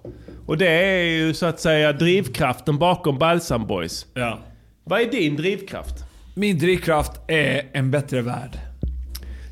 [0.46, 4.06] Och det är ju så att säga drivkraften bakom Balsam Boys.
[4.14, 4.38] Ja.
[4.84, 5.94] Vad är din drivkraft?
[6.36, 8.58] Min drivkraft är en bättre värld.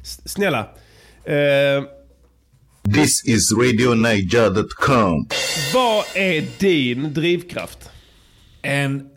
[0.03, 0.59] S- Snälla.
[1.24, 1.84] Eh,
[2.95, 5.28] This is RadioNiger.com.
[5.74, 7.91] vad är din drivkraft?
[8.62, 9.09] En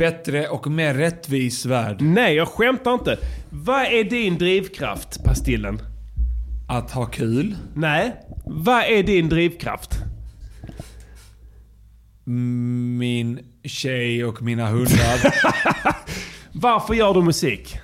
[0.00, 2.00] bättre och mer rättvis värld.
[2.00, 3.18] Nej, jag skämtar inte.
[3.50, 5.82] Vad är din drivkraft, Pastillen?
[6.68, 7.56] Att ha kul.
[7.74, 8.16] Nej.
[8.46, 9.90] Vad är din drivkraft?
[12.98, 15.34] Min tjej och mina hundar.
[16.52, 17.78] Varför gör du musik?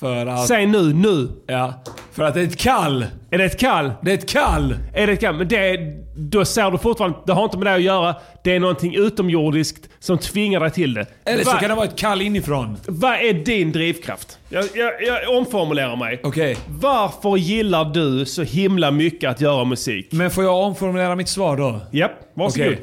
[0.00, 0.46] För att...
[0.46, 1.28] Säg nu, nu.
[1.46, 1.84] Ja.
[2.18, 3.06] För att det är ett kall.
[3.30, 3.92] Är det ett kall?
[4.02, 4.74] Det är ett kall.
[4.94, 5.34] Är det ett kall?
[5.36, 5.78] Men det,
[6.16, 8.14] då ser du fortfarande, det har inte med det att göra.
[8.44, 11.06] Det är någonting utomjordiskt som tvingar dig till det.
[11.24, 12.76] Eller så Va- kan det vara ett kall inifrån.
[12.88, 14.38] Vad är din drivkraft?
[14.48, 16.20] Jag, jag, jag omformulerar mig.
[16.22, 16.56] Okej.
[16.68, 20.08] Varför gillar du så himla mycket att göra musik?
[20.12, 21.80] Men får jag omformulera mitt svar då?
[21.92, 22.76] Japp, varsågod.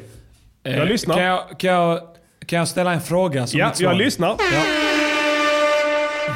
[0.66, 1.14] Eh, Jag lyssnar.
[1.16, 2.00] Kan jag, kan, jag,
[2.46, 3.88] kan jag ställa en fråga som Ja, mitt svar?
[3.88, 4.28] jag lyssnar.
[4.28, 4.85] Ja.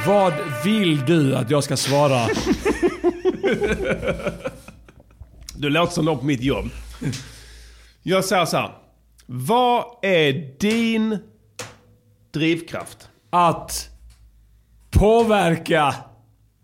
[0.06, 0.32] Vad
[0.64, 2.26] vill du att jag ska svara?
[5.56, 6.70] Du låter som någon på mitt jobb.
[8.02, 8.70] Jag säger så här.
[9.26, 11.18] Vad är din
[12.32, 13.08] drivkraft?
[13.30, 13.88] Att
[14.90, 15.94] påverka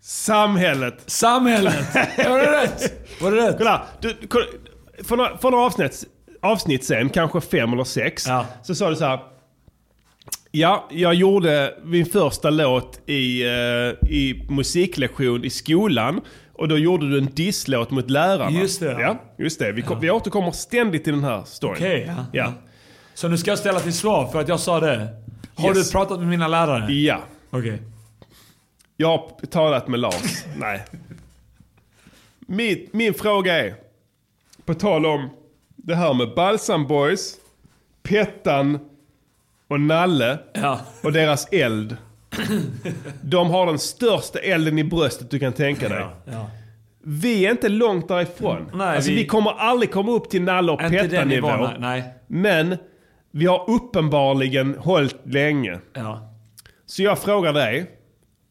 [0.01, 1.03] Samhället.
[1.05, 1.95] samhället.
[2.29, 3.07] Var det rätt?
[3.21, 3.57] Var det rätt?
[3.57, 4.45] Kolla, du, kolla
[5.03, 6.03] för några, för några avsnitt,
[6.41, 8.27] avsnitt sen, kanske fem eller sex,
[8.63, 9.19] så sa du så här.
[10.59, 16.21] Ja, jag gjorde min första låt i, eh, i musiklektion i skolan.
[16.53, 18.59] Och då gjorde du en disslåt mot lärarna.
[18.59, 18.91] Just det.
[19.01, 19.71] Ja, just det.
[19.71, 21.75] Vi, kom, vi återkommer ständigt till den här storyn.
[21.75, 22.25] Okej, ja.
[22.33, 22.53] ja.
[23.13, 25.07] Så nu ska jag ställa till svar för att jag sa det.
[25.55, 25.87] Har Yes.
[25.87, 26.93] du pratat med mina lärare?
[26.93, 27.19] Ja.
[27.49, 27.81] Okej.
[28.97, 30.43] Jag har talat med Lars.
[30.57, 30.85] Nej.
[32.39, 33.75] Min, min fråga är,
[34.65, 35.29] på tal om
[35.75, 37.35] det här med Balsam Boys,
[38.03, 38.79] Pettan
[39.67, 40.39] och Nalle
[41.03, 41.97] och deras eld.
[43.21, 46.05] De har den största elden i bröstet du kan tänka dig.
[46.25, 46.49] Ja.
[47.03, 48.71] Vi är inte långt därifrån.
[48.73, 49.15] Nej, alltså, vi...
[49.15, 50.81] vi- kommer aldrig komma upp till Nalle och
[51.79, 52.13] nej.
[52.27, 52.77] Men
[53.31, 55.79] vi har uppenbarligen hållit länge.
[55.93, 56.33] Ja.
[56.85, 57.91] Så jag frågar dig.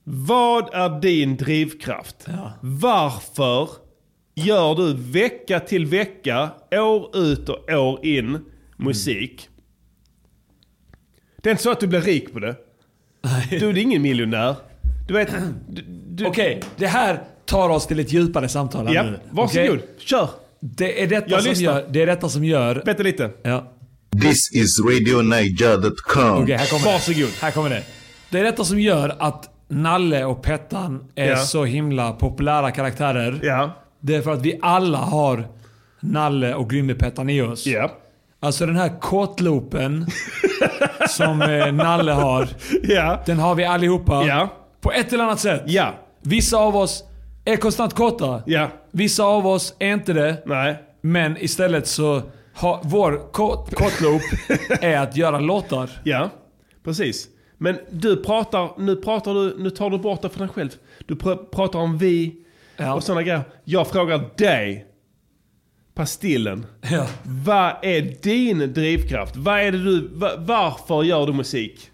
[0.05, 2.27] Vad är din drivkraft?
[2.61, 3.69] Varför
[4.35, 8.45] gör du vecka till vecka, år ut och år in
[8.77, 9.49] musik?
[11.43, 12.55] Det är inte så att du blir rik på det.
[13.51, 14.55] Du är ingen miljonär.
[15.09, 15.35] Du vet...
[15.69, 19.21] Du, du, Okej, det här tar oss till ett djupare samtal här Ja, nu.
[19.31, 19.69] varsågod.
[19.69, 19.89] Okej?
[19.99, 20.29] Kör.
[20.61, 21.65] Det är, detta Jag som lyssnar.
[21.75, 22.83] gör, det är detta som gör...
[22.87, 23.31] Vänta lite.
[23.43, 23.73] Ja.
[24.23, 26.43] This is RadioNiger.com.
[26.43, 27.21] Okej, här kommer Varsågod.
[27.21, 27.41] det.
[27.43, 27.83] Här kommer det.
[28.31, 31.37] Det är detta som gör att Nalle och Pettan är Ja.
[31.37, 33.41] så himla populära karaktärer.
[33.43, 33.71] Ja.
[34.01, 35.49] Det är för att vi alla har
[36.01, 37.67] Nalle och Grimmy-Pettan i oss.
[37.67, 37.93] Ja.
[38.41, 40.07] Alltså den här kåtloopen
[41.09, 42.49] som eh, Nalle har.
[42.83, 43.21] Ja.
[43.27, 44.25] Den har vi allihopa.
[44.25, 44.49] Ja.
[44.81, 45.63] På ett eller annat sätt.
[45.67, 45.95] Ja.
[46.23, 47.05] Vissa av oss
[47.45, 48.43] är konstant kåta.
[48.47, 48.69] Ja.
[48.91, 50.43] Vissa av oss är inte det.
[50.47, 50.77] Nej.
[51.01, 52.23] Men istället så
[52.55, 54.23] har vår kåt- kåtloop
[54.81, 55.91] är att göra låtar.
[56.05, 56.31] Ja,
[56.85, 57.29] precis.
[57.59, 60.71] Men du pratar, nu pratar du, nu tar du bort det för dig själv.
[61.07, 62.35] Du pr- pratar om vi
[62.97, 63.41] och sådana grejer.
[63.65, 64.87] Jag frågar dig,
[65.97, 66.67] Pastillen.
[66.91, 67.07] Ja.
[67.23, 69.37] Vad är din drivkraft?
[69.37, 71.91] Vad är det du, va, varför gör du musik?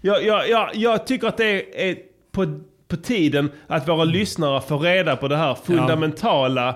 [0.00, 1.96] Jag, jag, jag, jag tycker att det är
[2.32, 6.68] på, på tiden att våra lyssnare får reda på det här fundamentala,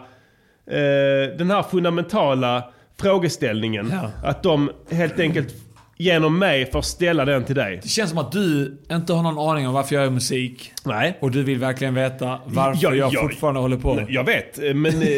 [0.66, 3.90] eh, den här fundamentala frågeställningen.
[3.92, 4.28] Ja.
[4.28, 5.54] Att de helt enkelt
[6.00, 7.80] genom mig får ställa den till dig.
[7.82, 10.72] Det känns som att du inte har någon aning om varför jag gör musik.
[10.84, 11.18] Nej.
[11.20, 14.06] Och du vill verkligen veta varför Ja, jag ja, fortfarande håller på.
[14.08, 15.08] Jag vet, men eh,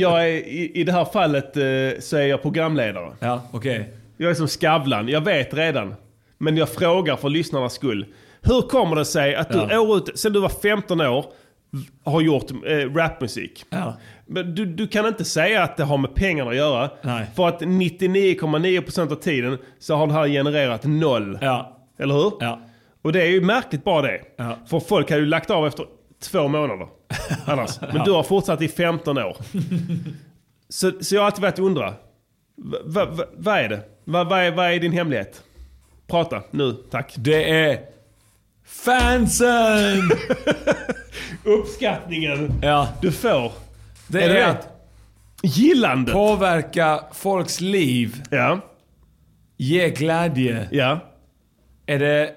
[0.00, 3.12] jag är, i, i det här fallet eh, så är jag programledare.
[3.20, 3.92] Ja, okej.
[4.16, 5.94] Jag är som Skavlan, jag vet redan.
[6.38, 8.06] Men jag frågar för lyssnarnas skull.
[8.42, 9.80] Hur kommer det sig att du Ja.
[9.80, 11.24] år ut, sen du var 15 år
[12.04, 13.64] har gjort eh, rapmusik?
[13.70, 13.94] Ja.
[14.26, 16.90] Men du, du kan inte säga att det har med pengarna att göra.
[17.02, 17.26] Nej.
[17.36, 21.38] För att 99,9% av tiden så har det här genererat noll.
[21.42, 21.78] Ja.
[21.98, 22.32] Eller hur?
[22.40, 22.60] Ja.
[23.02, 24.20] Och det är ju märkligt bara det.
[24.36, 24.56] Ja.
[24.66, 25.86] För folk har ju lagt av efter
[26.22, 26.88] två månader.
[27.46, 27.80] Annars.
[27.80, 29.36] Men du har fortsatt i 15 år.
[30.68, 31.94] så, så jag har alltid varit undra.
[32.56, 33.80] Va, va, va, vad är det?
[34.04, 35.42] Va, vad, är, vad är din hemlighet?
[36.06, 37.14] Prata nu, tack.
[37.16, 37.78] Det är
[38.66, 40.10] fansen!
[41.44, 42.88] Uppskattningen Ja.
[43.02, 43.52] du får.
[44.08, 44.68] Det Är är, det att
[45.42, 46.14] Gillandet.
[46.14, 48.60] påverka folks liv, Ja.
[49.56, 50.68] ge glädje.
[50.70, 50.98] Ja.
[51.86, 52.30] Är det...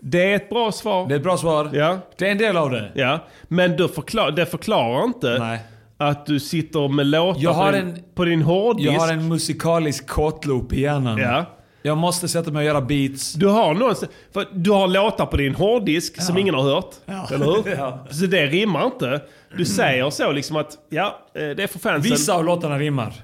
[0.00, 1.08] Det är ett bra svar.
[1.08, 1.70] Det är ett bra svar.
[1.72, 1.98] Ja.
[2.18, 2.92] Det är en del av det.
[2.94, 3.18] Ja.
[3.44, 5.58] Men du förklar, det förklarar inte Nej.
[5.96, 8.88] att du sitter med låtar på, din, en- på din hårddisk.
[8.90, 11.18] Jag har en musikalisk kåtloop i hjärnan.
[11.18, 11.44] Ja.
[11.86, 13.32] Jag måste sätta mig och göra beats.
[13.32, 13.94] Du har, någon,
[14.32, 16.94] för du har låtar på din hårddisk som ingen har hört.
[17.06, 17.28] Ja.
[17.32, 17.70] Eller hur?
[17.78, 18.06] Ja.
[18.10, 19.22] Så det rimmar inte.
[19.56, 22.10] Du säger så liksom att ja, eh, det är för fansen.
[22.10, 23.14] Vissa av låtarna rimmar.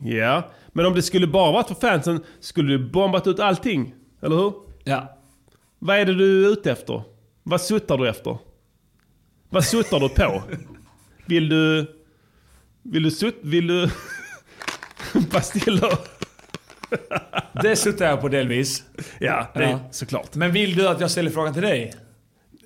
[0.00, 3.94] Ja, men om det skulle bara varit för fansen skulle du bombat ut allting.
[4.22, 4.52] Eller hur?
[4.84, 5.18] Ja.
[5.78, 7.02] Vad är det du är ute efter?
[7.42, 8.38] Vad suttar du efter?
[9.48, 10.42] Vad suttar du på?
[11.26, 11.86] Vill du...
[12.82, 13.38] Vill du sutt...
[13.42, 13.90] Vill du...
[15.30, 16.17] Pastiller?
[17.62, 18.82] Det suttar jag på delvis.
[19.18, 19.78] Ja, det är Ja.
[19.90, 20.34] såklart.
[20.34, 21.92] Men vill du att jag ställer frågan till dig?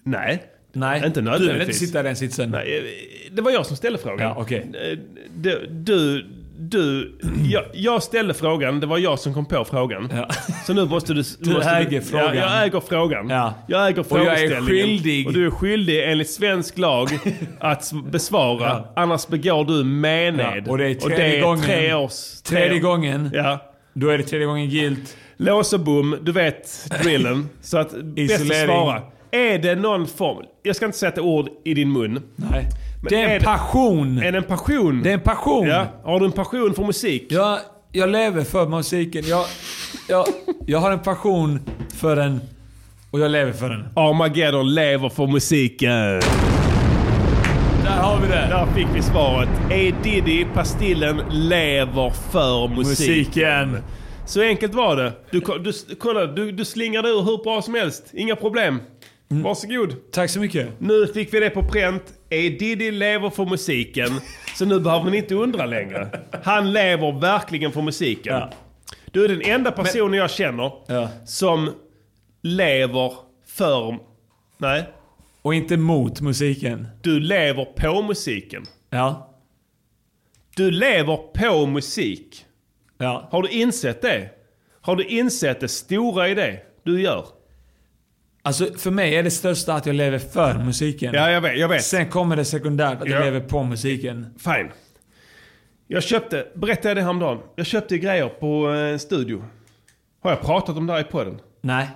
[0.02, 0.42] Nej.
[0.72, 1.02] Nej.
[1.06, 1.78] Inte Du vill inte nödvändigtvis.
[1.78, 2.50] sitta i den sitsen?
[2.50, 4.28] Nej, eh, det var jag som ställde frågan.
[4.28, 4.66] Ja, okej.
[4.92, 4.98] Eh,
[5.36, 6.26] Du, du,
[6.58, 7.12] du
[7.50, 10.12] jag, jag ställde frågan, det var jag som kom på frågan.
[10.16, 10.28] Ja.
[10.66, 11.22] Så nu måste du...
[11.38, 12.36] Du måste äger frågan.
[12.36, 13.28] Ja, jag äger frågan.
[13.30, 13.54] Ja.
[13.68, 14.66] Jag äger Och jag är frågeställningen.
[14.86, 15.26] skyldig.
[15.26, 17.08] Och du är skyldig enligt svensk lag
[17.60, 18.84] att besvara.
[18.96, 20.68] Annars begår du mened.
[20.68, 21.62] Och det är tredje är gången.
[21.64, 22.42] tre års...
[22.42, 23.30] tre- Tredje gången.
[23.34, 23.71] Ja.
[23.94, 25.16] Då är det tredje gången gilt.
[25.36, 27.48] Lås och bom, du vet drillen.
[27.60, 29.02] Så att bäst att svara.
[29.30, 30.44] Är det någon form...
[30.62, 32.22] Jag ska inte sätta ord i din mun.
[32.36, 32.66] Nej.
[33.08, 34.18] Det är en är det- passion.
[34.18, 35.02] Är det en passion?
[35.02, 35.66] Det är en passion.
[35.66, 35.86] Ja.
[36.04, 37.26] Har du en passion för musik?
[37.28, 37.58] Jag,
[37.92, 39.24] jag lever för musiken.
[39.26, 39.44] Jag,
[40.08, 40.26] jag,
[40.66, 41.60] jag har en passion
[41.96, 42.40] för den
[43.10, 43.88] och jag lever för den.
[43.96, 46.20] Armageddon lever för musiken.
[47.82, 48.34] Där har vi det.
[48.34, 49.48] Där fick vi svaret.
[49.70, 49.92] E.
[50.02, 53.68] Diddy, Pastillen, lever för musiken.
[53.70, 53.82] Musiken.
[54.26, 55.12] Så enkelt var det.
[55.30, 58.10] Du, du, kolla, du, du slingade ur hur bra som helst.
[58.12, 58.80] Inga problem.
[59.28, 59.94] Varsågod.
[60.12, 60.68] Tack så mycket.
[60.78, 62.02] Nu fick vi det på pränt.
[62.30, 62.48] E.
[62.48, 64.08] Diddy lever för musiken.
[64.54, 66.08] Så nu behöver man inte undra längre.
[66.44, 68.34] Han lever verkligen för musiken.
[68.34, 68.50] Ja.
[69.10, 71.08] Du är den enda personen jag känner Ja.
[71.26, 71.70] som
[72.42, 73.12] lever
[73.46, 73.98] för...
[74.58, 74.84] Nej.
[75.42, 76.88] Och inte mot musiken.
[77.02, 78.64] Du lever på musiken.
[78.90, 79.34] Ja.
[80.56, 82.46] Du lever på musik.
[82.98, 83.28] Ja.
[83.32, 84.30] Har du insett det?
[84.80, 87.26] Har du insett det stora i det du gör?
[88.42, 91.14] Alltså för mig är det största att jag lever för musiken.
[91.14, 91.58] Ja, jag vet.
[91.58, 91.84] Jag vet.
[91.84, 93.24] Sen kommer det sekundärt att jag Ja.
[93.24, 94.26] lever på musiken.
[94.38, 94.70] Fine.
[95.86, 97.38] Jag köpte, berättade jag det häromdagen?
[97.56, 99.44] Jag köpte grejer på en studio.
[100.22, 101.40] Har jag pratat om det här i podden?
[101.60, 101.88] Nej.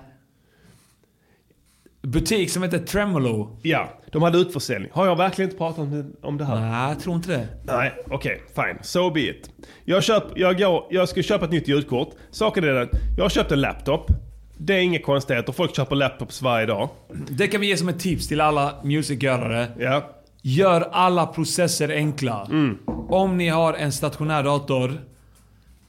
[2.07, 3.59] Butik som heter Tremolo.
[3.61, 4.91] Ja, de hade utförsäljning.
[4.93, 5.79] Har jag verkligen inte pratat
[6.21, 6.59] om det, här?
[6.59, 7.47] Nej, jag tror inte det.
[7.63, 8.77] Nej, okej, fine.
[8.81, 9.49] So be it.
[9.85, 12.09] Jag, köp, jag, går, jag ska köpa ett nytt ljudkort.
[12.31, 14.11] Saken är den, jag har köpt en laptop.
[14.57, 15.53] Det är inga konstigheter.
[15.53, 16.89] Folk köper laptops varje dag.
[17.29, 19.67] Det kan vi ge som ett tips till alla musikgörare.
[19.79, 20.09] Ja.
[20.41, 22.47] Gör alla processer enkla.
[22.49, 22.77] Mm.
[23.09, 25.01] Om ni har en stationär dator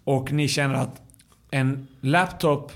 [0.05, 1.01] och ni känner att
[1.51, 2.73] en laptop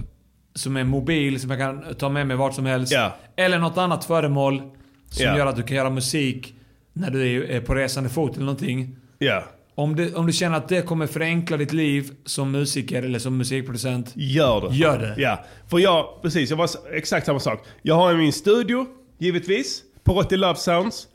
[0.55, 2.93] som är mobil, som jag kan ta med mig vart som helst.
[3.37, 4.63] Eller något annat föremål
[5.11, 5.37] som Ja.
[5.39, 6.55] gör att du kan göra musik
[6.93, 8.97] när du är på resande fot eller någonting.
[9.19, 9.45] Ja.
[9.75, 13.37] Om du, om du känner att det kommer förenkla ditt liv som musiker eller som
[13.37, 14.13] musikproducent.
[14.15, 14.77] Gör det.
[14.77, 15.15] Gör det.
[15.23, 17.65] Ja, för jag, precis, jag var exakt samma sak.
[17.83, 18.87] Jag har min studio,
[19.19, 21.07] givetvis, på Rotti Love Sounds.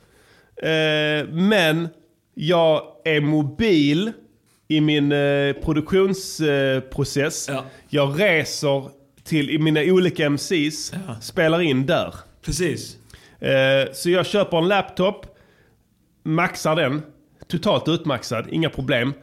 [0.64, 1.88] Eh, men
[2.34, 4.11] jag är mobil
[4.68, 7.49] i min eh, produktionsprocess.
[7.89, 8.89] Jag reser
[9.28, 12.16] till i mina olika MCs, spelar in där.
[12.45, 12.98] Precis.
[13.40, 15.26] Eh, så jag köper en laptop,
[16.24, 17.02] maxar den,
[17.48, 19.14] totalt utmaxad, inga problem.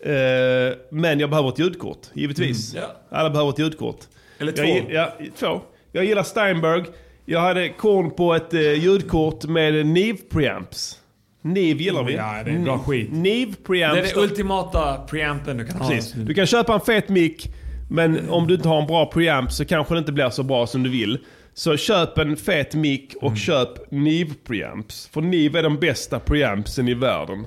[0.00, 2.74] Eh, men jag behöver ett ljudkort, givetvis.
[2.74, 3.98] Mm, Alla behöver ett ljudkort.
[4.38, 4.88] Eller Jag två.
[4.88, 5.60] gi- ja, två.
[5.92, 6.84] Jag gillar Steinberg.
[7.24, 10.98] Jag hade korn på ett eh, ljudkort med Neve preamps.
[11.42, 12.14] Neve gillar vi.
[12.14, 13.08] Ja, det är bra skit.
[13.12, 13.98] Neve Det preamps.
[14.12, 15.88] är det ultimata preampen du kan ha.
[15.90, 16.12] Precis.
[16.12, 17.48] Du kan köpa en fet mick,
[17.88, 20.66] men om du inte har en bra preamp så kanske det inte blir så bra
[20.66, 21.18] som du vill.
[21.54, 23.36] Så köp en fet mick och Mm.
[23.36, 25.06] köp Neve preamps.
[25.12, 27.46] För Neve är de bästa preampsen i världen.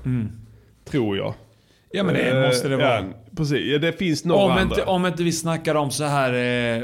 [0.90, 1.26] Tror jag.
[1.26, 1.38] Mm.
[1.92, 2.96] Ja, men det Eh, måste det vara.
[3.00, 3.04] Ja,
[3.38, 3.66] precis.
[3.72, 4.64] Ja, det finns några Om andra.
[4.64, 6.34] inte, om inte vi snackar om så här
[6.80, 6.84] eh,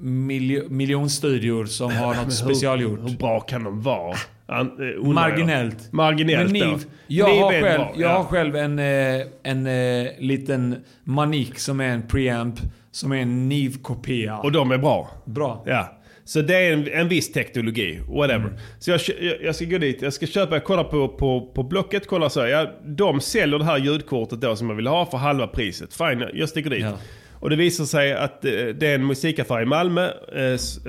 [0.00, 3.00] miljo, miljonstudior som har Men hur- något specialgjort.
[3.10, 4.16] Hur bra kan de vara?
[4.46, 5.76] An, eh, Marginellt.
[5.80, 5.94] Jag.
[5.94, 6.70] Marginellt Men.
[6.70, 8.16] Niv, jag, har själv, bra, jag ja.
[8.16, 12.54] har själv en, eh, en eh, liten manik som är en preamp.
[12.90, 14.38] Som är en Niv-kopia.
[14.38, 15.10] Och de är bra.
[15.24, 15.64] Bra.
[15.66, 15.98] Ja.
[16.24, 18.46] Så det är en, en viss teknologi, whatever.
[18.46, 18.58] Mm.
[18.78, 21.62] Så jag, jag, jag ska gå dit, jag ska köpa, jag kollar på, på, på
[21.62, 22.46] Blocket, kollar så.
[22.46, 25.94] Ja, de säljer det här ljudkortet då som jag vill ha för halva priset.
[25.94, 26.86] Fine, jag- sticker dit.
[27.32, 30.08] Och det visar sig att eh, det är en musikaffär i Malmö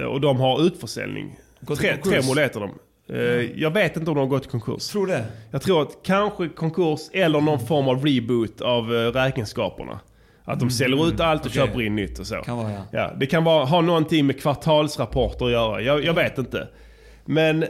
[0.07, 1.35] och de har utförsäljning.
[1.77, 2.71] Tre, tre mål heter de.
[3.09, 3.15] Eh,
[3.61, 4.87] Jag vet inte om de har gått i konkurs.
[4.87, 5.25] Tror det.
[5.51, 9.99] Jag tror att kanske konkurs eller någon form av reboot av eh, räkenskaperna.
[10.45, 11.61] Att de Mm, säljer ut allt och okej.
[11.67, 12.35] köper in nytt och så.
[12.35, 12.81] Kan vara, ja.
[12.91, 15.81] Ja, det kan vara, ha någonting med kvartalsrapporter att göra.
[15.81, 16.67] Jag, jag vet inte.
[17.25, 17.65] Men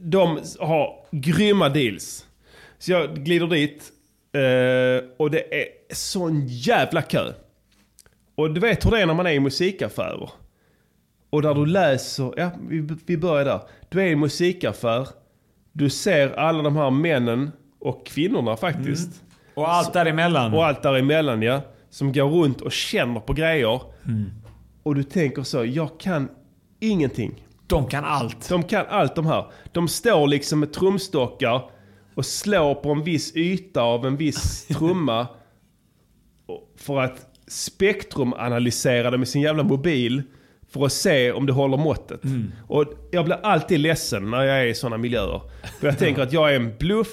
[0.00, 2.26] de har grymma deals.
[2.78, 3.82] Så jag glider dit
[4.32, 7.32] eh, och det är sån jävla kö.
[8.34, 10.30] Och du vet hur det är när man är i musikaffärer.
[11.30, 13.60] Och där du läser, ja vi, vi börjar där.
[13.88, 15.08] Du är i en musikaffär,
[15.72, 19.06] du ser alla de här männen och kvinnorna faktiskt.
[19.06, 19.26] Mm.
[19.54, 20.54] Och allt däremellan.
[20.54, 21.60] Och allt däremellan ja.
[21.90, 23.80] Som går runt och känner på grejer.
[24.06, 24.30] Mm.
[24.82, 26.28] Och du tänker så, jag kan
[26.80, 27.46] ingenting.
[27.66, 28.48] De kan allt.
[28.48, 29.46] De kan allt de här.
[29.72, 31.70] De står liksom med trumstockar
[32.14, 35.26] och slår på en viss yta av en viss trumma.
[36.76, 40.22] För att spektrumanalysera det med sin jävla mobil.
[40.76, 42.24] För att se om det håller måttet.
[42.24, 42.52] Mm.
[42.68, 45.40] Och jag blir alltid ledsen när jag är i sådana miljöer.
[45.80, 47.08] För jag tänker att jag är en bluff.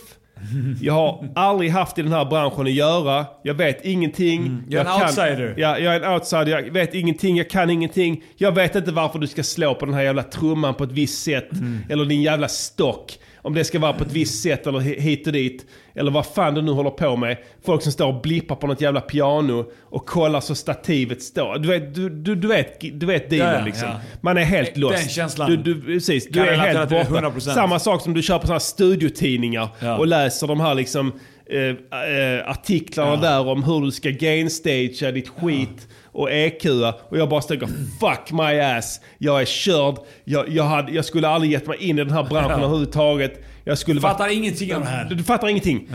[0.81, 3.25] Jag har aldrig haft i den här branschen att göra.
[3.43, 4.41] Jag vet ingenting.
[4.41, 4.63] Mm.
[4.69, 5.53] Jag är en kan- outsider.
[5.57, 6.47] Ja, jag är en outsider.
[6.47, 7.37] Jag vet ingenting.
[7.37, 8.23] Jag kan ingenting.
[8.37, 11.23] Jag vet inte varför du ska slå på den här jävla trumman på ett visst
[11.23, 11.51] sätt.
[11.51, 11.79] Mm.
[11.89, 13.13] Eller din jävla stock.
[13.45, 15.65] Om det ska vara på ett visst sätt eller hi- hit och dit.
[15.95, 17.37] Eller vad fan du nu håller på med.
[17.65, 21.57] Folk som står och blippar på något jävla piano och kollar så stativet står.
[21.59, 23.87] Du vet, du, du, du vet, du vet dealen Ja, ja, liksom.
[23.89, 23.99] ja.
[24.21, 25.11] Man är helt Den lost.
[25.11, 27.27] känslan Du, du, precis, du är helt borta.
[27.29, 27.39] 100%.
[27.39, 31.11] Samma sak som du köper sådana här studiotidningar och läser de här liksom
[31.49, 36.93] eh, eh, artiklarna där om hur du ska gainstagea ditt skit och EQa.
[37.09, 37.67] Och jag bara tänker
[37.99, 39.01] fuck my ass.
[39.17, 39.95] Jag är körd.
[40.23, 42.57] Jag, jag, hade, jag skulle aldrig gett mig in i den här branschen Ja.
[42.57, 43.43] överhuvudtaget.
[43.63, 45.05] Jag skulle Fattar varit- ingenting av det här.
[45.09, 45.87] Du, du fattar ingenting.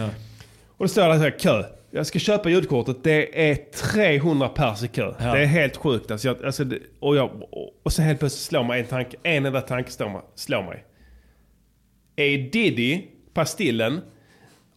[0.77, 1.63] Och då står jag där kö.
[1.91, 3.05] Jag ska köpa ljudkortet.
[3.05, 5.15] Det är 300 pers i kö.
[5.21, 5.35] Ja.
[5.35, 6.11] Det är helt sjukt.
[6.11, 9.17] Alltså, jag, alltså, det- och, jag, och, och så helt plötsligt slår mig en tanke.
[9.23, 10.21] En enda tanke slår mig.
[10.35, 10.85] Slår mig.
[12.17, 13.03] Är Diddy,
[13.35, 14.01] Pastillen,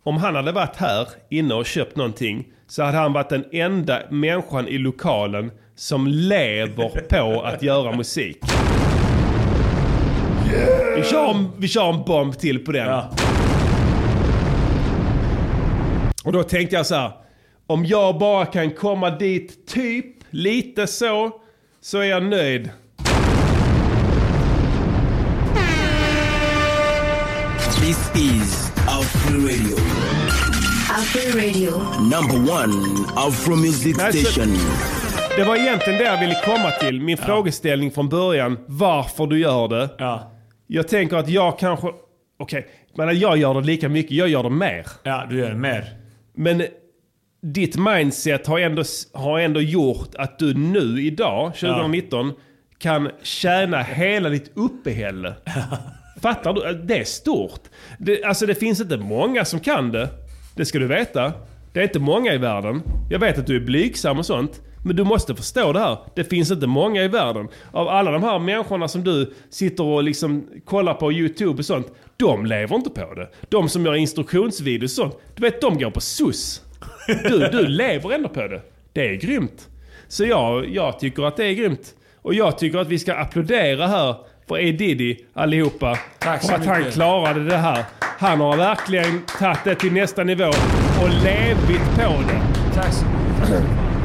[0.04, 4.00] om han hade varit här inne och köpt någonting så hade han varit den enda
[4.10, 8.38] människan i lokalen som lever på att göra musik.
[10.96, 13.04] Vi kör, en, vi kör en bomb till på den.
[16.24, 17.12] Och då tänkte jag så här.
[17.68, 21.32] Om jag bara kan komma dit typ lite så,
[21.82, 22.70] så är jag nöjd.
[27.82, 29.91] This is Afro Radio.
[31.02, 31.72] Afro Radio.
[32.00, 32.74] Number one
[33.16, 34.58] Afro Music Station.
[35.38, 37.02] Det var egentligen det jag ville komma till.
[37.02, 38.58] Min frågeställning från början.
[38.68, 39.90] Varför du gör det.
[40.68, 41.88] Jag tänker att jag kanske...
[42.40, 44.12] Okej, men jag gör det lika mycket.
[44.12, 44.86] Jag gör det mer.
[45.04, 45.86] Ja, du gör det mer.
[46.36, 46.64] Men
[47.42, 48.84] ditt mindset har ändå,
[49.14, 52.34] har ändå gjort att du nu idag, 2019,
[52.78, 55.34] kan tjäna hela ditt uppehälle.
[56.22, 56.74] Fattar du?
[56.74, 57.62] Det är stort.
[58.00, 60.10] Det, alltså det finns inte många som kan det.
[60.56, 61.34] Det ska du veta.
[61.74, 62.82] Det är inte många i världen.
[63.10, 64.62] Jag vet att du är blygsam och sånt.
[64.86, 65.98] Men du måste förstå det här.
[66.16, 67.48] Det finns inte många i världen.
[67.72, 71.88] Av alla de här människorna som du sitter och liksom kollar på YouTube och sånt.
[72.18, 73.30] De lever inte på det.
[73.50, 75.18] De som gör instruktionsvideos och sånt.
[75.36, 76.62] Du vet, de går på SUS.
[77.08, 78.62] Du, du lever ändå på det.
[78.94, 79.70] Det är grymt.
[80.08, 81.96] Så jag, jag tycker att det är grymt.
[82.16, 84.16] Och jag tycker att vi ska applådera här
[84.52, 84.72] för E.
[84.72, 85.98] Diddy allihopa.
[86.20, 86.94] Tack så för att han mycket.
[86.94, 87.86] klarade det här.
[88.00, 90.48] Han har verkligen tagit det till nästa nivå
[91.04, 92.42] och levit på det.
[92.74, 93.06] Tack så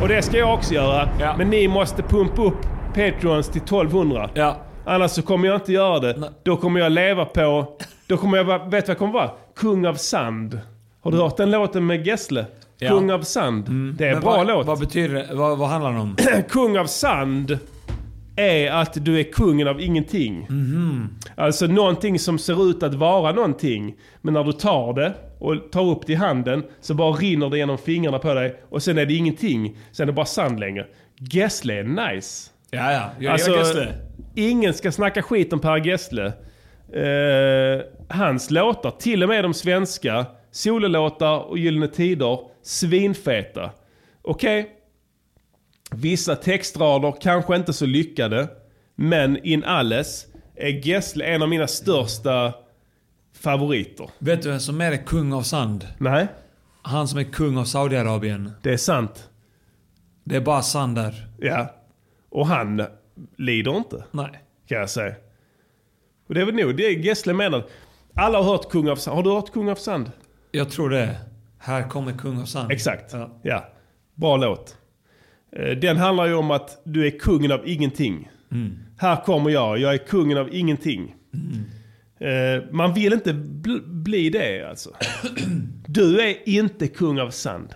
[0.02, 1.09] Och det ska jag också göra.
[1.39, 2.62] Men ni måste pumpa upp
[2.94, 4.31] Patreons till 1200.
[4.35, 4.56] Ja.
[4.85, 6.31] Annars så kommer jag inte göra det.
[6.43, 7.77] Då kommer jag leva på...
[8.06, 8.59] Då kommer jag vara...
[8.59, 9.31] Vet du vad jag kommer vara?
[9.56, 10.60] Kung av sand.
[11.02, 12.47] Har du hört den låten med Gessle?
[12.78, 12.89] Ja.
[12.89, 13.64] Kung av sand.
[13.98, 14.66] Det är en bra vad, låt.
[14.66, 15.35] Vad betyder det?
[15.35, 16.16] Vad, vad handlar det om?
[16.48, 17.59] kung av sand
[18.37, 20.49] är att du är kungen av ingenting.
[21.37, 23.95] Alltså någonting som ser ut att vara någonting.
[24.23, 27.59] Men när du tar det och tar upp det i handen så bara rinner det
[27.59, 29.77] genom fingrarna på dig och sen är det ingenting.
[29.93, 30.87] Sen är det bara sand längre.
[31.33, 31.85] Gessle är
[32.15, 32.51] nice.
[32.71, 33.11] Ja, ja.
[33.19, 33.89] Jag Alltså, Gessle.
[34.35, 36.33] ingen ska snacka skit om Per Gessle.
[36.93, 43.71] Eh, hans låtar, till och med de svenska, sololåtar och Gyllene Tider, svinfeta.
[44.23, 44.71] Okej,
[45.91, 48.49] vissa textrader kanske inte så lyckade,
[48.95, 52.55] men in alles är Gessle en av mina största
[53.33, 54.11] favoriter.
[54.19, 55.87] Vet du vem som är kung av sand?
[55.99, 56.27] Nej.
[56.83, 58.51] Han som är kung av Saudiarabien.
[58.63, 59.31] Det är sant.
[60.25, 61.27] Det är bara sand där.
[61.39, 61.75] Ja.
[62.31, 62.87] Och han
[63.37, 64.05] lider inte.
[64.11, 64.43] Nej.
[64.69, 65.15] Kan jag säga.
[66.29, 67.65] Och det är väl nog det Gessle menar.
[68.15, 69.17] Alla har hört Kung av Sand.
[69.17, 70.11] Har du hört Kung av Sand?
[70.51, 71.17] Jag tror det.
[71.59, 72.73] Här kommer kung av sand.
[72.73, 73.13] Exakt.
[73.13, 73.31] Ja.
[73.43, 73.65] Ja.
[74.15, 74.77] Bra låt.
[75.59, 78.28] Eh, Den handlar ju om att du är kungen av ingenting.
[78.53, 78.73] Mm.
[78.99, 81.15] Här kommer jag, jag är kungen av ingenting.
[82.20, 84.91] Eh, Man vill inte bl- bli det alltså.
[85.87, 87.69] Du är inte kung av sand.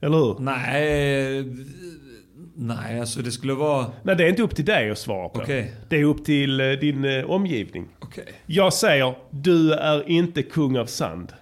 [0.00, 0.36] Eller hur?
[0.40, 1.44] Nej,
[2.56, 3.86] nej alltså det skulle vara...
[4.02, 5.40] Nej, det är inte upp till dig att svara på.
[5.40, 5.72] Okej.
[5.88, 7.88] Det är upp till eh, din omgivning.
[8.00, 8.24] Okej.
[8.46, 11.32] Jag säger, du är inte kung av sand.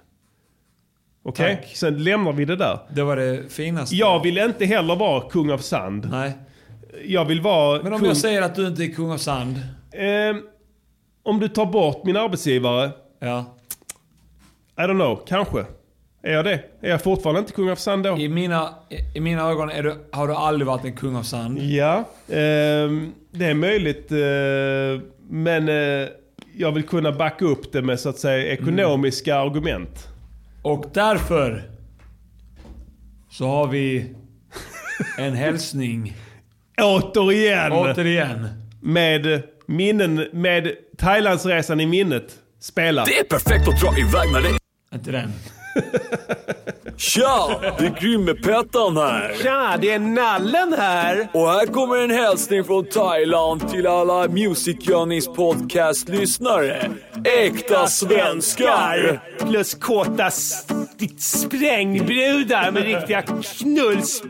[1.27, 1.57] Okej?
[1.57, 1.77] Tack.
[1.77, 2.79] Sen lämnar vi det där.
[2.95, 3.97] Det var det finaste.
[3.97, 6.09] Jag vill inte heller vara kung av sand.
[6.11, 6.33] Nej.
[7.05, 8.09] Jag vill vara Men om kung...
[8.09, 9.61] jag säger att du inte är kung av sand?
[9.93, 10.43] Ehm,
[11.23, 12.91] om du tar bort min arbetsgivare.
[13.21, 13.45] Ja.
[14.79, 15.65] I don't know, kanske.
[16.23, 16.61] Är jag det?
[16.81, 18.17] Är jag fortfarande inte kung av sand då?
[18.19, 18.69] I mina,
[19.15, 21.59] i mina ögon du, har du aldrig varit en kung av sand.
[21.59, 24.13] Ja, ehm, det är möjligt.
[24.13, 26.09] eh, men eh,
[26.57, 30.09] jag vill kunna backa upp det med så att säga ekonomiska argument.
[30.65, 31.63] Och därför
[33.31, 34.15] så har vi
[35.19, 36.17] en hälsning.
[36.83, 37.73] Återigen!
[37.73, 38.49] Återigen.
[38.81, 42.39] Med minnen, med Thailandsresan i minnet.
[42.61, 43.05] Spela.
[43.05, 44.59] Det är perfekt att dra iväg med det.
[44.97, 45.33] Inte den.
[46.97, 47.61] Tja!
[47.79, 49.35] Det är Grymme-Pettan här.
[49.43, 51.29] Tja, det är Nallen här.
[51.33, 56.91] Och här kommer en hälsning från Thailand till alla Music Journeys podcast-lyssnare.
[57.25, 59.21] Äkta svenskar!
[59.39, 60.31] Plus kåta
[61.19, 64.23] sprängbrudar med riktiga knulls,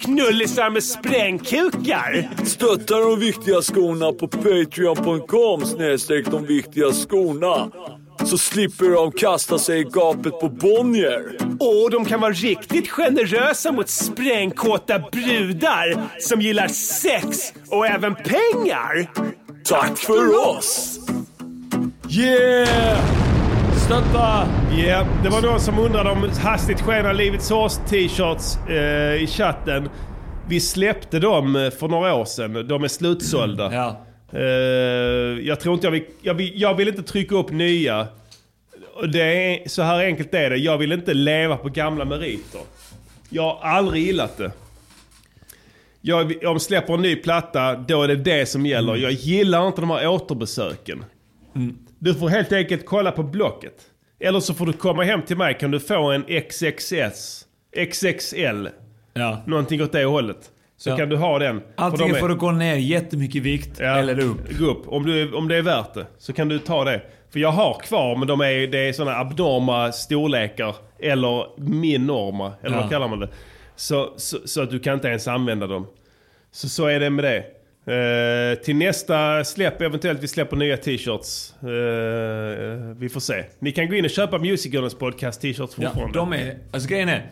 [0.00, 2.28] knullisar med sprängkukar.
[2.44, 7.70] Stötta de viktiga skorna på patreon.com snedstreck de viktiga skorna.
[8.24, 11.36] Så slipper de kasta sig i gapet på Bonnier.
[11.60, 19.10] Och de kan vara riktigt generösa mot sprängkåta brudar som gillar sex och även pengar.
[19.64, 20.98] Tack för oss!
[22.10, 22.98] Yeah!
[23.84, 24.48] Stötta!
[24.86, 29.88] Ja, det var någon som undrade om hastigt skena Livets Hårs t-shirts eh, i chatten.
[30.48, 32.68] Vi släppte dem eh, för några år sedan.
[32.68, 33.72] De är slutsålda.
[33.74, 34.04] Ja.
[34.32, 34.40] Eh,
[35.46, 36.60] jag tror inte jag vill, jag vill...
[36.60, 38.06] Jag vill inte trycka upp nya.
[39.12, 40.56] Det är, så här enkelt är det.
[40.56, 42.60] Jag vill inte leva på gamla meriter.
[43.28, 44.52] Jag har aldrig gillat det.
[46.00, 48.96] Jag, om släpper en ny platta, då är det det som gäller.
[48.96, 51.04] Jag gillar inte de här återbesöken.
[51.98, 53.74] Du får helt enkelt kolla på Blocket.
[54.20, 57.46] Eller så får du komma hem till mig kan du få en XXS,
[57.92, 58.68] XXL.
[59.14, 59.42] Ja.
[59.46, 60.50] Någonting åt det hållet.
[60.80, 60.96] Så Ja.
[60.96, 61.60] kan du ha den.
[61.76, 64.58] Antingen de får du gå ner jättemycket vikt eller upp.
[64.58, 64.82] Gå upp.
[64.88, 67.02] Om, du, om det är värt det så kan du ta det.
[67.32, 70.74] För jag har kvar men de är, det är sådana abnorma storlekar.
[71.00, 72.80] Eller minorma, eller Ja.
[72.80, 73.28] vad kallar man det?
[73.76, 75.86] Så, så, så att du kan inte ens använda dem.
[76.52, 77.44] Så så är det med det.
[77.94, 81.54] Eh, till nästa släpp, eventuellt vi släpper nya t-shirts.
[81.62, 83.44] Eh, vi får se.
[83.58, 86.18] Ni kan gå in och köpa Music Gunners podcast t-shirts Ja, fortfarande.
[86.18, 86.58] de är...
[86.72, 87.26] Alltså grejen är...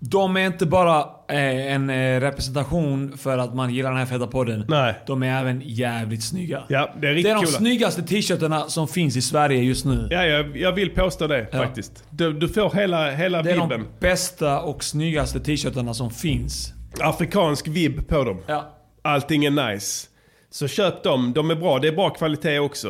[0.00, 4.26] De är inte bara eh, en eh, representation för att man gillar den här feta
[4.26, 4.64] podden.
[4.68, 4.94] Nej.
[5.06, 6.62] De är även jävligt snygga.
[6.68, 7.58] Ja, det är Det riktigt är de coola.
[7.58, 10.08] snyggaste t-shirtarna som finns i Sverige just nu.
[10.10, 12.04] Ja, jag, jag vill påstå det faktiskt.
[12.10, 13.68] Du, du får hela, hela Det är vibben.
[14.00, 16.72] de bästa och snyggaste t-shirtarna som finns.
[17.00, 18.38] Afrikansk vibb på dem.
[18.46, 18.74] Ja.
[19.02, 20.06] Allting är nice.
[20.50, 21.78] Så köp dem, de är bra.
[21.78, 22.88] Det är bra kvalitet också.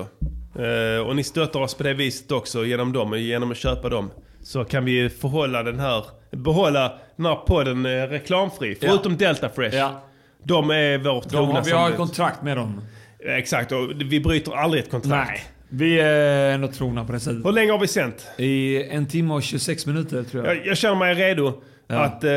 [0.59, 4.11] Eh, och ni stöttar oss på det viset också genom dem, genom att köpa dem.
[4.43, 8.77] Så kan vi förhålla den här, behålla den här podden eh, reklamfri.
[8.81, 8.89] Ja.
[8.89, 9.77] Förutom Delta Fresh.
[9.77, 10.03] Ja.
[10.43, 11.97] De är vårt De trogna vi har ett samarbete.
[11.97, 12.81] kontrakt med dem.
[13.27, 15.31] Exakt, och vi bryter aldrig ett kontrakt.
[15.31, 15.43] Nej.
[15.69, 17.45] Vi är ändå trogna på det sättet.
[17.47, 18.27] Hur länge har vi sänt?
[18.37, 20.57] I en timme och 26 minuter tror jag.
[20.57, 21.53] Jag, jag känner mig redo
[21.91, 21.97] Ja.
[22.01, 22.31] att eh,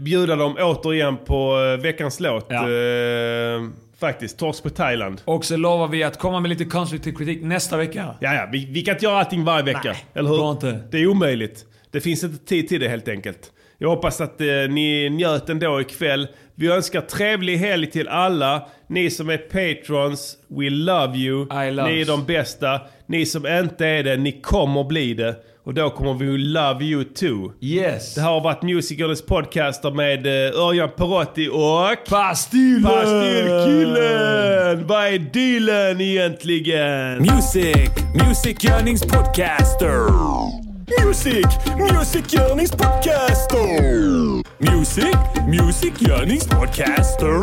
[0.00, 2.46] bjuda dem återigen på eh, veckans låt.
[2.48, 2.70] Ja.
[2.70, 3.60] Eh,
[4.00, 5.20] faktiskt, Torsk på Thailand.
[5.24, 8.14] Och så lovar vi att komma med lite konstruktiv kritik nästa vecka.
[8.20, 9.80] Ja, ja, vi, vi kan inte göra allting varje vecka.
[9.84, 10.36] Nej, eller hur?
[10.36, 10.80] går inte.
[10.90, 11.64] Det är omöjligt.
[11.96, 13.52] Det finns inte tid till det helt enkelt.
[13.78, 16.28] Jag hoppas att eh, ni njöt ändå ikväll.
[16.54, 18.66] Vi önskar trevlig helg till alla.
[18.88, 21.38] Ni som är patrons, we love you.
[21.38, 22.80] love Ni är de bästa.
[23.06, 25.36] Ni som inte är det, ni kommer bli det.
[25.64, 27.52] Och då kommer vi love you too.
[27.60, 28.14] Yes.
[28.14, 32.08] Det här har varit Musikernas podcaster med eh, Örjan Perotti och...
[32.08, 32.82] Pastillen!
[32.82, 34.86] Pastillen!
[34.86, 37.18] Vad är dealen egentligen?
[37.18, 37.90] Music,
[38.28, 40.65] musikgörningspodcaster.
[41.04, 41.46] Music,
[41.78, 44.42] musikgörningspodcaster.
[44.58, 45.16] Music,
[45.48, 47.40] musikgörningspodcaster.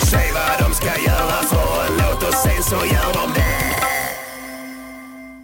[0.00, 3.43] Säg vad de ska göra för en låt och sen så gör de det